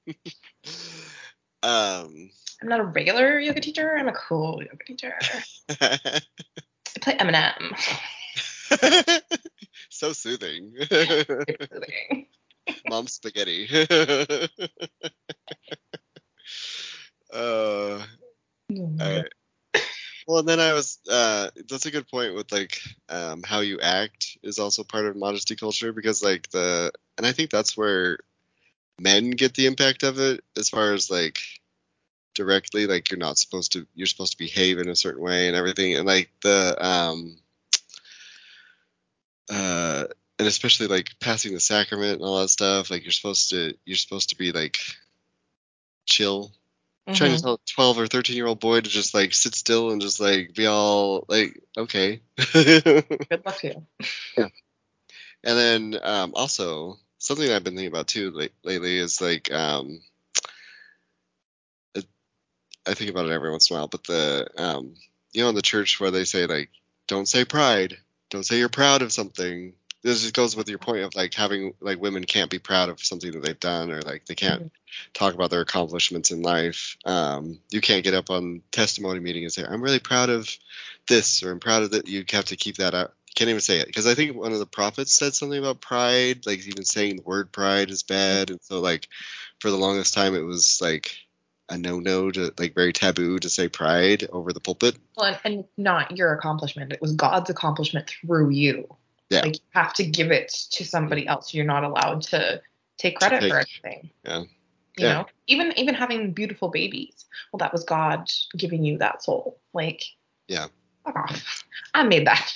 um. 1.64 2.30
I'm 2.62 2.70
not 2.70 2.80
a 2.80 2.84
regular 2.84 3.40
yoga 3.40 3.60
teacher. 3.60 3.96
I'm 3.98 4.08
a 4.08 4.14
cool 4.14 4.62
yoga 4.62 4.84
teacher. 4.86 5.14
I 5.70 6.22
play 7.02 7.18
Eminem. 7.18 7.76
so 9.90 10.14
soothing. 10.14 10.74
Mom 12.88 13.08
spaghetti. 13.08 13.68
uh, 17.34 18.02
I, 19.00 19.24
well, 20.28 20.40
and 20.40 20.48
then 20.48 20.60
I 20.60 20.74
was. 20.74 21.00
Uh, 21.10 21.50
that's 21.68 21.86
a 21.86 21.92
good 21.92 22.08
point 22.08 22.36
with 22.36 22.52
like 22.52 22.80
um, 23.10 23.42
how 23.44 23.62
you 23.62 23.80
act 23.80 24.38
is 24.44 24.60
also 24.60 24.84
part 24.84 25.06
of 25.06 25.16
modesty 25.16 25.56
culture 25.56 25.92
because 25.94 26.24
like 26.24 26.50
the 26.52 26.92
and 27.18 27.26
I 27.26 27.32
think 27.32 27.50
that's 27.50 27.76
where 27.76 28.20
men 29.00 29.32
get 29.32 29.54
the 29.56 29.66
impact 29.66 30.04
of 30.04 30.20
it 30.20 30.44
as 30.58 30.70
far 30.70 30.94
as 30.94 31.10
like 31.10 31.40
directly 32.34 32.88
like 32.88 33.10
you're 33.12 33.18
not 33.18 33.38
supposed 33.38 33.74
to 33.74 33.86
you're 33.94 34.08
supposed 34.08 34.32
to 34.32 34.38
behave 34.38 34.80
in 34.80 34.88
a 34.90 34.96
certain 34.96 35.22
way 35.22 35.48
and 35.48 35.56
everything 35.56 35.96
and 35.96 36.06
like 36.06 36.30
the 36.44 36.76
um 36.86 37.38
uh 39.50 40.06
and 40.40 40.48
especially 40.48 40.88
like 40.88 41.12
passing 41.20 41.54
the 41.54 41.60
sacrament 41.60 42.14
and 42.14 42.22
all 42.24 42.40
that 42.42 42.48
stuff 42.50 42.90
like 42.90 43.04
you're 43.04 43.12
supposed 43.12 43.50
to 43.50 43.74
you're 43.86 43.98
supposed 43.98 44.30
to 44.30 44.38
be 44.38 44.52
like 44.52 44.80
chill 46.06 46.52
trying 47.14 47.32
to 47.32 47.38
Mhm. 47.38 47.42
tell 47.42 47.54
a 47.56 47.60
12 47.74 48.00
or 48.00 48.08
13 48.08 48.36
year 48.38 48.48
old 48.48 48.60
boy 48.62 48.80
to 48.80 48.90
just 48.90 49.14
like 49.14 49.34
sit 49.34 49.54
still 49.56 49.92
and 49.92 50.02
just 50.02 50.20
like 50.20 50.54
be 50.56 50.68
all 50.68 51.26
like 51.28 51.60
okay 51.78 52.22
Good 52.54 53.46
luck 53.46 53.58
to 53.58 53.68
you. 53.68 53.86
Yeah. 54.38 54.48
And 55.44 55.58
then 55.94 56.00
um 56.02 56.32
also 56.36 56.98
something 57.22 57.52
i've 57.52 57.64
been 57.64 57.76
thinking 57.76 57.92
about 57.92 58.08
too 58.08 58.32
like, 58.32 58.54
lately 58.64 58.98
is 58.98 59.22
like 59.22 59.52
um 59.52 60.02
it, 61.96 62.06
i 62.88 62.94
think 62.94 63.10
about 63.12 63.26
it 63.28 63.32
every 63.32 63.52
once 63.52 63.70
in 63.70 63.76
a 63.76 63.80
while 63.80 63.88
but 63.88 64.04
the 64.06 64.48
um 64.58 64.96
you 65.34 65.44
know 65.44 65.50
in 65.50 65.56
the 65.56 65.62
church 65.62 66.00
where 66.00 66.12
they 66.12 66.26
say 66.26 66.46
like 66.48 66.70
don't 67.08 67.28
say 67.28 67.46
pride 67.46 67.98
don't 68.30 68.46
say 68.46 68.58
you're 68.58 68.70
proud 68.70 69.02
of 69.02 69.14
something 69.14 69.74
this 70.04 70.22
just 70.22 70.34
goes 70.34 70.56
with 70.56 70.68
your 70.70 70.80
point 70.80 71.04
of 71.04 71.16
like 71.16 71.34
having 71.34 71.74
like 71.80 72.02
women 72.02 72.24
can't 72.24 72.50
be 72.50 72.60
proud 72.60 72.90
of 72.90 73.04
something 73.04 73.32
that 73.34 73.44
they've 73.44 73.60
done 73.60 73.92
or 73.92 74.02
like 74.02 74.26
they 74.26 74.36
can't 74.36 74.62
Mm-hmm. 74.62 74.68
talk 75.14 75.34
about 75.34 75.50
their 75.52 75.62
accomplishments 75.62 76.32
in 76.32 76.42
life. 76.42 76.98
Um, 77.06 77.60
you 77.70 77.82
can't 77.82 78.04
get 78.04 78.14
up 78.14 78.30
on 78.30 78.62
testimony 78.72 79.20
meeting 79.20 79.44
and 79.44 79.54
say 79.54 79.64
I'm 79.64 79.82
really 79.82 80.00
proud 80.00 80.30
of 80.30 80.50
this 81.08 81.44
or 81.44 81.52
I'm 81.52 81.60
proud 81.60 81.84
of 81.84 81.92
that. 81.92 82.08
You 82.08 82.26
have 82.32 82.46
to 82.46 82.56
keep 82.56 82.78
that 82.78 82.94
out. 82.94 83.14
Can't 83.36 83.50
even 83.50 83.62
say 83.62 83.80
it 83.80 83.88
because 83.88 84.08
I 84.08 84.14
think 84.14 84.36
one 84.36 84.52
of 84.52 84.60
the 84.60 84.66
prophets 84.66 85.14
said 85.14 85.34
something 85.34 85.58
about 85.60 85.80
pride, 85.82 86.46
like 86.46 86.68
even 86.68 86.84
saying 86.84 87.16
the 87.16 87.22
word 87.24 87.52
pride 87.52 87.90
is 87.90 88.04
bad, 88.04 88.50
and 88.50 88.60
so 88.62 88.80
like 88.82 89.08
for 89.60 89.70
the 89.70 89.78
longest 89.78 90.14
time 90.14 90.36
it 90.36 90.42
was 90.42 90.80
like 90.82 91.16
a 91.70 91.78
no-no 91.78 92.30
to 92.32 92.54
like 92.60 92.76
very 92.76 92.92
taboo 92.92 93.40
to 93.40 93.50
say 93.50 93.70
pride 93.70 94.28
over 94.34 94.52
the 94.52 94.60
pulpit. 94.60 94.98
Well, 95.16 95.28
and, 95.28 95.40
and 95.46 95.66
not 95.78 96.18
your 96.18 96.34
accomplishment. 96.34 96.92
It 96.92 97.02
was 97.02 97.14
God's 97.14 97.50
accomplishment 97.50 98.10
through 98.10 98.50
you. 98.50 98.94
Yeah. 99.30 99.42
Like 99.44 99.56
you 99.56 99.62
have 99.70 99.94
to 99.94 100.04
give 100.04 100.32
it 100.32 100.50
to 100.72 100.84
somebody 100.84 101.26
else. 101.26 101.54
You're 101.54 101.64
not 101.64 101.86
allowed 101.86 102.24
to 102.24 102.62
take 102.98 103.18
credit 103.18 103.44
for 103.50 103.62
take- 103.64 103.70
anything. 103.86 104.10
Yeah. 104.26 104.40
You 104.98 105.08
Yeah. 105.08 105.14
know, 105.14 105.26
even 105.48 105.72
even 105.80 105.96
having 105.96 106.34
beautiful 106.34 106.68
babies. 106.68 107.24
Well, 107.54 107.60
that 107.60 107.72
was 107.72 107.86
God 107.86 108.30
giving 108.58 108.84
you 108.84 108.98
that 108.98 109.24
soul. 109.24 109.58
Like, 109.74 110.04
Yeah. 110.50 110.68
fuck 111.06 111.16
off. 111.16 111.64
I 111.94 112.04
made 112.04 112.28
that. 112.28 112.54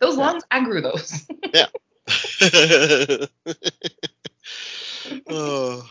Those 0.00 0.16
Yeah. 0.16 0.32
ones, 0.32 0.44
I 0.50 0.64
grew 0.64 0.80
those. 0.80 1.26
Yeah. 1.54 1.66
oh. 5.30 5.88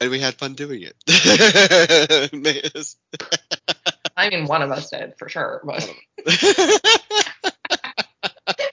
And 0.00 0.10
we 0.10 0.18
had 0.18 0.34
fun 0.34 0.54
doing 0.54 0.82
it. 0.82 0.96
I 4.16 4.30
mean, 4.30 4.46
one 4.46 4.62
of 4.62 4.70
us 4.70 4.88
did 4.90 5.14
for 5.18 5.28
sure, 5.28 5.60
but 5.64 5.88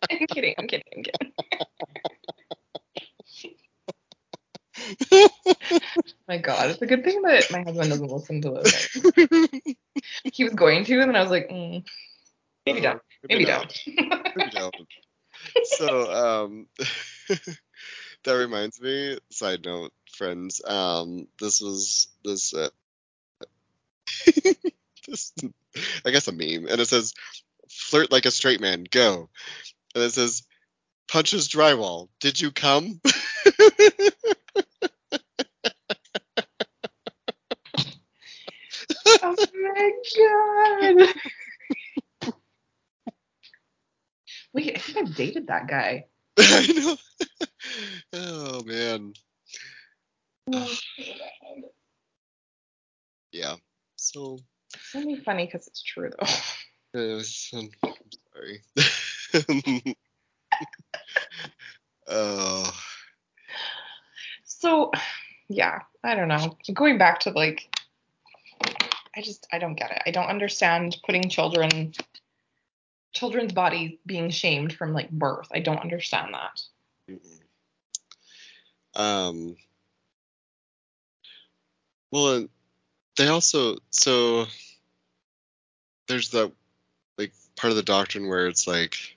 I'm 0.09 0.25
kidding. 0.27 0.55
I'm 0.57 0.67
kidding. 0.67 0.83
I'm 0.95 1.03
kidding. 1.03 1.33
My 6.27 6.37
God, 6.37 6.69
it's 6.69 6.81
a 6.81 6.85
good 6.85 7.03
thing 7.03 7.21
that 7.23 7.51
my 7.51 7.63
husband 7.63 7.89
doesn't 7.89 8.11
listen 8.11 8.41
to 8.41 8.51
this. 8.51 9.75
He 10.33 10.43
was 10.43 10.53
going 10.53 10.83
to, 10.85 10.99
and 10.99 11.09
then 11.09 11.15
I 11.15 11.21
was 11.21 11.31
like, 11.31 11.49
mm, 11.49 11.83
maybe 12.67 12.81
don't. 12.81 13.01
Maybe 13.29 13.45
don't. 13.45 13.73
Maybe 14.35 14.51
don't. 14.51 14.75
So, 15.63 16.11
um, 16.11 16.67
that 18.23 18.33
reminds 18.33 18.81
me. 18.81 19.17
Side 19.31 19.65
note, 19.65 19.93
friends. 20.11 20.61
Um, 20.65 21.27
this 21.39 21.61
was 21.61 22.09
this. 22.23 22.53
Uh, 22.53 22.69
this, 25.07 25.33
I 26.05 26.11
guess 26.11 26.27
a 26.27 26.31
meme, 26.31 26.67
and 26.67 26.81
it 26.81 26.87
says, 26.87 27.13
"Flirt 27.69 28.11
like 28.11 28.25
a 28.25 28.31
straight 28.31 28.59
man, 28.61 28.85
go," 28.89 29.29
and 29.95 30.03
it 30.03 30.11
says, 30.11 30.43
"Punches 31.07 31.47
drywall. 31.47 32.09
Did 32.19 32.41
you 32.41 32.51
come?" 32.51 32.99
oh 39.05 39.35
my 39.53 39.91
God. 40.17 41.13
Wait, 44.57 44.75
I 44.75 44.79
think 44.79 44.97
I 44.97 45.11
dated 45.11 45.45
that 45.47 45.67
guy. 45.67 46.07
I 46.39 46.67
know. 46.75 46.97
oh 48.13 48.63
man. 48.63 49.13
Yeah. 53.31 53.55
So 53.97 54.39
It's 54.73 54.95
only 54.95 55.17
funny 55.17 55.45
because 55.45 55.67
it's 55.67 55.83
true 55.83 56.09
though. 56.09 56.25
I'm 56.99 57.23
sorry. 57.23 58.63
oh. 62.07 62.73
So, 64.43 64.91
yeah, 65.49 65.81
I 66.03 66.15
don't 66.15 66.29
know. 66.29 66.57
Going 66.73 66.97
back 66.97 67.19
to 67.21 67.29
like, 67.29 67.69
I 69.15 69.21
just 69.21 69.45
I 69.53 69.59
don't 69.59 69.75
get 69.75 69.91
it. 69.91 70.01
I 70.07 70.09
don't 70.09 70.25
understand 70.25 70.97
putting 71.05 71.29
children, 71.29 71.93
children's 73.17 73.53
bodies 73.53 73.97
being 74.05 74.29
shamed 74.29 74.73
from 74.73 74.93
like 74.93 75.09
birth. 75.09 75.47
I 75.51 75.59
don't 75.59 75.79
understand 75.79 76.33
that. 76.33 76.61
Mm-mm. 77.09 77.41
Um. 78.99 79.55
Well, 82.11 82.27
uh, 82.27 82.47
they 83.17 83.27
also 83.27 83.77
so 83.89 84.45
there's 86.07 86.29
the 86.29 86.51
like 87.17 87.33
part 87.55 87.71
of 87.71 87.77
the 87.77 87.83
doctrine 87.83 88.27
where 88.27 88.47
it's 88.47 88.67
like 88.67 89.16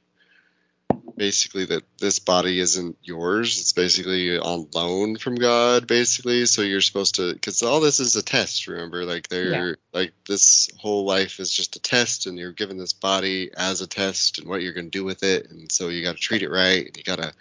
basically 1.16 1.66
that 1.66 1.82
this 1.98 2.18
body 2.18 2.60
isn't 2.60 2.96
yours. 3.02 3.60
It's 3.60 3.72
basically 3.72 4.38
on 4.38 4.68
loan 4.74 5.16
from 5.16 5.34
God, 5.34 5.86
basically. 5.86 6.46
So 6.46 6.62
you're 6.62 6.80
supposed 6.80 7.16
to, 7.16 7.32
because 7.32 7.62
all 7.62 7.80
this 7.80 8.00
is 8.00 8.16
a 8.16 8.22
test. 8.22 8.66
Remember, 8.66 9.04
like 9.04 9.28
they're 9.28 9.76
like 9.92 10.12
this 10.26 10.70
whole 10.78 11.04
life 11.04 11.40
is 11.40 11.52
just 11.52 11.76
a 11.76 11.80
test, 11.80 12.26
and 12.26 12.38
you're 12.38 12.52
given 12.52 12.78
this 12.78 12.92
body 12.92 13.50
as 13.56 13.80
a 13.80 13.86
test, 13.86 14.38
and 14.38 14.48
what 14.48 14.62
you're 14.62 14.72
gonna 14.72 14.88
do 14.88 15.04
with 15.04 15.22
it, 15.22 15.50
and 15.50 15.70
so 15.70 15.88
you 15.88 16.02
got 16.02 16.16
to 16.16 16.22
treat 16.22 16.42
it 16.42 16.50
right. 16.50 16.86
And 16.86 16.96
you 16.96 17.02
gotta, 17.02 17.32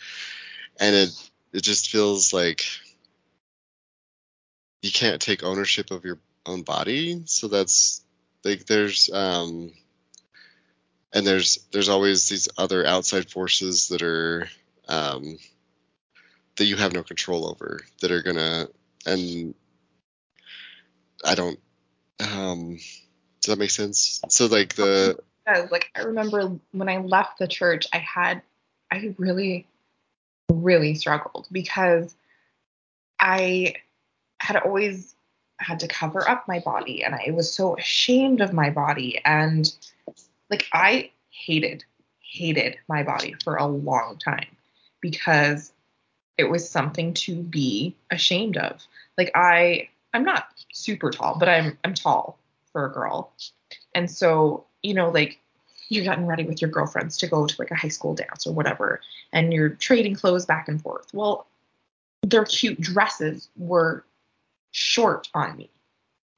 and 0.80 0.96
it 0.96 1.30
it 1.54 1.62
just 1.62 1.90
feels 1.90 2.34
like 2.34 2.66
you 4.82 4.92
can't 4.92 5.22
take 5.22 5.44
ownership 5.44 5.92
of 5.92 6.06
your 6.06 6.20
own 6.46 6.64
body. 6.64 7.24
So 7.26 7.48
that's 7.48 8.04
like 8.44 8.66
there's 8.66 9.10
um 9.12 9.72
and 11.14 11.26
there's 11.26 11.68
there's 11.72 11.90
always 11.90 12.30
these 12.30 12.50
other 12.58 12.86
outside 12.86 13.30
forces 13.30 13.90
that 13.90 14.02
are 14.02 14.48
um, 14.88 15.38
that 16.58 16.66
you 16.66 16.76
have 16.76 16.94
no 16.94 17.04
control 17.04 17.48
over 17.48 17.82
that 18.02 18.12
are 18.12 18.22
gonna 18.22 18.68
and 19.06 19.54
I 21.26 21.36
don't 21.36 21.60
um, 22.20 22.78
does 23.42 23.48
that 23.48 23.60
make 23.60 23.72
sense? 23.72 24.22
So 24.30 24.48
like 24.48 24.76
the 24.76 25.20
like 25.72 25.90
I 25.96 26.02
remember 26.02 26.60
when 26.72 26.90
I 26.90 26.98
left 26.98 27.40
the 27.40 27.48
church, 27.48 27.88
I 27.94 27.98
had 27.98 28.42
I 28.92 29.16
really 29.18 29.68
really 30.52 30.96
struggled 30.96 31.48
because 31.52 32.16
I 33.20 33.76
had 34.40 34.58
always 34.58 35.16
had 35.58 35.82
to 35.82 35.88
cover 35.88 36.28
up 36.28 36.48
my 36.48 36.60
body 36.60 37.04
and 37.04 37.14
I 37.14 37.32
was 37.32 37.54
so 37.54 37.76
ashamed 37.78 38.42
of 38.42 38.54
my 38.54 38.70
body 38.70 39.22
and 39.26 39.72
like 40.50 40.66
I 40.74 41.12
hated 41.30 41.84
hated 42.22 42.78
my 42.88 43.04
body 43.04 43.36
for 43.44 43.56
a 43.56 43.66
long 43.66 44.18
time 44.24 44.56
because 45.02 45.72
it 46.38 46.44
was 46.46 46.70
something 46.70 47.14
to 47.14 47.36
be 47.36 47.96
ashamed 48.12 48.58
of. 48.58 48.82
Like 49.18 49.32
I 49.36 49.90
I'm 50.14 50.24
not 50.24 50.48
super 50.72 51.12
tall, 51.12 51.38
but 51.38 51.50
I'm 51.50 51.78
I'm 51.84 51.94
tall 51.94 52.38
for 52.72 52.86
a 52.86 52.92
girl. 52.92 53.32
And 53.94 54.10
so, 54.10 54.66
you 54.84 54.94
know, 54.94 55.10
like 55.10 55.40
you're 55.90 56.04
getting 56.04 56.28
ready 56.28 56.44
with 56.44 56.62
your 56.62 56.70
girlfriends 56.70 57.18
to 57.18 57.28
go 57.28 57.46
to 57.48 57.56
like 57.60 57.72
a 57.72 57.76
high 57.76 57.90
school 57.90 58.14
dance 58.14 58.46
or 58.46 58.54
whatever, 58.54 59.02
and 59.34 59.54
you're 59.54 59.70
trading 59.70 60.16
clothes 60.16 60.46
back 60.46 60.68
and 60.68 60.82
forth. 60.82 61.08
Well, 61.14 61.48
their 62.22 62.46
cute 62.46 62.80
dresses 62.80 63.50
were 63.58 64.04
short 64.72 65.30
on 65.34 65.58
me. 65.58 65.70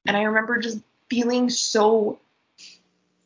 And 0.06 0.16
I 0.16 0.22
remember 0.22 0.58
just 0.58 0.80
feeling 1.08 1.50
so 1.50 2.18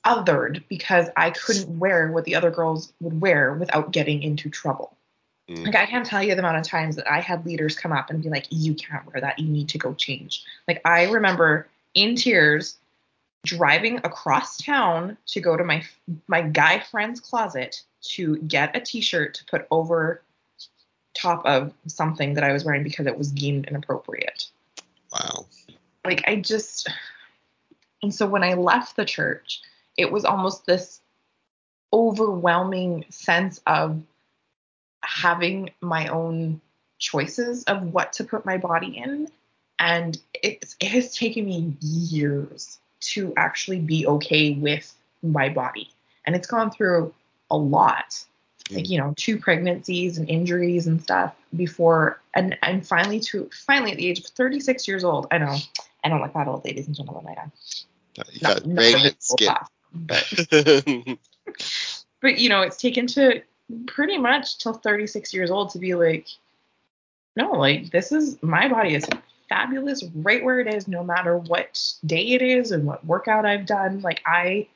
othered 0.07 0.63
because 0.69 1.09
I 1.17 1.31
couldn't 1.31 1.79
wear 1.79 2.11
what 2.13 2.25
the 2.25 2.37
other 2.37 2.51
girls 2.51 2.93
would 3.01 3.21
wear 3.21 3.55
without 3.55 3.91
getting 3.93 4.23
into 4.23 4.49
trouble. 4.49 4.97
mm, 5.49 5.65
Like 5.65 5.75
I 5.75 5.87
can't 5.87 6.07
tell 6.07 6.23
you 6.23 6.35
the 6.35 6.41
amount 6.41 6.59
of 6.59 6.65
times 6.65 6.97
that 6.97 7.11
I 7.11 7.21
had 7.21 7.45
leaders 7.45 7.77
come 7.77 7.93
up 7.93 8.11
and 8.11 8.23
be 8.23 8.31
like, 8.31 8.47
"You 8.51 8.75
can't 8.75 9.05
wear 9.07 9.21
that. 9.21 9.39
You 9.39 9.49
need 9.49 9.69
to 9.71 9.79
go 9.79 9.95
change." 9.95 10.45
Like 10.69 10.81
I 10.85 11.05
remember 11.11 11.69
in 11.95 12.15
tears 12.17 12.79
driving 13.45 13.99
across 13.99 14.57
town 14.59 15.17
to 15.27 15.41
go 15.41 15.57
to 15.57 15.65
my 15.65 15.83
my 16.29 16.43
guy 16.43 16.81
friend's 16.81 17.21
closet 17.21 17.83
to 18.03 18.37
get 18.39 18.77
a 18.77 18.81
t-shirt 18.81 19.35
to 19.35 19.45
put 19.47 19.67
over 19.71 20.23
top 21.15 21.45
of 21.47 21.73
something 21.87 22.35
that 22.35 22.45
I 22.45 22.53
was 22.53 22.65
wearing 22.65 22.83
because 22.83 23.07
it 23.07 23.17
was 23.17 23.33
deemed 23.33 23.67
inappropriate. 23.67 24.47
wow. 25.13 25.47
Like 26.05 26.23
I 26.29 26.37
just 26.37 26.89
and 28.03 28.15
so 28.15 28.27
when 28.27 28.45
I 28.45 28.55
left 28.55 28.97
the 28.97 29.05
church, 29.05 29.63
it 29.97 30.11
was 30.11 30.25
almost 30.25 30.67
this 30.67 31.01
overwhelming 31.93 33.05
sense 33.11 33.61
of 33.67 34.03
having 35.03 35.71
my 35.81 36.09
own 36.09 36.61
choices 36.99 37.65
of 37.65 37.93
what 37.93 38.13
to 38.15 38.25
put 38.25 38.45
my 38.45 38.59
body 38.59 38.99
in. 38.99 39.29
And 39.79 40.19
it's, 40.35 40.77
it 40.81 40.89
has 40.89 41.15
taken 41.15 41.47
me 41.47 41.77
years 41.81 42.79
to 43.01 43.33
actually 43.37 43.79
be 43.79 44.07
okay 44.07 44.53
with 44.53 44.93
my 45.23 45.49
body. 45.49 45.91
And 46.25 46.35
it's 46.35 46.47
gone 46.47 46.71
through 46.71 47.15
a 47.51 47.57
lot. 47.57 48.25
Like 48.71 48.85
mm. 48.85 48.89
you 48.89 48.99
know 48.99 49.15
two 49.17 49.39
pregnancies 49.39 50.19
and 50.19 50.29
injuries 50.29 50.89
and 50.89 51.01
stuff 51.01 51.37
before 51.55 52.21
and 52.35 52.59
and 52.63 52.85
finally 52.85 53.21
to 53.21 53.49
finally 53.65 53.93
at 53.93 53.99
the 53.99 54.09
age 54.09 54.19
of 54.19 54.27
36 54.27 54.89
years 54.89 55.05
old. 55.05 55.29
I 55.31 55.39
know 55.39 55.57
i 56.07 56.09
don't 56.09 56.21
like 56.21 56.35
that 56.35 56.49
old 56.49 56.65
ladies 56.65 56.87
and 56.87 56.97
gentlemen 56.97 57.27
i 57.29 57.45
You 58.17 58.41
not, 58.43 58.55
got 58.55 58.67
not 58.67 58.79
a 58.79 58.81
radiant 58.81 59.03
big 59.03 59.13
old 59.13 59.23
skin. 59.23 59.55
But 59.97 60.25
but 62.21 62.39
you 62.39 62.49
know 62.49 62.63
it's 62.63 62.77
taken 62.77 63.07
to 63.09 63.43
pretty 63.87 64.19
much 64.19 64.59
till 64.59 64.75
36 64.75 65.35
years 65.35 65.51
old 65.51 65.71
to 65.71 65.79
be 65.79 65.95
like, 65.95 66.29
no, 67.35 67.53
like 67.53 67.91
this 67.91 68.13
is 68.13 68.43
my 68.43 68.69
body 68.69 68.95
is 68.95 69.07
fabulous 69.49 70.03
right 70.15 70.45
where 70.45 70.61
it 70.61 70.73
is, 70.73 70.89
no 70.89 71.05
matter 71.05 71.37
what 71.37 71.81
day 72.05 72.33
it 72.33 72.43
is 72.43 72.73
and 72.73 72.85
what 72.85 73.05
workout 73.05 73.47
I've 73.47 73.67
done. 73.67 74.01
Like 74.01 74.23
I, 74.25 74.69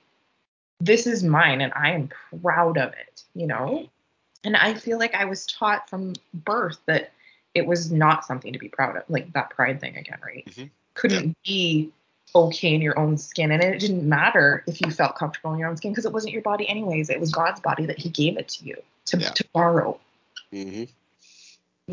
this 0.80 1.06
is 1.06 1.22
mine 1.22 1.60
and 1.60 1.72
I 1.74 1.92
am 1.92 2.10
proud 2.42 2.78
of 2.78 2.92
it, 2.92 3.22
you 3.34 3.46
know? 3.46 3.88
And 4.44 4.56
I 4.56 4.74
feel 4.74 4.98
like 4.98 5.14
I 5.14 5.26
was 5.26 5.46
taught 5.46 5.88
from 5.90 6.14
birth 6.32 6.78
that 6.86 7.12
it 7.54 7.66
was 7.66 7.90
not 7.90 8.24
something 8.24 8.52
to 8.52 8.58
be 8.58 8.68
proud 8.68 8.96
of, 8.96 9.02
like 9.08 9.32
that 9.32 9.50
pride 9.50 9.80
thing 9.80 9.96
again, 9.96 10.18
right? 10.24 10.46
Mm-hmm. 10.46 10.64
Couldn't 10.94 11.26
yeah. 11.26 11.32
be 11.44 11.92
okay 12.34 12.74
in 12.74 12.80
your 12.80 12.98
own 12.98 13.18
skin. 13.18 13.50
And 13.50 13.62
it 13.62 13.78
didn't 13.80 14.08
matter 14.08 14.64
if 14.66 14.80
you 14.80 14.90
felt 14.90 15.16
comfortable 15.16 15.52
in 15.52 15.58
your 15.58 15.68
own 15.68 15.76
skin 15.76 15.92
because 15.92 16.06
it 16.06 16.12
wasn't 16.12 16.32
your 16.32 16.42
body 16.42 16.68
anyways. 16.68 17.10
It 17.10 17.20
was 17.20 17.30
God's 17.32 17.60
body 17.60 17.86
that 17.86 17.98
he 17.98 18.08
gave 18.08 18.36
it 18.38 18.48
to 18.48 18.64
you 18.64 18.76
to, 19.06 19.18
yeah. 19.18 19.30
to 19.30 19.44
borrow. 19.52 19.98
Mm-hmm. 20.52 20.84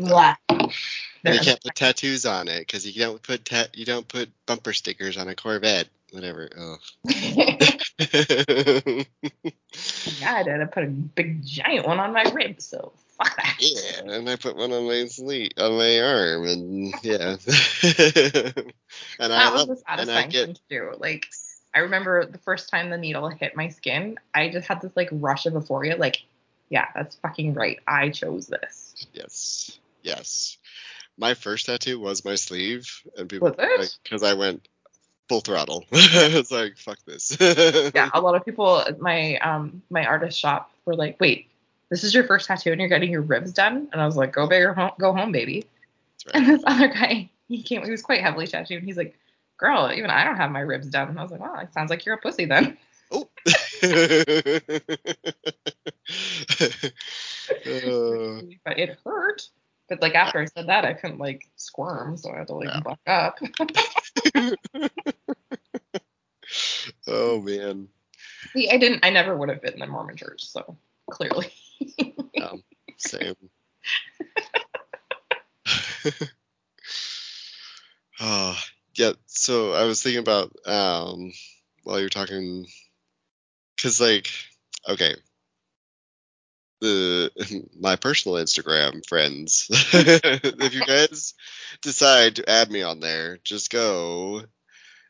Blah. 0.02 0.36
You 0.50 1.40
can't 1.40 1.60
put 1.62 1.74
tattoos 1.74 2.24
on 2.24 2.48
it 2.48 2.60
because 2.60 2.86
you 2.86 3.00
don't 3.00 3.22
put 3.22 3.44
ta- 3.44 3.66
you 3.74 3.84
don't 3.84 4.06
put 4.06 4.30
bumper 4.46 4.72
stickers 4.72 5.16
on 5.16 5.28
a 5.28 5.34
Corvette. 5.34 5.88
Whatever. 6.12 6.48
Oh. 6.56 6.76
yeah, 7.98 8.06
I 10.34 10.42
did. 10.44 10.60
I 10.60 10.64
put 10.70 10.84
a 10.84 10.88
big 10.88 11.44
giant 11.44 11.86
one 11.86 11.98
on 11.98 12.12
my 12.12 12.22
rib, 12.32 12.60
so 12.60 12.92
fuck 13.18 13.36
that. 13.36 13.56
Yeah, 13.58 14.12
and 14.14 14.28
I 14.28 14.36
put 14.36 14.56
one 14.56 14.72
on 14.72 14.86
my 14.86 15.06
sleeve, 15.06 15.50
on 15.58 15.76
my 15.76 16.00
arm, 16.00 16.46
and 16.46 16.94
yeah. 17.02 17.30
and 17.36 17.42
that 19.18 19.30
I 19.30 19.52
was 19.52 19.66
love, 19.66 19.70
a 19.70 19.76
satisfying 19.76 20.30
get, 20.30 20.46
thing 20.46 20.54
to 20.54 20.60
do. 20.68 20.94
Like, 20.98 21.26
I 21.74 21.80
remember 21.80 22.24
the 22.24 22.38
first 22.38 22.70
time 22.70 22.90
the 22.90 22.98
needle 22.98 23.28
hit 23.28 23.56
my 23.56 23.68
skin, 23.68 24.16
I 24.32 24.48
just 24.48 24.68
had 24.68 24.80
this 24.80 24.92
like 24.94 25.08
rush 25.10 25.46
of 25.46 25.54
euphoria. 25.54 25.96
Like, 25.96 26.22
yeah, 26.68 26.86
that's 26.94 27.16
fucking 27.16 27.54
right. 27.54 27.80
I 27.86 28.10
chose 28.10 28.46
this. 28.46 29.06
Yes, 29.12 29.78
yes. 30.02 30.56
My 31.16 31.34
first 31.34 31.66
tattoo 31.66 31.98
was 31.98 32.24
my 32.24 32.36
sleeve, 32.36 33.02
and 33.16 33.28
people 33.28 33.50
because 33.50 34.22
like, 34.22 34.22
I 34.22 34.34
went 34.34 34.68
full 35.28 35.40
throttle. 35.40 35.84
it's 35.92 36.50
like 36.50 36.76
fuck 36.76 36.98
this. 37.06 37.36
yeah, 37.94 38.10
a 38.14 38.20
lot 38.20 38.34
of 38.34 38.44
people 38.44 38.80
at 38.80 39.00
my 39.00 39.36
um 39.38 39.82
my 39.90 40.04
artist 40.04 40.38
shop 40.38 40.70
were 40.84 40.94
like, 40.94 41.20
wait, 41.20 41.48
this 41.90 42.04
is 42.04 42.14
your 42.14 42.24
first 42.24 42.46
tattoo 42.46 42.72
and 42.72 42.80
you're 42.80 42.88
getting 42.88 43.10
your 43.10 43.22
ribs 43.22 43.52
done, 43.52 43.88
and 43.92 44.00
I 44.00 44.06
was 44.06 44.16
like, 44.16 44.32
go 44.32 44.46
big 44.46 44.62
or 44.62 44.74
home, 44.74 44.92
go 44.98 45.12
home, 45.12 45.32
baby. 45.32 45.66
Right. 46.26 46.36
And 46.36 46.46
this 46.46 46.62
other 46.66 46.88
guy, 46.88 47.30
he 47.48 47.62
came, 47.62 47.84
he 47.84 47.90
was 47.90 48.02
quite 48.02 48.20
heavily 48.20 48.46
tattooed, 48.46 48.78
and 48.78 48.86
he's 48.86 48.96
like, 48.96 49.16
girl, 49.58 49.92
even 49.94 50.10
I 50.10 50.24
don't 50.24 50.36
have 50.36 50.50
my 50.50 50.60
ribs 50.60 50.86
done. 50.88 51.08
And 51.08 51.18
I 51.18 51.22
was 51.22 51.30
like, 51.30 51.40
well, 51.40 51.58
it 51.60 51.72
sounds 51.74 51.90
like 51.90 52.06
you're 52.06 52.14
a 52.14 52.18
pussy 52.18 52.46
then. 52.46 52.78
Oh. 53.10 53.28
uh, 53.46 53.60
but 58.64 58.78
it 58.78 58.98
hurt. 59.04 59.48
But 59.88 60.02
like 60.02 60.14
after 60.14 60.38
I 60.40 60.44
said 60.44 60.66
that, 60.66 60.84
I 60.84 60.92
couldn't 60.92 61.18
like 61.18 61.48
squirm, 61.56 62.16
so 62.16 62.30
I 62.32 62.38
had 62.38 62.48
to 62.48 62.54
like 62.54 62.68
yeah. 62.68 62.80
buck 62.80 63.00
up. 63.06 63.38
oh 67.06 67.40
man. 67.40 67.88
See, 68.52 68.70
I 68.70 68.76
didn't. 68.76 69.04
I 69.04 69.10
never 69.10 69.36
would 69.36 69.48
have 69.48 69.62
been 69.62 69.74
in 69.74 69.80
the 69.80 69.86
Mormon 69.86 70.16
church, 70.16 70.44
so 70.44 70.76
clearly. 71.10 71.52
yeah, 72.34 72.52
same. 72.98 73.34
oh 78.20 78.58
yeah. 78.94 79.12
So 79.26 79.72
I 79.72 79.84
was 79.84 80.02
thinking 80.02 80.20
about 80.20 80.54
um 80.66 81.32
while 81.84 81.98
you're 81.98 82.10
talking, 82.10 82.66
because 83.76 84.00
like 84.02 84.28
okay, 84.86 85.14
the 86.80 87.66
my 87.80 87.96
personal 87.96 88.38
Instagram 88.38 89.06
friends. 89.06 89.66
if 89.70 90.74
you 90.74 90.84
guys 90.84 91.34
decide 91.82 92.36
to 92.36 92.48
add 92.48 92.70
me 92.70 92.82
on 92.82 93.00
there, 93.00 93.38
just 93.44 93.70
go 93.70 94.42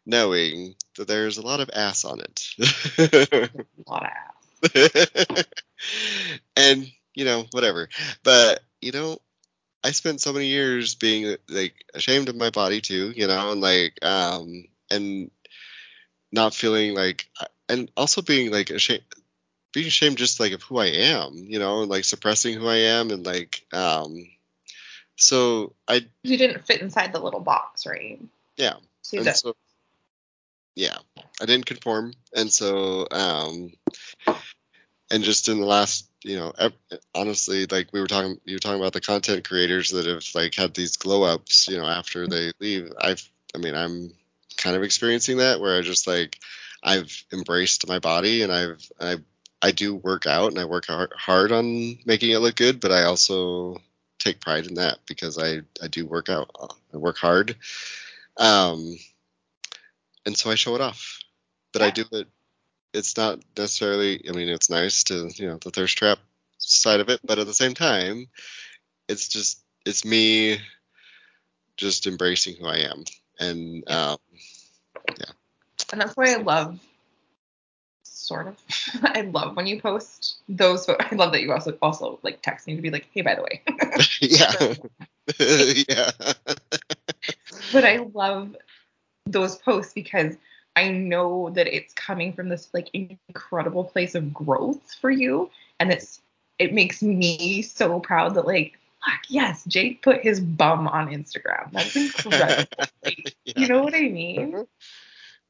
knowing 0.06 0.74
that 0.96 1.08
there's 1.08 1.38
a 1.38 1.42
lot 1.42 1.60
of 1.60 1.70
ass 1.72 2.04
on 2.04 2.20
it. 2.20 2.42
a 3.86 3.90
lot 3.90 4.06
of 4.62 4.96
ass. 4.96 5.44
and 6.56 6.90
you 7.14 7.24
know 7.24 7.46
whatever, 7.52 7.88
but 8.22 8.60
you 8.80 8.92
know. 8.92 9.18
I 9.84 9.92
spent 9.92 10.20
so 10.20 10.32
many 10.32 10.46
years 10.46 10.96
being 10.96 11.36
like 11.48 11.72
ashamed 11.94 12.28
of 12.28 12.34
my 12.34 12.50
body 12.50 12.80
too, 12.80 13.12
you 13.14 13.28
know, 13.28 13.52
and 13.52 13.60
like 13.60 13.96
um 14.02 14.64
and 14.90 15.30
not 16.32 16.52
feeling 16.52 16.94
like 16.94 17.28
and 17.68 17.90
also 17.96 18.20
being 18.20 18.50
like 18.50 18.70
ashamed 18.70 19.04
being 19.78 19.86
ashamed 19.86 20.18
just 20.18 20.40
like 20.40 20.50
of 20.50 20.62
who 20.64 20.78
I 20.78 20.86
am, 20.86 21.34
you 21.36 21.60
know, 21.60 21.82
like 21.82 22.02
suppressing 22.02 22.58
who 22.58 22.66
I 22.66 22.78
am 22.98 23.10
and 23.10 23.24
like 23.24 23.64
um 23.72 24.28
so 25.14 25.72
I 25.86 26.04
You 26.24 26.36
didn't 26.36 26.66
fit 26.66 26.82
inside 26.82 27.12
the 27.12 27.20
little 27.20 27.38
box, 27.38 27.86
right? 27.86 28.20
Yeah. 28.56 28.74
So, 29.02 29.18
and 29.18 29.36
so 29.36 29.54
yeah, 30.74 30.96
I 31.40 31.46
didn't 31.46 31.66
conform 31.66 32.14
and 32.34 32.52
so 32.52 33.06
um 33.12 33.70
and 35.12 35.22
just 35.22 35.48
in 35.48 35.60
the 35.60 35.66
last 35.66 36.10
you 36.24 36.36
know 36.36 36.52
honestly 37.14 37.66
like 37.66 37.92
we 37.92 38.00
were 38.00 38.08
talking 38.08 38.40
you 38.44 38.56
were 38.56 38.58
talking 38.58 38.80
about 38.80 38.92
the 38.92 39.00
content 39.00 39.46
creators 39.48 39.90
that 39.90 40.06
have 40.06 40.24
like 40.34 40.56
had 40.56 40.74
these 40.74 40.96
glow 40.96 41.22
ups 41.22 41.68
you 41.68 41.78
know 41.78 41.86
after 41.86 42.26
they 42.26 42.50
leave 42.58 42.92
i've 43.00 43.22
i 43.54 43.58
mean 43.58 43.76
i'm 43.76 44.10
kind 44.56 44.74
of 44.74 44.82
experiencing 44.82 45.36
that 45.36 45.60
where 45.60 45.78
i 45.78 45.80
just 45.80 46.08
like 46.08 46.36
i've 46.82 47.24
embraced 47.32 47.86
my 47.86 48.00
body 48.00 48.42
and 48.42 48.52
i've 48.52 48.90
i've 49.00 49.22
I 49.60 49.72
do 49.72 49.94
work 49.94 50.26
out 50.26 50.50
and 50.50 50.58
I 50.58 50.64
work 50.64 50.86
hard 50.88 51.52
on 51.52 51.98
making 52.06 52.30
it 52.30 52.38
look 52.38 52.56
good, 52.56 52.80
but 52.80 52.92
I 52.92 53.04
also 53.04 53.80
take 54.18 54.40
pride 54.40 54.66
in 54.66 54.74
that 54.74 54.98
because 55.06 55.38
I, 55.38 55.62
I 55.82 55.88
do 55.88 56.06
work 56.06 56.28
out. 56.28 56.50
I 56.92 56.96
work 56.96 57.18
hard. 57.18 57.56
Um, 58.36 58.98
and 60.26 60.36
so 60.36 60.50
I 60.50 60.54
show 60.54 60.74
it 60.74 60.80
off. 60.80 61.18
But 61.72 61.82
yeah. 61.82 61.88
I 61.88 61.90
do 61.90 62.04
it. 62.12 62.28
It's 62.94 63.16
not 63.16 63.40
necessarily, 63.56 64.24
I 64.28 64.32
mean, 64.32 64.48
it's 64.48 64.70
nice 64.70 65.04
to, 65.04 65.30
you 65.34 65.48
know, 65.48 65.58
the 65.58 65.70
thirst 65.70 65.98
trap 65.98 66.18
side 66.58 67.00
of 67.00 67.08
it, 67.08 67.20
but 67.24 67.38
at 67.38 67.46
the 67.46 67.54
same 67.54 67.74
time, 67.74 68.28
it's 69.08 69.28
just, 69.28 69.62
it's 69.84 70.04
me 70.04 70.58
just 71.76 72.06
embracing 72.06 72.56
who 72.56 72.66
I 72.66 72.78
am. 72.78 73.04
And, 73.38 73.88
um, 73.90 74.18
yeah. 75.18 75.32
And 75.92 76.00
that's 76.00 76.16
why 76.16 76.32
I 76.32 76.36
love 76.36 76.80
sort 78.28 78.46
of. 78.46 78.56
I 79.02 79.22
love 79.22 79.56
when 79.56 79.66
you 79.66 79.80
post 79.80 80.38
those. 80.48 80.88
I 80.88 81.14
love 81.14 81.32
that 81.32 81.42
you 81.42 81.52
also 81.52 81.76
also 81.82 82.18
like 82.22 82.42
text 82.42 82.66
me 82.66 82.76
to 82.76 82.82
be 82.82 82.90
like, 82.90 83.08
hey, 83.12 83.22
by 83.22 83.34
the 83.34 83.42
way. 83.42 83.62
yeah. 84.20 84.74
yeah. 85.88 86.10
but 87.72 87.84
I 87.84 87.96
love 88.14 88.56
those 89.26 89.56
posts 89.56 89.92
because 89.92 90.36
I 90.76 90.90
know 90.90 91.50
that 91.50 91.66
it's 91.66 91.92
coming 91.94 92.32
from 92.32 92.48
this 92.48 92.68
like 92.72 92.88
incredible 92.92 93.84
place 93.84 94.14
of 94.14 94.32
growth 94.32 94.94
for 95.00 95.10
you, 95.10 95.50
and 95.80 95.90
it's 95.90 96.20
it 96.58 96.72
makes 96.72 97.02
me 97.02 97.62
so 97.62 98.00
proud 98.00 98.34
that 98.34 98.46
like 98.46 98.78
fuck 99.04 99.20
yes, 99.28 99.64
Jake 99.64 100.02
put 100.02 100.22
his 100.22 100.40
bum 100.40 100.88
on 100.88 101.08
Instagram. 101.08 101.72
That's 101.72 101.96
incredible. 101.96 102.66
like, 103.04 103.34
yeah. 103.44 103.54
You 103.56 103.68
know 103.68 103.82
what 103.82 103.94
I 103.94 104.08
mean? 104.08 104.52
Mm-hmm. 104.52 104.62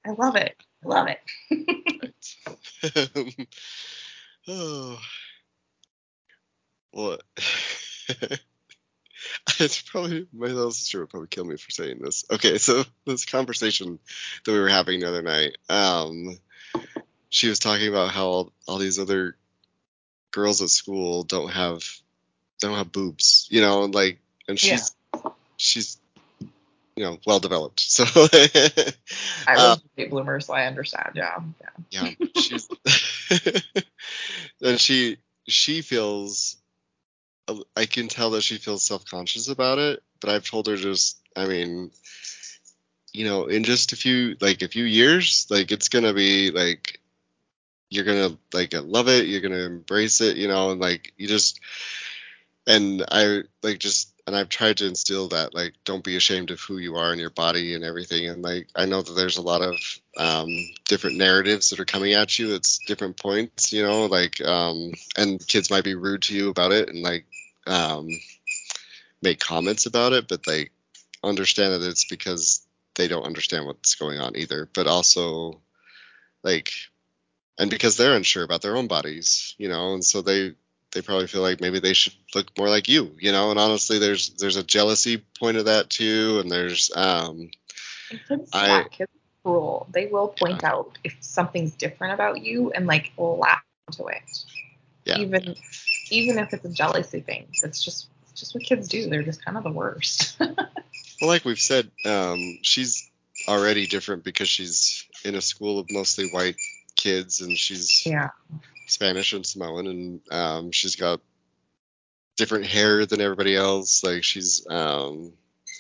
I 0.07 0.13
love 0.13 0.37
it. 0.37 0.55
I 0.85 0.89
love 0.89 1.09
it. 1.09 2.15
oh. 4.49 4.99
Well, 6.91 7.19
it's 9.61 9.83
probably 9.83 10.27
my 10.33 10.47
little 10.47 10.71
sister 10.71 11.01
would 11.01 11.11
probably 11.11 11.29
kill 11.29 11.45
me 11.45 11.57
for 11.57 11.71
saying 11.71 11.99
this. 12.01 12.25
Okay, 12.31 12.59
so 12.59 12.85
this 13.05 13.27
conversation 13.27 13.99
that 14.45 14.53
we 14.53 14.59
were 14.59 14.69
having 14.69 15.01
the 15.01 15.09
other 15.09 15.23
night, 15.23 15.59
um, 15.69 16.39
she 17.29 17.49
was 17.49 17.59
talking 17.59 17.89
about 17.89 18.11
how 18.11 18.27
all, 18.27 18.53
all 18.67 18.79
these 18.79 18.99
other 18.99 19.37
girls 20.31 20.63
at 20.63 20.71
school 20.71 21.25
don't 21.25 21.51
have 21.51 21.83
don't 22.61 22.77
have 22.77 22.93
boobs, 22.93 23.47
you 23.51 23.61
know, 23.61 23.85
and 23.85 23.95
like, 23.95 24.19
and 24.49 24.59
she's 24.59 24.95
yeah. 25.15 25.31
she's 25.57 25.99
you 26.99 27.05
know 27.05 27.19
well 27.27 27.39
developed. 27.39 27.81
So 27.81 28.05
I 28.07 28.27
was 28.27 28.97
uh, 29.47 29.77
a 29.77 30.01
late 30.01 30.11
bloomer, 30.11 30.41
so 30.41 30.53
I 30.53 30.67
understand. 30.67 31.13
Yeah, 31.15 31.39
yeah. 31.91 32.15
Yeah, 32.21 32.27
she's 32.35 32.69
and 34.63 34.81
she 34.81 35.19
she 35.47 35.83
feels. 35.83 36.57
I 37.75 37.87
can 37.87 38.09
tell 38.09 38.31
that 38.31 38.43
she 38.43 38.59
feels 38.59 38.85
self 38.85 39.05
conscious 39.07 39.49
about 39.49 39.79
it, 39.79 40.03
but 40.21 40.29
I've 40.29 40.45
told 40.45 40.67
her 40.67 40.77
just, 40.77 41.19
I 41.35 41.47
mean, 41.47 41.93
you 43.15 43.25
know, 43.25 43.47
in 43.47 43.65
just 43.65 43.93
a 43.93 43.97
few 43.97 44.37
like 44.41 44.63
a 44.63 44.69
few 44.69 44.85
years, 44.85 45.47
like 45.49 45.71
it's 45.71 45.89
gonna 45.89 46.13
be 46.13 46.51
like 46.51 47.01
you're 47.91 48.05
gonna 48.05 48.37
like 48.53 48.75
love 48.75 49.09
it, 49.09 49.27
you're 49.27 49.41
gonna 49.41 49.65
embrace 49.65 50.21
it, 50.21 50.37
you 50.37 50.49
know, 50.49 50.73
and 50.73 50.81
like 50.81 51.13
you 51.17 51.29
just 51.29 51.61
and 52.67 53.05
I 53.09 53.43
like 53.63 53.79
just 53.79 54.13
and 54.29 54.37
I've 54.37 54.51
tried 54.51 54.77
to 54.77 54.87
instill 54.87 55.29
that 55.29 55.55
like 55.55 55.73
don't 55.87 56.05
be 56.05 56.15
ashamed 56.15 56.51
of 56.51 56.61
who 56.61 56.77
you 56.77 56.97
are 56.97 57.13
and 57.13 57.21
your 57.21 57.31
body 57.31 57.73
and 57.73 57.83
everything. 57.83 58.29
And 58.29 58.43
like 58.43 58.69
I 58.77 58.85
know 58.85 59.01
that 59.01 59.15
there's 59.15 59.39
a 59.39 59.43
lot 59.43 59.63
of 59.63 59.75
um, 60.19 60.51
different 60.85 61.17
narratives 61.17 61.71
that 61.71 61.81
are 61.81 61.87
coming 61.87 62.13
at 62.13 62.39
you. 62.39 62.55
It's 62.55 62.79
different 62.87 63.17
points, 63.17 63.73
you 63.73 63.83
know, 63.83 64.05
like 64.05 64.45
um, 64.45 64.93
and 65.17 65.45
kids 65.49 65.71
might 65.71 65.85
be 65.85 65.95
rude 65.95 66.21
to 66.23 66.37
you 66.37 66.51
about 66.51 66.73
it 66.73 66.91
and 66.91 67.03
like 67.03 67.25
um, 67.67 68.07
make 69.23 69.41
comments 69.41 69.87
about 69.87 70.13
it, 70.13 70.29
but 70.29 70.47
like 70.47 70.73
understand 71.25 71.73
that 71.73 71.89
it's 71.89 72.05
because 72.05 72.61
they 72.97 73.09
don't 73.09 73.25
understand 73.25 73.65
what's 73.65 73.95
going 73.95 74.21
on 74.21 74.37
either. 74.37 74.69
But 74.75 74.87
also 74.87 75.63
like 76.43 76.71
and 77.59 77.71
because 77.71 77.97
they're 77.97 78.15
unsure 78.15 78.45
about 78.45 78.61
their 78.61 78.77
own 78.77 78.89
bodies, 78.89 79.55
you 79.57 79.71
know, 79.71 79.95
and 79.95 80.05
so 80.05 80.21
they 80.21 80.53
they 80.93 81.03
probably 81.03 81.27
feel 81.27 81.43
like 81.43 81.61
maybe 81.61 81.81
they 81.81 81.93
should 81.93 82.15
look 82.35 82.57
more 82.59 82.69
like 82.69 82.89
you, 82.89 83.15
you 83.19 83.33
know. 83.33 83.51
And 83.51 83.59
honestly, 83.59 83.99
there's 83.99 84.31
there's 84.31 84.57
a 84.57 84.63
jealousy 84.63 85.19
point 85.39 85.57
of 85.57 85.67
that 85.67 85.91
too, 85.91 86.41
and 86.41 86.51
there's 86.51 86.91
um. 86.95 87.51
Kids, 88.29 88.51
I- 88.53 88.85
kids 88.91 89.11
cruel. 89.43 89.87
They 89.93 90.07
will 90.07 90.29
point 90.29 90.61
Yeah. 90.63 90.71
out 90.71 90.99
if 91.05 91.17
something's 91.21 91.75
different 91.75 92.15
about 92.15 92.43
you 92.43 92.71
and 92.73 92.87
like 92.87 93.13
laugh 93.19 93.63
into 93.87 94.07
it. 94.07 94.23
Yeah. 95.05 95.19
Even 95.19 95.57
even 96.11 96.39
if 96.39 96.53
it's 96.53 96.65
a 96.65 96.73
jealousy 96.73 97.21
thing, 97.21 97.47
it's 97.63 97.83
just 97.83 98.09
it's 98.31 98.41
just 98.41 98.55
what 98.55 98.65
kids 98.65 98.89
do. 98.89 99.09
They're 99.09 99.23
just 99.23 99.45
kind 99.45 99.57
of 99.57 99.65
the 99.65 99.71
worst. 99.73 100.39
Well, 101.21 101.31
like 101.31 101.45
we've 101.45 101.59
said, 101.59 101.91
um, 102.05 102.61
she's 102.63 103.11
already 103.49 103.89
different 103.89 104.23
because 104.23 104.49
she's 104.49 105.05
in 105.25 105.35
a 105.35 105.41
school 105.41 105.81
of 105.81 105.91
mostly 105.91 106.31
white 106.31 106.55
kids, 106.95 107.41
and 107.41 107.59
she's 107.59 108.07
yeah. 108.07 108.29
Spanish 108.89 109.33
and 109.33 109.47
Samoan, 109.47 109.87
and 109.87 110.21
um, 110.31 110.73
she's 110.73 110.97
got 110.97 111.21
different 112.37 112.67
hair 112.67 113.05
than 113.05 113.21
everybody 113.21 113.55
else. 113.55 114.03
Like 114.03 114.25
she's 114.25 114.67
um, 114.69 115.33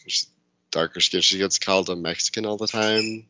she's 0.06 0.26
darker 0.70 1.00
skin. 1.00 1.20
She 1.20 1.38
gets 1.38 1.58
called 1.58 1.88
a 1.88 1.96
Mexican 1.96 2.46
all 2.46 2.56
the 2.56 2.66
time, 2.66 3.26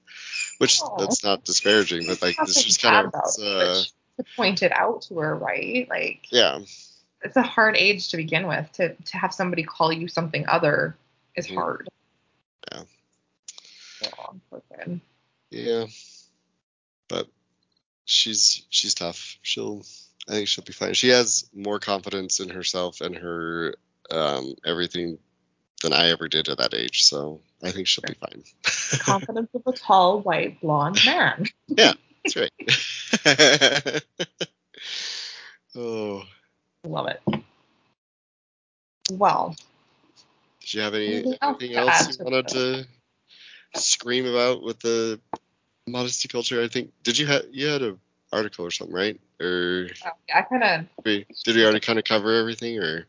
which 0.58 0.80
Aw. 0.82 0.96
that's 0.98 1.22
not 1.22 1.44
disparaging, 1.44 2.06
but 2.06 2.20
like 2.22 2.36
this 2.44 2.64
just 2.64 2.82
bad 2.82 2.92
kind 2.92 3.06
of 3.06 3.14
about 3.14 3.38
uh, 3.38 3.82
to 4.18 4.24
point 4.36 4.62
it 4.62 4.72
out 4.72 5.02
to 5.02 5.18
her, 5.18 5.36
right? 5.36 5.88
Like 5.88 6.26
yeah, 6.30 6.60
it's 7.22 7.36
a 7.36 7.42
hard 7.42 7.76
age 7.76 8.08
to 8.10 8.16
begin 8.16 8.46
with. 8.46 8.70
To 8.72 8.94
to 8.94 9.16
have 9.16 9.32
somebody 9.32 9.62
call 9.62 9.92
you 9.92 10.08
something 10.08 10.46
other 10.48 10.96
is 11.36 11.46
Mhm. 11.46 11.54
hard. 11.54 11.88
Yeah. 12.72 12.82
Yeah, 14.00 14.96
yeah. 15.50 15.86
But 17.08 17.28
she's 18.08 18.64
she's 18.70 18.94
tough. 18.94 19.36
She'll 19.42 19.84
I 20.28 20.32
think 20.32 20.48
she'll 20.48 20.64
be 20.64 20.72
fine. 20.72 20.94
She 20.94 21.10
has 21.10 21.48
more 21.54 21.78
confidence 21.78 22.40
in 22.40 22.48
herself 22.48 23.00
and 23.00 23.14
her 23.16 23.74
um, 24.10 24.54
everything 24.64 25.18
than 25.82 25.92
I 25.92 26.10
ever 26.10 26.28
did 26.28 26.48
at 26.48 26.58
that 26.58 26.74
age. 26.74 27.04
So 27.04 27.40
I 27.62 27.70
think 27.70 27.86
she'll 27.86 28.04
be 28.06 28.14
fine. 28.14 28.42
Confidence 29.00 29.50
of 29.54 29.62
a 29.66 29.72
tall, 29.72 30.20
white, 30.20 30.60
blonde 30.60 31.00
man. 31.06 31.46
Yeah, 31.68 31.92
that's 32.24 32.36
right. 32.36 32.52
oh, 35.76 36.24
Love 36.84 37.08
it. 37.08 37.22
Well, 39.10 39.56
did 40.60 40.74
you 40.74 40.80
have 40.82 40.94
any 40.94 41.06
Anything 41.06 41.38
else 41.40 41.56
anything 41.60 41.76
else 41.76 42.18
you 42.18 42.24
wanted 42.24 42.48
to 42.48 42.86
scream 43.74 44.26
about 44.26 44.62
with 44.62 44.80
the 44.80 45.20
modesty 45.88 46.28
culture? 46.28 46.62
I 46.62 46.68
think 46.68 46.92
did 47.02 47.18
you 47.18 47.26
have 47.26 47.44
you 47.50 47.66
had 47.66 47.82
an 47.82 47.98
article 48.32 48.64
or 48.66 48.70
something, 48.70 48.94
right? 48.94 49.20
Or 49.40 49.88
uh, 50.04 50.10
I 50.34 50.42
kind 50.42 50.62
of 50.64 51.04
did 51.04 51.56
we 51.56 51.62
already 51.64 51.80
kind 51.80 51.98
of 51.98 52.04
cover 52.04 52.34
everything? 52.34 52.78
Or 52.78 53.06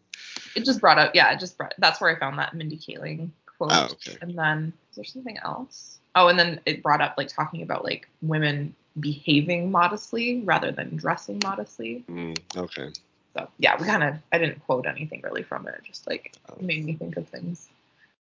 it 0.56 0.66
just 0.66 0.80
brought 0.82 0.98
up 0.98 1.12
yeah, 1.16 1.32
it 1.32 1.40
just 1.40 1.58
brought 1.58 1.74
that's 1.78 2.00
where 2.02 2.16
I 2.16 2.20
found 2.20 2.38
that 2.40 2.54
Mindy 2.54 2.78
Kaling 2.78 3.30
quote. 3.58 3.72
oh, 3.74 3.90
okay. 3.92 4.18
And 4.22 4.38
then 4.38 4.74
is 4.90 4.96
there 4.96 5.06
something 5.06 5.38
else? 5.44 6.00
Oh, 6.16 6.28
and 6.28 6.40
then 6.40 6.60
it 6.66 6.82
brought 6.84 7.02
up 7.02 7.16
like 7.18 7.28
talking 7.28 7.62
about 7.62 7.84
like 7.84 8.08
women 8.22 8.76
behaving 9.00 9.72
modestly 9.72 10.42
rather 10.44 10.72
than 10.72 10.96
dressing 10.98 11.40
modestly. 11.44 12.04
Mm, 12.10 12.38
okay. 12.58 12.90
So 13.36 13.48
yeah, 13.60 13.80
we 13.80 13.86
kind 13.86 14.04
of 14.04 14.16
I 14.32 14.38
didn't 14.40 14.60
quote 14.66 14.88
anything 14.88 15.22
really 15.24 15.44
from 15.44 15.68
it. 15.68 15.82
Just 15.84 16.08
like 16.08 16.34
Oh. 16.50 16.56
it 16.56 16.64
made 16.64 16.84
me 16.86 16.94
think 16.94 17.18
of 17.18 17.28
things. 17.28 17.70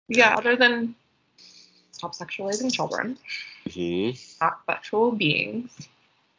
Yeah, 0.10 0.36
other 0.36 0.56
than 0.58 0.96
stop 2.02 2.16
sexualizing 2.16 2.74
children, 2.74 3.18
hmm 3.72 4.12
not 4.42 4.60
sexual 4.66 5.12
beings. 5.12 5.70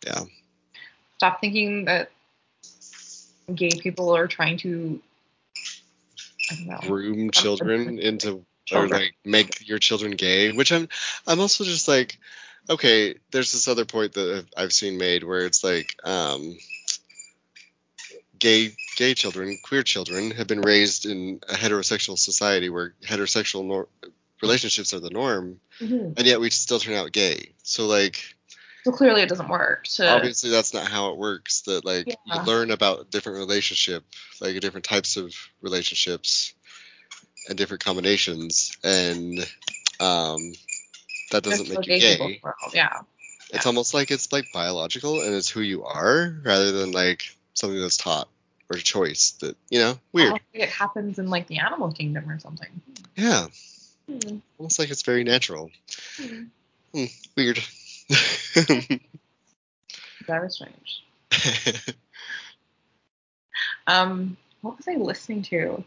Yeah. 0.04 0.24
Stop 1.18 1.40
thinking 1.40 1.84
that 1.84 2.10
gay 3.54 3.70
people 3.70 4.10
are 4.10 4.26
trying 4.26 4.56
to 4.58 5.00
know. 6.66 6.78
Groom 6.80 7.30
children 7.30 8.00
into 8.00 8.44
or 8.72 8.88
like 8.88 9.14
make 9.24 9.68
your 9.68 9.78
children 9.78 10.12
gay 10.12 10.52
which 10.52 10.70
i'm 10.70 10.88
i'm 11.26 11.40
also 11.40 11.64
just 11.64 11.88
like 11.88 12.16
okay 12.70 13.16
there's 13.32 13.50
this 13.50 13.66
other 13.66 13.84
point 13.84 14.12
that 14.12 14.46
i've 14.56 14.72
seen 14.72 14.96
made 14.96 15.24
where 15.24 15.44
it's 15.44 15.64
like 15.64 15.96
um 16.04 16.56
gay 18.38 18.70
gay 18.96 19.14
children 19.14 19.58
queer 19.64 19.82
children 19.82 20.30
have 20.30 20.46
been 20.46 20.60
raised 20.60 21.06
in 21.06 21.40
a 21.48 21.54
heterosexual 21.54 22.16
society 22.16 22.70
where 22.70 22.94
heterosexual 23.04 23.64
nor- 23.64 23.88
relationships 24.42 24.92
are 24.92 25.00
the 25.00 25.10
norm 25.10 25.60
Mhm. 25.80 26.14
and 26.16 26.26
yet 26.26 26.40
we 26.40 26.50
still 26.50 26.78
turn 26.80 26.94
out 26.94 27.12
gay 27.12 27.52
so 27.62 27.86
like 27.86 28.34
So 28.84 28.92
clearly 28.92 29.22
it 29.22 29.28
doesn't 29.28 29.48
work 29.48 29.84
to 29.84 30.10
obviously 30.10 30.50
that's 30.50 30.74
not 30.74 30.88
how 30.88 31.12
it 31.12 31.16
works 31.18 31.62
that 31.62 31.84
like 31.84 32.08
you 32.08 32.42
learn 32.44 32.70
about 32.70 33.10
different 33.10 33.38
relationship 33.38 34.04
like 34.40 34.60
different 34.60 34.84
types 34.84 35.16
of 35.16 35.32
relationships 35.60 36.52
and 37.48 37.56
different 37.56 37.84
combinations 37.84 38.76
and 38.84 39.38
um 40.00 40.52
that 41.30 41.42
doesn't 41.42 41.68
there's 41.68 41.78
make 41.78 41.86
you 41.86 42.00
gay 42.00 42.12
people 42.12 42.26
gay 42.26 42.32
in 42.34 42.40
the 42.42 42.46
world, 42.46 42.74
Yeah. 42.74 43.00
it's 43.50 43.66
almost 43.66 43.94
like 43.94 44.10
it's 44.10 44.32
like 44.32 44.46
biological 44.52 45.22
and 45.22 45.34
it's 45.34 45.48
who 45.48 45.60
you 45.60 45.84
are 45.84 46.36
rather 46.44 46.72
than 46.72 46.92
like 46.92 47.22
something 47.54 47.80
that's 47.80 47.96
taught 47.96 48.28
or 48.70 48.76
choice 48.78 49.32
that 49.40 49.56
you 49.70 49.78
know 49.78 49.98
weird 50.12 50.40
it 50.52 50.68
happens 50.68 51.18
in 51.18 51.28
like 51.30 51.46
the 51.46 51.58
animal 51.58 51.92
kingdom 51.92 52.28
or 52.28 52.38
something. 52.38 52.68
yeah 53.16 53.46
Hmm. 54.12 54.38
almost 54.58 54.78
like 54.78 54.90
it's 54.90 55.02
very 55.02 55.24
natural 55.24 55.70
Hmm. 56.16 57.04
weird 57.36 57.58
Very 60.26 60.50
strange. 60.50 61.04
Um, 63.86 64.36
what 64.60 64.76
was 64.76 64.86
I 64.88 64.94
listening 64.94 65.42
to? 65.42 65.82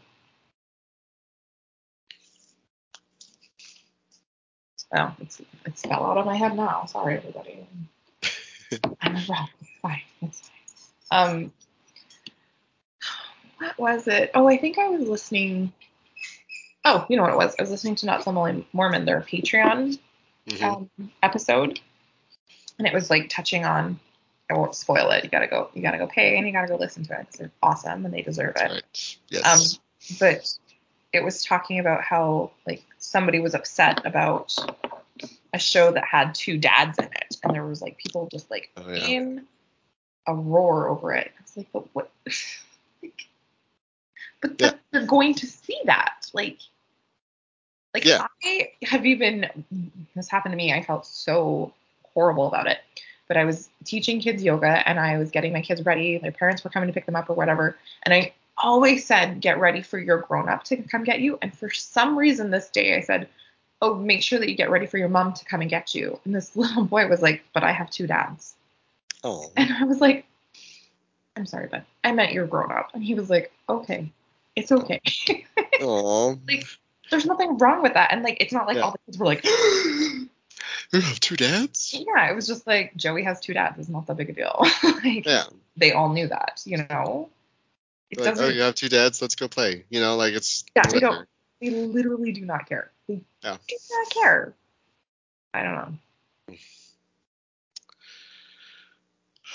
Oh, 4.94 5.14
it's 5.20 5.40
it's 5.64 5.82
fell 5.82 6.04
out 6.04 6.18
of 6.18 6.26
my 6.26 6.36
head 6.36 6.56
now. 6.56 6.84
Sorry, 6.86 7.16
everybody. 7.16 7.66
I'm 9.00 9.16
a. 9.16 9.18
It's 9.60 9.70
fine. 9.82 10.02
It's 10.22 10.50
fine. 11.10 11.28
Um, 11.32 11.52
what 13.58 13.78
was 13.78 14.08
it? 14.08 14.30
Oh, 14.34 14.46
I 14.46 14.58
think 14.58 14.78
I 14.78 14.88
was 14.88 15.08
listening. 15.08 15.72
Oh, 16.88 17.04
you 17.08 17.16
know 17.16 17.22
what 17.24 17.32
it 17.32 17.36
was? 17.36 17.54
I 17.58 17.62
was 17.62 17.70
listening 17.70 17.96
to 17.96 18.06
Not 18.06 18.22
So 18.22 18.32
Mormon, 18.72 19.04
their 19.04 19.20
Patreon 19.20 19.98
Mhm. 20.46 20.62
um, 20.62 21.12
episode, 21.22 21.80
and 22.78 22.86
it 22.86 22.94
was 22.94 23.10
like 23.10 23.28
touching 23.28 23.64
on. 23.64 23.98
I 24.48 24.54
won't 24.54 24.76
spoil 24.76 25.10
it. 25.10 25.24
You 25.24 25.30
gotta 25.30 25.48
go. 25.48 25.68
You 25.74 25.82
gotta 25.82 25.98
go 25.98 26.06
pay, 26.06 26.36
and 26.38 26.46
you 26.46 26.52
gotta 26.52 26.68
go 26.68 26.76
listen 26.76 27.04
to 27.06 27.20
it. 27.20 27.26
They're 27.36 27.50
awesome, 27.60 28.04
and 28.04 28.14
they 28.14 28.22
deserve 28.22 28.54
it. 28.56 28.70
right 28.70 29.16
yes 29.28 29.74
Um, 29.74 29.82
but 30.20 30.48
it 31.12 31.24
was 31.24 31.44
talking 31.44 31.80
about 31.80 32.02
how 32.04 32.52
like 32.66 32.84
somebody 32.98 33.40
was 33.40 33.54
upset 33.56 34.06
about 34.06 34.54
a 35.52 35.58
show 35.58 35.90
that 35.90 36.04
had 36.04 36.34
two 36.36 36.56
dads 36.58 36.98
in 36.98 37.06
it, 37.06 37.36
and 37.42 37.52
there 37.52 37.64
was 37.66 37.82
like 37.82 37.98
people 37.98 38.28
just 38.30 38.48
like 38.48 38.70
Oh, 38.76 38.88
yeah. 38.92 39.06
in 39.08 39.46
a 40.28 40.34
roar 40.34 40.86
over 40.88 41.12
it. 41.14 41.32
I 41.36 41.42
was 41.42 41.56
like, 41.56 41.66
but 41.72 41.86
what? 41.94 42.10
like, 43.02 43.26
but 44.40 44.60
Yeah. 44.60 44.72
they're 44.92 45.06
going 45.06 45.34
to 45.34 45.46
see 45.46 45.80
that, 45.86 46.30
like. 46.32 46.58
Like 47.96 48.04
Yeah. 48.04 48.26
I 48.44 48.72
have 48.82 49.06
even 49.06 49.46
this 50.14 50.28
happened 50.28 50.52
to 50.52 50.56
me. 50.56 50.70
I 50.70 50.82
felt 50.82 51.06
so 51.06 51.72
horrible 52.12 52.46
about 52.46 52.66
it. 52.66 52.78
But 53.26 53.38
I 53.38 53.46
was 53.46 53.70
teaching 53.84 54.20
kids 54.20 54.42
yoga 54.42 54.86
and 54.86 55.00
I 55.00 55.16
was 55.16 55.30
getting 55.30 55.54
my 55.54 55.62
kids 55.62 55.84
ready. 55.86 56.18
Their 56.18 56.30
parents 56.30 56.62
were 56.62 56.68
coming 56.68 56.88
to 56.88 56.92
pick 56.92 57.06
them 57.06 57.16
up 57.16 57.30
or 57.30 57.32
whatever. 57.32 57.74
And 58.02 58.12
I 58.12 58.34
always 58.58 59.06
said, 59.06 59.40
get 59.40 59.58
ready 59.58 59.80
for 59.80 59.98
your 59.98 60.18
grown 60.18 60.48
up 60.48 60.64
to 60.64 60.76
come 60.76 61.04
get 61.04 61.20
you. 61.20 61.38
And 61.40 61.56
for 61.56 61.70
some 61.70 62.18
reason 62.18 62.50
this 62.50 62.68
day 62.68 62.98
I 62.98 63.00
said, 63.00 63.28
oh, 63.80 63.94
make 63.94 64.22
sure 64.22 64.38
that 64.38 64.50
you 64.50 64.56
get 64.56 64.70
ready 64.70 64.86
for 64.86 64.98
your 64.98 65.08
mom 65.08 65.32
to 65.32 65.44
come 65.46 65.62
and 65.62 65.70
get 65.70 65.94
you. 65.94 66.20
And 66.26 66.34
this 66.34 66.54
little 66.56 66.84
boy 66.84 67.08
was 67.08 67.22
like, 67.22 67.44
but 67.54 67.64
I 67.64 67.72
have 67.72 67.90
two 67.90 68.06
dads. 68.06 68.56
oh 69.24 69.50
And 69.56 69.72
I 69.72 69.84
was 69.84 70.02
like, 70.02 70.26
I'm 71.34 71.46
sorry, 71.46 71.68
but 71.70 71.84
I 72.04 72.12
meant 72.12 72.32
you're 72.32 72.46
grown 72.46 72.70
up. 72.70 72.90
And 72.92 73.02
he 73.02 73.14
was 73.14 73.30
like, 73.30 73.50
okay, 73.70 74.12
it's 74.54 74.70
okay. 74.70 75.00
oh 75.80 76.38
There's 77.10 77.26
nothing 77.26 77.58
wrong 77.58 77.82
with 77.82 77.94
that. 77.94 78.12
And 78.12 78.22
like, 78.22 78.38
it's 78.40 78.52
not 78.52 78.66
like 78.66 78.76
Yeah. 78.76 78.82
all 78.82 78.92
the 78.92 78.98
kids 79.06 79.18
were 79.18 79.26
like, 79.26 79.44
you 80.92 81.00
have 81.00 81.20
two 81.20 81.36
dads 81.36 81.94
yeah, 81.94 82.30
it 82.30 82.34
was 82.34 82.46
just 82.46 82.66
like, 82.66 82.96
Joey 82.96 83.22
has 83.24 83.40
two 83.40 83.54
dads. 83.54 83.78
It's 83.78 83.88
not 83.88 84.06
that 84.06 84.16
big 84.16 84.30
a 84.30 84.32
deal. 84.32 84.64
like, 85.04 85.24
yeah 85.26 85.44
they 85.76 85.92
all 85.92 86.08
knew 86.08 86.26
that, 86.28 86.62
you 86.64 86.78
know? 86.78 87.28
It 88.10 88.18
like, 88.18 88.24
doesn't, 88.30 88.44
oh, 88.44 88.48
you 88.48 88.62
have 88.62 88.74
two 88.74 88.88
dads. 88.88 89.20
Let's 89.20 89.34
go 89.34 89.46
play. 89.48 89.84
You 89.90 90.00
know, 90.00 90.16
like 90.16 90.34
it's 90.34 90.64
Yeah, 90.74 90.82
we 90.86 90.94
whatever. 90.94 91.14
don't- 91.16 91.28
They 91.60 91.70
literally 91.70 92.32
do 92.32 92.44
not 92.46 92.66
care. 92.68 92.90
They 93.08 93.20
Yeah. 93.42 93.56
do 93.68 93.76
not 93.90 94.10
care. 94.10 94.54
I 95.52 95.62
don't 95.62 95.74
know. 95.74 96.56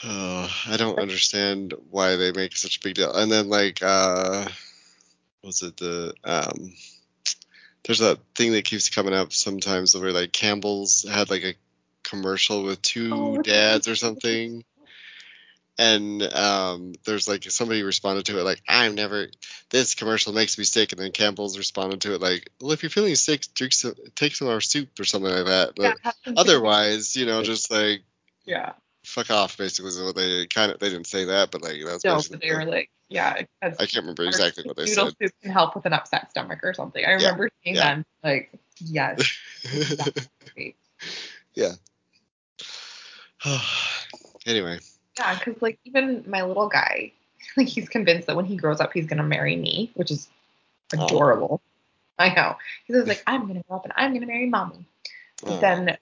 Uh, 0.04 0.50
I 0.68 0.78
don't 0.78 1.00
understand 1.00 1.74
why 1.90 2.16
they 2.16 2.32
make 2.32 2.56
such 2.56 2.78
a 2.78 2.82
big 2.82 2.96
deal. 2.96 3.14
And 3.14 3.32
then 3.32 3.50
like 3.50 3.80
uh 3.82 4.48
was 5.44 5.64
it 5.64 5.78
the 5.78 6.14
um 6.24 6.74
there's 7.86 8.00
that 8.00 8.20
thing 8.36 8.52
that 8.54 8.66
keeps 8.66 8.90
coming 8.90 9.14
up 9.14 9.34
sometimes 9.34 9.96
where 9.98 10.12
like 10.12 10.32
Campbell's 10.32 11.04
had 11.10 11.30
like 11.30 11.44
a 11.44 11.54
commercial 12.04 12.64
with 12.64 12.82
two 12.82 13.12
Oh, 13.14 13.42
dads 13.42 13.88
or 13.88 13.96
something. 13.96 14.64
And 15.78 16.22
um 16.22 16.94
there's 17.06 17.28
like 17.28 17.44
somebody 17.50 17.82
responded 17.82 18.26
to 18.26 18.40
it 18.40 18.44
like 18.44 18.62
I'm 18.68 18.94
never 18.94 19.28
this 19.70 19.96
commercial 19.96 20.34
makes 20.34 20.58
me 20.58 20.64
sick 20.64 20.92
and 20.92 21.02
then 21.02 21.12
Campbell's 21.12 21.58
responded 21.58 22.02
to 22.02 22.14
it 22.14 22.22
like 22.22 22.50
well 22.60 22.72
if 22.74 22.84
you're 22.84 22.90
feeling 22.92 23.16
sick 23.16 23.46
drink 23.56 23.74
some 23.74 23.96
take 24.16 24.36
some 24.36 24.48
of 24.48 24.54
our 24.54 24.62
soup 24.62 25.00
or 25.00 25.06
something 25.06 25.32
like 25.34 25.46
that. 25.46 25.74
Yeah, 25.78 25.94
But 25.94 25.98
have 26.04 26.16
some- 26.26 26.34
otherwise, 26.38 27.16
you 27.16 27.26
know, 27.26 27.42
just 27.42 27.72
like 27.72 28.04
Yeah. 28.46 28.74
fuck 29.06 29.32
off 29.32 29.58
basically 29.58 29.90
is 29.90 30.00
what 30.00 30.16
they 30.16 30.46
kind 30.46 30.72
of 30.72 30.80
they 30.80 30.90
didn't 30.90 31.08
say 31.08 31.26
that 31.26 31.50
but 31.52 31.64
like 31.64 31.78
that's 31.84 32.04
No, 32.04 32.16
basically 32.18 32.38
but 32.38 32.42
they 32.48 32.54
were 32.54 32.66
like, 32.72 32.92
yeah, 33.12 33.44
I 33.62 33.70
can't 33.72 33.96
remember 33.98 34.24
exactly 34.24 34.64
what 34.66 34.78
they 34.78 34.86
noodle 34.86 35.08
said. 35.08 35.16
soup 35.22 35.32
can 35.42 35.52
help 35.52 35.76
with 35.76 35.86
an 35.86 35.92
upset 35.94 36.30
stomach 36.32 36.60
or 36.64 36.74
something. 36.74 37.04
I 37.06 37.12
remember 37.12 37.50
seeing 37.64 37.76
yeah. 37.76 37.96
them 37.96 38.06
like, 38.24 38.52
yes. 38.80 39.38
yeah. 41.54 41.74
anyway, 44.46 44.80
Yeah, 45.20 45.38
because 45.38 45.62
like 45.62 45.78
even 45.84 46.24
my 46.26 46.44
little 46.44 46.70
guy, 46.70 47.12
like 47.58 47.68
he's 47.68 47.90
convinced 47.90 48.28
that 48.28 48.38
when 48.38 48.46
he 48.46 48.56
grows 48.56 48.80
up 48.80 48.94
he's 48.94 49.08
gonna 49.08 49.24
marry 49.24 49.58
me, 49.58 49.92
which 49.96 50.10
is 50.10 50.30
Aw. 50.98 51.06
adorable. 51.06 51.62
I 52.18 52.34
know. 52.34 52.56
He 52.86 52.94
says 52.94 53.08
like 53.08 53.24
I'm 53.28 53.46
gonna 53.46 53.64
grow 53.68 53.78
up 53.78 53.84
and 53.84 53.94
I'm 53.98 54.14
gonna 54.14 54.26
marry 54.26 54.48
mommy. 54.48 54.86
But 55.44 55.56
Aw. 55.56 55.60
then 55.60 55.98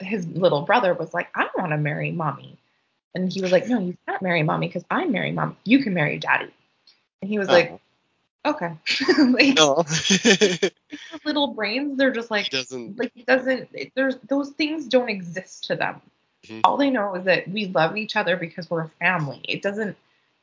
his 0.00 0.26
little 0.26 0.62
brother 0.62 0.94
was 0.94 1.12
like, 1.12 1.28
I 1.34 1.48
want 1.56 1.72
to 1.72 1.78
marry 1.78 2.12
mommy. 2.12 2.56
And 3.16 3.32
he 3.32 3.42
was 3.42 3.52
like, 3.52 3.68
No, 3.68 3.80
you 3.80 3.96
can't 4.06 4.22
marry 4.22 4.42
mommy 4.44 4.68
because 4.68 4.84
I'm 4.90 5.12
marrying 5.12 5.36
mommy. 5.36 5.56
You 5.64 5.82
can 5.82 5.94
marry 5.94 6.18
daddy. 6.18 6.52
And 7.22 7.30
he 7.30 7.38
was 7.38 7.50
like, 7.50 7.76
Okay. 8.46 8.72
like 9.18 9.68
little 11.24 11.48
brains, 11.48 11.98
they're 11.98 12.12
just 12.12 12.30
he 12.36 12.44
like 12.44 12.50
doesn't. 12.50 12.96
like 12.96 13.12
it 13.16 13.26
doesn't 13.26 13.68
it, 13.74 13.92
there's 13.96 14.16
those 14.28 14.50
things 14.50 14.86
don't 14.86 15.08
exist 15.10 15.64
to 15.66 15.76
them 15.76 16.00
Mhm. 16.44 16.64
all 16.64 16.76
they 16.76 16.90
know 16.90 17.14
is 17.16 17.24
that 17.24 17.48
we 17.48 17.66
love 17.66 17.96
each 17.96 18.16
other 18.16 18.36
because 18.36 18.70
we're 18.70 18.82
a 18.84 18.88
family 19.00 19.40
it 19.48 19.62
doesn't 19.62 19.96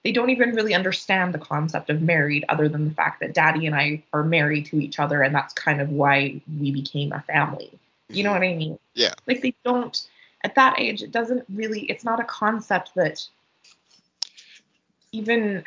they 0.04 0.12
don't 0.12 0.30
even 0.30 0.56
really 0.56 0.74
understand 0.74 1.34
the 1.34 1.40
concept 1.40 1.90
of 1.90 2.02
married 2.02 2.46
other 2.50 2.68
than 2.70 2.86
the 2.88 2.94
fact 2.94 3.20
that 3.22 3.34
daddy 3.34 3.66
and 3.68 3.76
i 3.76 4.02
are 4.14 4.24
married 4.24 4.66
to 4.66 4.80
each 4.80 5.00
other 5.00 5.22
and 5.22 5.36
that's 5.36 5.54
kind 5.54 5.82
of 5.82 5.90
why 5.90 6.42
we 6.60 6.72
became 6.72 7.12
a 7.14 7.22
family 7.22 7.72
you 8.12 8.24
know 8.24 8.32
what 8.32 8.44
i 8.44 8.54
mean 8.56 8.78
Yeah. 8.96 9.14
like 9.28 9.42
they 9.42 9.54
don't 9.64 10.08
at 10.44 10.56
that 10.56 10.80
age 10.80 11.02
it 11.02 11.12
doesn't 11.12 11.46
really 11.54 11.82
it's 11.82 12.04
not 12.04 12.20
a 12.20 12.24
concept 12.24 12.94
that 12.96 13.26
even 15.12 15.64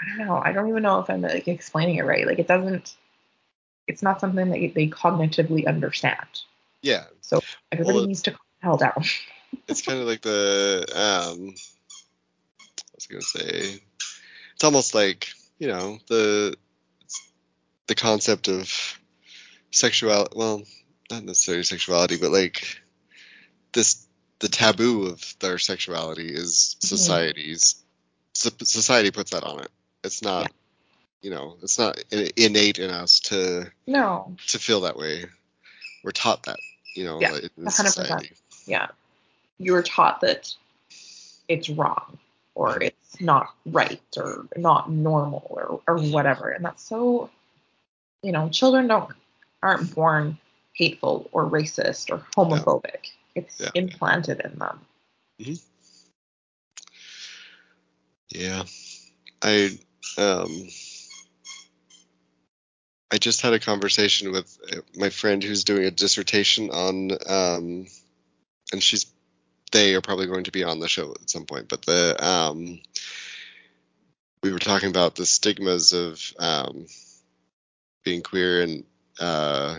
i 0.00 0.16
don't 0.18 0.26
know 0.26 0.36
i 0.36 0.52
don't 0.52 0.68
even 0.68 0.82
know 0.82 0.98
if 1.00 1.10
i'm 1.10 1.22
like 1.22 1.48
explaining 1.48 1.96
it 1.96 2.04
right 2.04 2.26
like 2.26 2.38
it 2.38 2.48
doesn't 2.48 2.96
it's 3.86 4.02
not 4.02 4.20
something 4.20 4.50
that 4.50 4.74
they 4.74 4.86
cognitively 4.88 5.66
understand 5.66 6.42
Yeah, 6.82 7.04
so 7.20 7.40
everybody 7.70 7.98
Well, 7.98 8.06
needs 8.06 8.22
to 8.22 8.30
calm 8.30 8.40
hell 8.60 8.76
down 8.76 9.04
it's 9.68 9.82
kind 9.82 10.00
of 10.00 10.06
like 10.06 10.22
the 10.22 10.86
um. 10.94 11.54
I 12.78 12.94
was 12.94 13.06
gonna 13.06 13.22
say, 13.22 13.80
it's 14.54 14.64
almost 14.64 14.94
like 14.94 15.28
you 15.58 15.66
know 15.66 15.98
the 16.08 16.56
the 17.88 17.94
concept 17.94 18.48
of 18.48 18.98
sexuality. 19.70 20.34
Well, 20.36 20.62
not 21.10 21.24
necessarily 21.24 21.64
sexuality, 21.64 22.16
but 22.16 22.30
like 22.30 22.81
this 23.72 24.06
the 24.40 24.48
taboo 24.48 25.06
of 25.06 25.34
their 25.38 25.58
sexuality 25.58 26.28
is 26.34 26.76
Mhm. 26.80 26.86
society's 26.88 27.76
so- 28.34 28.50
society 28.64 29.10
puts 29.10 29.30
that 29.30 29.44
on 29.44 29.60
it. 29.60 29.70
It's 30.04 30.22
not. 30.22 30.42
Yeah. 30.44 30.48
You 31.22 31.30
know, 31.30 31.56
it's 31.62 31.78
not 31.78 31.98
innate 32.10 32.78
in 32.80 32.90
us 32.90 33.20
to 33.20 33.70
no 33.86 34.36
to 34.48 34.58
feel 34.58 34.80
that 34.82 34.96
way. 34.96 35.26
We're 36.02 36.10
taught 36.10 36.42
that, 36.44 36.58
you 36.96 37.04
know, 37.04 37.20
Yeah, 37.20 37.36
in 37.36 37.50
100%. 37.64 37.92
society. 37.94 38.32
yeah 38.66 38.88
you're 39.58 39.82
taught 39.82 40.20
that 40.22 40.52
it's 41.46 41.68
wrong 41.68 42.18
or 42.56 42.82
it's 42.82 43.20
not 43.20 43.54
right 43.66 44.00
or 44.16 44.48
not 44.56 44.90
normal 44.90 45.46
or, 45.50 45.80
or 45.86 45.98
whatever 46.10 46.48
and 46.50 46.64
that's 46.64 46.82
so 46.82 47.30
you 48.22 48.32
know 48.32 48.48
children 48.48 48.88
don't 48.88 49.10
aren't 49.62 49.94
born 49.94 50.36
hateful 50.74 51.28
or 51.32 51.44
racist 51.48 52.10
or 52.10 52.18
homophobic 52.36 53.10
it's 53.34 53.60
Yeah. 53.60 53.70
implanted 53.74 54.40
in 54.44 54.58
them 54.58 54.80
Yeah. 58.34 58.64
I 59.42 59.78
um 60.18 60.68
I 63.10 63.18
just 63.18 63.42
had 63.42 63.52
a 63.52 63.58
conversation 63.60 64.32
with 64.32 64.58
uh, 64.72 64.80
my 64.96 65.10
friend 65.10 65.42
who's 65.42 65.64
doing 65.64 65.84
a 65.84 65.90
dissertation 65.90 66.70
on 66.70 67.10
um 67.28 67.86
and 68.72 68.82
she's 68.82 69.06
they 69.72 69.94
are 69.94 70.00
probably 70.02 70.26
going 70.26 70.44
to 70.44 70.52
be 70.52 70.64
on 70.64 70.80
the 70.80 70.88
show 70.88 71.12
at 71.20 71.30
some 71.30 71.46
point, 71.46 71.68
but 71.68 71.82
the 71.82 72.24
um 72.24 72.80
we 74.42 74.52
were 74.52 74.58
talking 74.58 74.90
about 74.90 75.14
the 75.14 75.26
stigmas 75.26 75.92
of 75.92 76.20
um 76.38 76.86
being 78.04 78.22
queer 78.22 78.62
and 78.62 78.84
uh 79.20 79.78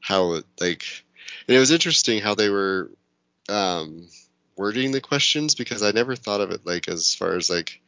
how 0.00 0.40
like 0.60 1.03
and 1.48 1.56
it 1.56 1.60
was 1.60 1.70
interesting 1.70 2.20
how 2.20 2.34
they 2.34 2.48
were 2.48 2.90
um 3.48 4.08
wording 4.56 4.92
the 4.92 5.00
questions 5.00 5.54
because 5.54 5.82
I 5.82 5.90
never 5.90 6.16
thought 6.16 6.40
of 6.40 6.50
it 6.50 6.64
like 6.64 6.88
as 6.88 7.14
far 7.14 7.34
as 7.34 7.50
like 7.50 7.80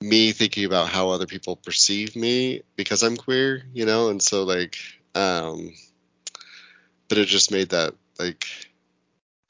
me 0.00 0.32
thinking 0.32 0.64
about 0.64 0.88
how 0.88 1.10
other 1.10 1.26
people 1.26 1.56
perceive 1.56 2.14
me 2.14 2.62
because 2.76 3.02
I'm 3.02 3.16
queer, 3.16 3.62
you 3.72 3.86
know, 3.86 4.10
and 4.10 4.22
so 4.22 4.44
like 4.44 4.76
um 5.14 5.72
but 7.08 7.18
it 7.18 7.26
just 7.26 7.50
made 7.50 7.70
that 7.70 7.94
like 8.18 8.46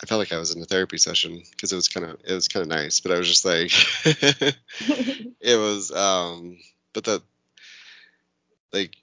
I 0.03 0.07
felt 0.07 0.19
like 0.19 0.33
I 0.33 0.39
was 0.39 0.55
in 0.55 0.63
a 0.63 0.67
therapy 0.67 0.99
session 0.99 1.43
because 1.51 1.73
it 1.73 1.77
was 1.77 1.89
kind 1.89 2.07
of 2.07 2.21
it 2.25 2.33
was 2.33 2.49
kind 2.49 2.63
of 2.63 2.69
nice, 2.69 3.01
but 3.01 3.13
I 3.13 3.19
was 3.19 3.29
just 3.29 3.45
like 3.45 3.73
it 5.41 5.59
was 5.59 5.91
um 5.91 6.59
but 6.93 7.05
that 7.05 7.23
like 8.73 8.95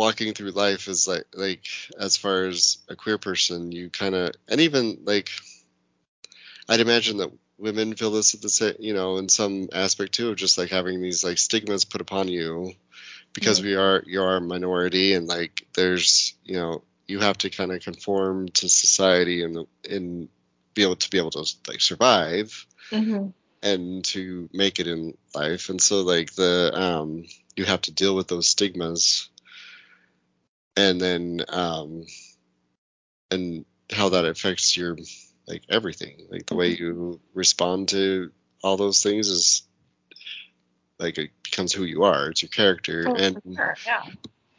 walking 0.00 0.32
through 0.32 0.50
life 0.52 0.88
is 0.88 1.06
like 1.06 1.26
like 1.34 1.64
as 1.98 2.16
far 2.16 2.46
as 2.46 2.78
a 2.88 2.96
queer 2.96 3.18
person 3.18 3.70
you 3.70 3.90
kind 3.90 4.14
of 4.14 4.32
and 4.48 4.62
even 4.62 5.00
like 5.04 5.28
i'd 6.70 6.80
imagine 6.80 7.18
that 7.18 7.30
women 7.58 7.94
feel 7.94 8.10
this 8.10 8.34
at 8.34 8.40
the 8.40 8.48
same 8.48 8.74
you 8.78 8.94
know 8.94 9.18
in 9.18 9.28
some 9.28 9.68
aspect 9.74 10.12
too 10.14 10.30
of 10.30 10.36
just 10.36 10.56
like 10.56 10.70
having 10.70 11.02
these 11.02 11.22
like 11.22 11.36
stigmas 11.36 11.84
put 11.84 12.00
upon 12.00 12.28
you 12.28 12.72
because 13.34 13.60
Mhm. 13.60 13.64
we 13.64 13.74
are 13.74 14.02
you 14.06 14.22
are 14.22 14.36
a 14.36 14.40
minority 14.40 15.12
and 15.12 15.26
like 15.26 15.66
there's 15.74 16.34
you 16.44 16.54
know 16.54 16.82
you 17.06 17.18
have 17.20 17.36
to 17.38 17.50
kind 17.50 17.72
of 17.72 17.82
conform 17.82 18.48
to 18.48 18.68
society 18.68 19.42
and 19.42 19.66
and 19.88 20.28
be 20.74 20.82
able 20.82 20.96
to 20.96 21.10
be 21.10 21.18
able 21.18 21.30
to 21.30 21.44
like 21.68 21.80
survive 21.80 22.66
Mhm. 22.90 23.32
and 23.62 24.04
to 24.04 24.48
make 24.52 24.78
it 24.80 24.86
in 24.86 25.16
life 25.34 25.68
and 25.68 25.82
so 25.82 26.00
like 26.00 26.34
the 26.34 26.72
um 26.74 27.24
you 27.56 27.64
have 27.66 27.82
to 27.82 27.92
deal 27.92 28.16
with 28.16 28.28
those 28.28 28.48
stigmas 28.48 29.29
and 30.80 31.00
then 31.00 31.44
um 31.48 32.04
and 33.30 33.64
how 33.92 34.08
that 34.08 34.24
affects 34.24 34.76
your 34.76 34.96
like 35.46 35.62
everything 35.68 36.26
like 36.30 36.46
the 36.46 36.54
way 36.54 36.68
you 36.68 37.20
respond 37.34 37.88
to 37.88 38.30
all 38.62 38.76
those 38.76 39.02
things 39.02 39.28
is 39.28 39.62
like 41.00 41.18
it 41.18 41.30
becomes 41.42 41.72
who 41.72 41.84
you 41.84 42.04
are. 42.04 42.28
It's 42.28 42.42
your 42.42 42.50
character 42.50 43.06
Oh, 43.08 43.14
and 43.14 43.40
sure, 43.56 43.76
yeah. 43.86 44.02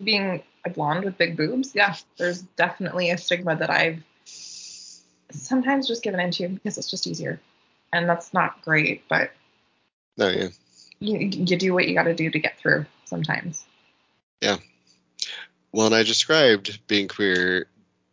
Being 0.04 0.44
a 0.66 0.70
blonde 0.72 1.06
with 1.06 1.18
big 1.18 1.38
boobs, 1.38 1.76
yeah, 1.76 1.96
there's 2.18 2.42
definitely 2.42 3.12
a 3.12 3.18
stigma 3.18 3.56
that 3.56 3.70
I've 3.70 4.04
sometimes 5.32 5.88
just 5.88 6.04
given 6.04 6.20
into 6.20 6.50
because 6.50 6.78
it's 6.78 6.90
just 6.90 7.06
easier, 7.06 7.40
and 7.94 8.10
that's 8.10 8.34
not 8.34 8.62
great. 8.64 9.08
But 9.08 9.32
no 10.18 10.30
yeah. 10.30 10.48
You 11.00 11.20
you 11.20 11.58
do 11.58 11.74
what 11.74 11.88
you 11.88 11.94
got 11.94 12.04
to 12.04 12.16
do 12.16 12.30
to 12.30 12.40
get 12.40 12.58
through 12.58 12.86
sometimes. 13.06 13.64
Well 15.72 15.86
and 15.86 15.96
i 15.96 16.04
described 16.04 16.80
being 16.88 17.08
queer 17.08 17.68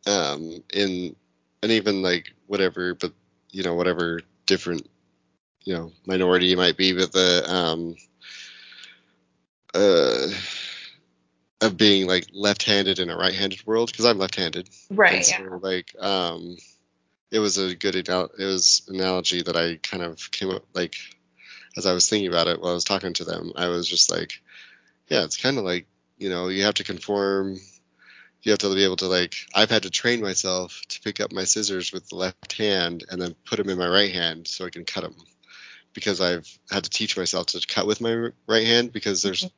um 0.06 0.62
in 0.72 1.14
and 1.62 1.72
even 1.72 2.02
like 2.02 2.32
whatever 2.46 2.94
but 2.94 3.12
you 3.50 3.62
know 3.62 3.74
whatever 3.74 4.20
different 4.46 4.88
you 5.64 5.74
know 5.74 5.92
minority 6.06 6.46
you 6.46 6.56
might 6.56 6.76
be 6.76 6.92
but 6.92 7.12
the 7.12 7.44
um 7.52 7.96
uh 9.74 10.28
of 11.60 11.76
being 11.76 12.06
like 12.06 12.26
left-handed 12.32 13.00
in 13.00 13.10
a 13.10 13.16
right-handed 13.16 13.66
world 13.66 13.90
because 13.90 14.04
i'm 14.06 14.18
left-handed 14.18 14.68
Right. 14.90 15.24
so 15.24 15.42
Yeah. 15.42 15.58
like 15.60 15.94
um 16.00 16.56
it 17.30 17.40
was 17.40 17.58
a 17.58 17.74
good 17.74 17.96
anal- 17.96 18.30
it 18.38 18.44
was 18.44 18.82
analogy 18.88 19.42
that 19.42 19.56
i 19.56 19.76
kind 19.82 20.02
of 20.02 20.30
came 20.30 20.50
up 20.50 20.64
like 20.74 20.96
as 21.76 21.84
i 21.86 21.92
was 21.92 22.08
thinking 22.08 22.28
about 22.28 22.46
it 22.46 22.60
while 22.60 22.70
i 22.70 22.74
was 22.74 22.84
talking 22.84 23.12
to 23.14 23.24
them 23.24 23.52
i 23.56 23.68
was 23.68 23.88
just 23.88 24.10
like 24.10 24.40
yeah 25.08 25.24
it's 25.24 25.36
kind 25.36 25.58
of 25.58 25.64
like 25.64 25.86
you 26.18 26.28
know, 26.28 26.48
you 26.48 26.64
have 26.64 26.74
to 26.74 26.84
conform. 26.84 27.56
You 28.42 28.52
have 28.52 28.58
to 28.60 28.74
be 28.74 28.84
able 28.84 28.96
to 28.96 29.06
like. 29.06 29.34
I've 29.54 29.70
had 29.70 29.82
to 29.82 29.90
train 29.90 30.20
myself 30.20 30.80
to 30.88 31.00
pick 31.00 31.20
up 31.20 31.32
my 31.32 31.44
scissors 31.44 31.92
with 31.92 32.08
the 32.08 32.16
left 32.16 32.56
hand 32.56 33.04
and 33.10 33.20
then 33.20 33.34
put 33.44 33.56
them 33.56 33.68
in 33.68 33.78
my 33.78 33.88
right 33.88 34.12
hand 34.12 34.46
so 34.46 34.64
I 34.64 34.70
can 34.70 34.84
cut 34.84 35.02
them, 35.02 35.16
because 35.92 36.20
I've 36.20 36.48
had 36.70 36.84
to 36.84 36.90
teach 36.90 37.16
myself 37.16 37.46
to 37.48 37.66
cut 37.66 37.86
with 37.86 38.00
my 38.00 38.30
right 38.46 38.66
hand 38.66 38.92
because 38.92 39.22
there's 39.22 39.48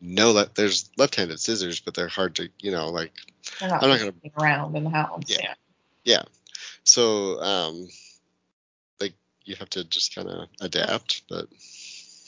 no 0.00 0.32
le- 0.32 0.50
there's 0.54 0.90
left-handed 0.98 1.40
scissors, 1.40 1.80
but 1.80 1.94
they're 1.94 2.08
hard 2.08 2.36
to 2.36 2.50
you 2.60 2.72
know 2.72 2.90
like. 2.90 3.12
I'm 3.60 3.70
not 3.70 3.98
gonna- 3.98 4.12
around 4.38 4.76
in 4.76 4.84
the 4.84 4.90
house. 4.90 5.22
Yeah. 5.26 5.38
Yeah. 5.42 5.54
Yeah. 6.04 6.22
So 6.84 7.40
um, 7.40 7.88
like 9.00 9.14
you 9.44 9.56
have 9.56 9.70
to 9.70 9.84
just 9.84 10.14
kind 10.14 10.28
of 10.28 10.48
adapt, 10.60 11.22
but 11.28 11.48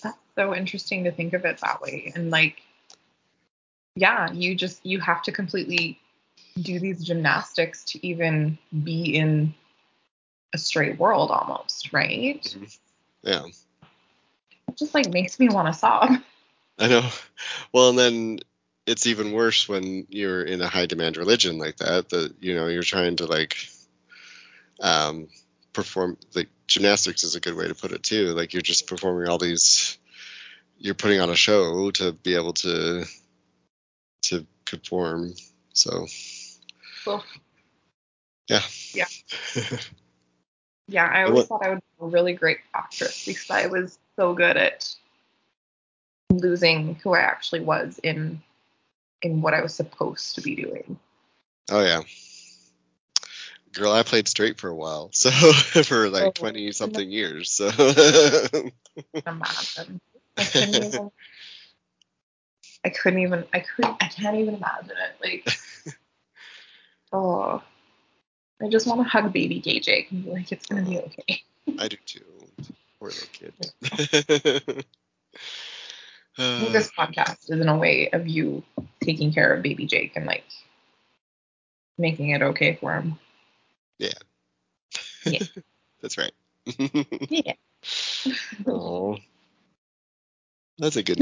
That's 0.03 0.17
so 0.37 0.55
interesting 0.55 1.05
to 1.05 1.13
think 1.13 1.35
of 1.35 1.45
it 1.45 1.59
that 1.59 1.83
way. 1.83 2.13
And 2.15 2.31
like, 2.31 2.63
yeah, 3.99 4.33
you 4.33 4.55
just 4.55 4.85
you 4.87 5.01
have 5.01 5.23
to 5.23 5.33
completely 5.33 5.99
do 6.61 6.79
these 6.79 7.03
gymnastics 7.03 7.85
to 7.85 8.07
even 8.07 8.59
be 8.85 9.17
in 9.17 9.55
a 10.55 10.59
straight 10.59 10.99
world 10.99 11.31
almost, 11.31 11.93
right? 11.93 12.57
yeah. 13.23 13.45
It 14.69 14.77
just 14.77 14.95
like 14.95 15.13
makes 15.13 15.41
me 15.41 15.49
want 15.49 15.67
to 15.69 15.75
sob. 15.75 16.11
I 16.79 16.89
know. 16.89 17.09
Well, 17.73 17.91
and 17.91 17.99
then 17.99 18.39
it's 18.87 19.07
even 19.07 19.33
worse 19.33 19.69
when 19.69 20.07
you're 20.11 20.43
in 20.43 20.61
a 20.63 20.69
high 20.69 20.87
demand 20.87 21.17
religion 21.17 21.59
like 21.59 21.79
that. 21.79 22.11
That 22.11 22.35
you 22.41 22.55
know 22.55 22.69
you're 22.69 22.85
trying 22.85 23.17
to 23.17 23.27
like 23.27 23.57
um, 24.81 25.29
perform. 25.73 26.19
Like 26.35 26.49
gymnastics 26.69 27.25
is 27.25 27.35
a 27.35 27.41
good 27.41 27.57
way 27.57 27.67
to 27.67 27.75
put 27.75 27.93
it 27.93 28.05
too. 28.05 28.33
Like 28.35 28.53
you're 28.53 28.63
just 28.63 28.87
performing 28.87 29.29
all 29.29 29.39
these. 29.39 29.99
You're 30.79 30.95
putting 30.95 31.21
on 31.21 31.31
a 31.31 31.35
show 31.35 31.91
to 31.91 32.13
be 32.13 32.37
able 32.37 32.53
to 32.53 33.05
to 34.29 34.47
conform. 34.65 35.35
So 35.73 36.07
Well, 37.07 37.25
yeah. 38.49 38.63
Yeah. 38.95 39.07
yeah, 40.89 41.07
I 41.07 41.25
always 41.25 41.47
thought 41.47 41.65
I 41.65 41.71
would 41.71 41.81
be 41.81 42.05
a 42.05 42.07
really 42.07 42.33
great 42.33 42.59
actress 42.75 43.27
because 43.27 43.51
I 43.51 43.67
was 43.67 43.99
so 44.17 44.35
good 44.35 44.57
at 44.57 44.95
losing 46.31 46.97
who 46.97 47.15
I 47.15 47.21
actually 47.21 47.61
was 47.61 47.99
in 48.03 48.43
in 49.23 49.43
what 49.43 49.55
I 49.55 49.63
was 49.63 49.75
supposed 49.75 50.37
to 50.37 50.41
be 50.41 50.55
doing. 50.55 50.99
oh 51.71 51.83
yeah. 51.83 52.03
Girl, 53.73 53.93
I 53.93 54.03
played 54.03 54.27
straight 54.29 54.59
for 54.59 54.69
a 54.69 54.75
while, 54.75 55.11
so 55.13 55.31
for 55.31 56.09
like 56.09 56.23
oh, 56.25 56.31
twenty 56.33 56.73
something 56.73 57.11
years. 57.11 57.51
So 57.51 57.71
Imagine. 59.27 60.01
I 62.89 62.91
couldn't 62.91 63.19
even 63.21 63.45
I 63.53 63.61
couldn't 63.61 63.97
I 64.01 64.09
can't 64.09 64.37
even 64.37 64.55
imagine 64.55 64.97
it. 64.97 65.45
Like 65.45 65.95
oh 67.13 67.63
I 68.63 68.69
just 68.69 68.87
want 68.87 69.01
to 69.03 69.05
hug 69.05 69.31
baby 69.31 69.61
Gay 69.61 69.79
Jake 69.79 70.11
and 70.11 70.25
be 70.25 70.31
like, 70.31 70.51
it's 70.51 70.67
gonna 70.67 70.83
be 70.83 70.99
okay. 70.99 71.43
I 71.79 71.89
do 71.89 71.99
too. 72.07 72.25
Poor 72.99 73.11
little 73.11 73.29
kid. 73.33 74.85
Uh, 76.39 76.71
this 76.71 76.89
podcast 76.93 77.51
is 77.51 77.61
in 77.61 77.69
a 77.69 77.77
way 77.77 78.09
of 78.13 78.29
you 78.29 78.63
taking 79.03 79.33
care 79.33 79.53
of 79.53 79.61
baby 79.61 79.87
Jake 79.87 80.13
and 80.15 80.25
like 80.25 80.45
making 81.99 82.29
it 82.29 82.43
okay 82.43 82.77
for 82.81 82.95
him. 82.95 83.19
Yeah. 83.99 84.13
Yeah. 85.27 85.41
That's 86.01 86.17
right. 86.17 86.31
Yeah. 87.29 87.55
Oh, 88.69 89.19
that's 90.79 90.95
a 90.95 91.03
good. 91.03 91.19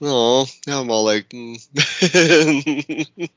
Oh, 0.00 0.46
now 0.66 0.80
I'm 0.80 0.90
all 0.90 1.04
like. 1.04 1.28
mm. 1.30 1.58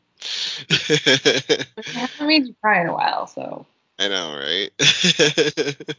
I 1.77 1.99
haven't 1.99 2.27
made 2.27 2.47
you 2.47 2.55
cry 2.61 2.81
in 2.81 2.87
a 2.87 2.93
while, 2.93 3.27
so 3.27 3.65
I 3.99 4.07
know, 4.07 4.35
right? 4.37 4.71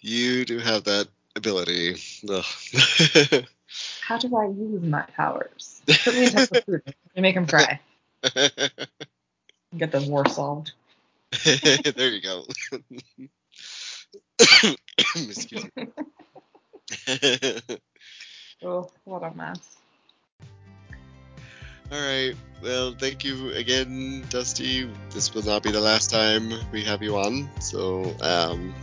you 0.00 0.44
do 0.44 0.58
have 0.58 0.84
that 0.84 1.08
ability. 1.34 1.96
How 4.00 4.18
do 4.18 4.36
I 4.36 4.46
use 4.46 4.82
my 4.82 5.02
powers? 5.16 5.82
Put 6.04 6.14
me 6.14 6.24
in 6.24 6.30
touch 6.30 6.50
with. 6.50 6.64
Let 7.14 7.22
make 7.22 7.34
him 7.34 7.46
cry. 7.46 7.80
Get 9.76 9.92
this 9.92 10.04
war 10.06 10.26
solved. 10.28 10.72
there 11.44 12.10
you 12.10 12.22
go. 12.22 12.44
Excuse 15.14 15.64
me. 15.76 15.88
Oh, 18.62 18.90
what 19.04 19.22
a 19.22 19.34
mess. 19.34 19.76
All 21.92 22.00
right. 22.00 22.34
Well, 22.62 22.94
thank 22.98 23.22
you 23.22 23.50
again, 23.50 24.24
Dusty. 24.30 24.90
This 25.10 25.34
will 25.34 25.42
not 25.42 25.62
be 25.62 25.70
the 25.70 25.80
last 25.80 26.10
time 26.10 26.50
we 26.72 26.82
have 26.84 27.02
you 27.02 27.16
on. 27.16 27.48
So 27.60 28.14
um, 28.22 28.74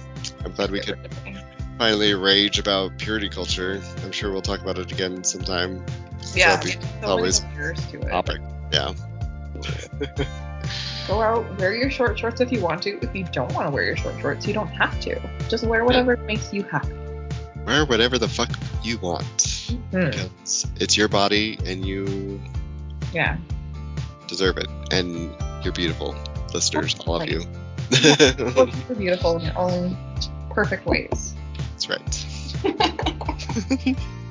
I'm 0.45 0.53
glad 0.53 0.71
we 0.71 0.79
could 0.79 0.97
finally 1.77 2.13
rage 2.13 2.59
about 2.59 2.97
purity 2.97 3.29
culture. 3.29 3.81
I'm 4.03 4.11
sure 4.11 4.31
we'll 4.31 4.41
talk 4.41 4.61
about 4.61 4.77
it 4.77 4.91
again 4.91 5.23
sometime. 5.23 5.83
Yeah, 6.33 6.59
so 6.59 6.79
always 7.03 7.41
many 7.41 7.75
to 7.91 7.99
it. 7.99 8.09
Topic. 8.09 8.41
Yeah. 8.71 8.93
Go 11.07 11.21
out, 11.21 11.59
wear 11.59 11.75
your 11.75 11.91
short 11.91 12.17
shorts 12.17 12.39
if 12.39 12.51
you 12.51 12.61
want 12.61 12.83
to. 12.83 12.97
If 13.01 13.13
you 13.13 13.25
don't 13.25 13.51
want 13.53 13.67
to 13.67 13.71
wear 13.71 13.83
your 13.83 13.97
short 13.97 14.17
shorts, 14.21 14.47
you 14.47 14.53
don't 14.53 14.69
have 14.69 14.97
to. 15.01 15.19
Just 15.49 15.65
wear 15.65 15.83
whatever 15.83 16.15
makes 16.15 16.53
you 16.53 16.63
happy. 16.63 16.93
Wear 17.65 17.85
whatever 17.85 18.17
the 18.17 18.27
fuck 18.27 18.49
you 18.83 18.97
want. 18.99 19.71
Hmm. 19.91 20.09
Because 20.09 20.67
it's 20.79 20.97
your 20.97 21.07
body 21.07 21.57
and 21.65 21.85
you 21.85 22.41
Yeah. 23.13 23.37
deserve 24.27 24.57
it. 24.57 24.67
And 24.91 25.31
you're 25.63 25.73
beautiful, 25.73 26.15
listeners, 26.53 26.95
all 27.05 27.21
of 27.21 27.29
you. 27.29 27.43
You're 27.91 28.95
beautiful 28.97 29.37
in 29.37 29.45
your 29.45 29.57
own 29.57 29.97
perfect 30.49 30.85
ways. 30.85 31.35
That's 31.71 31.89
right. 31.89 32.25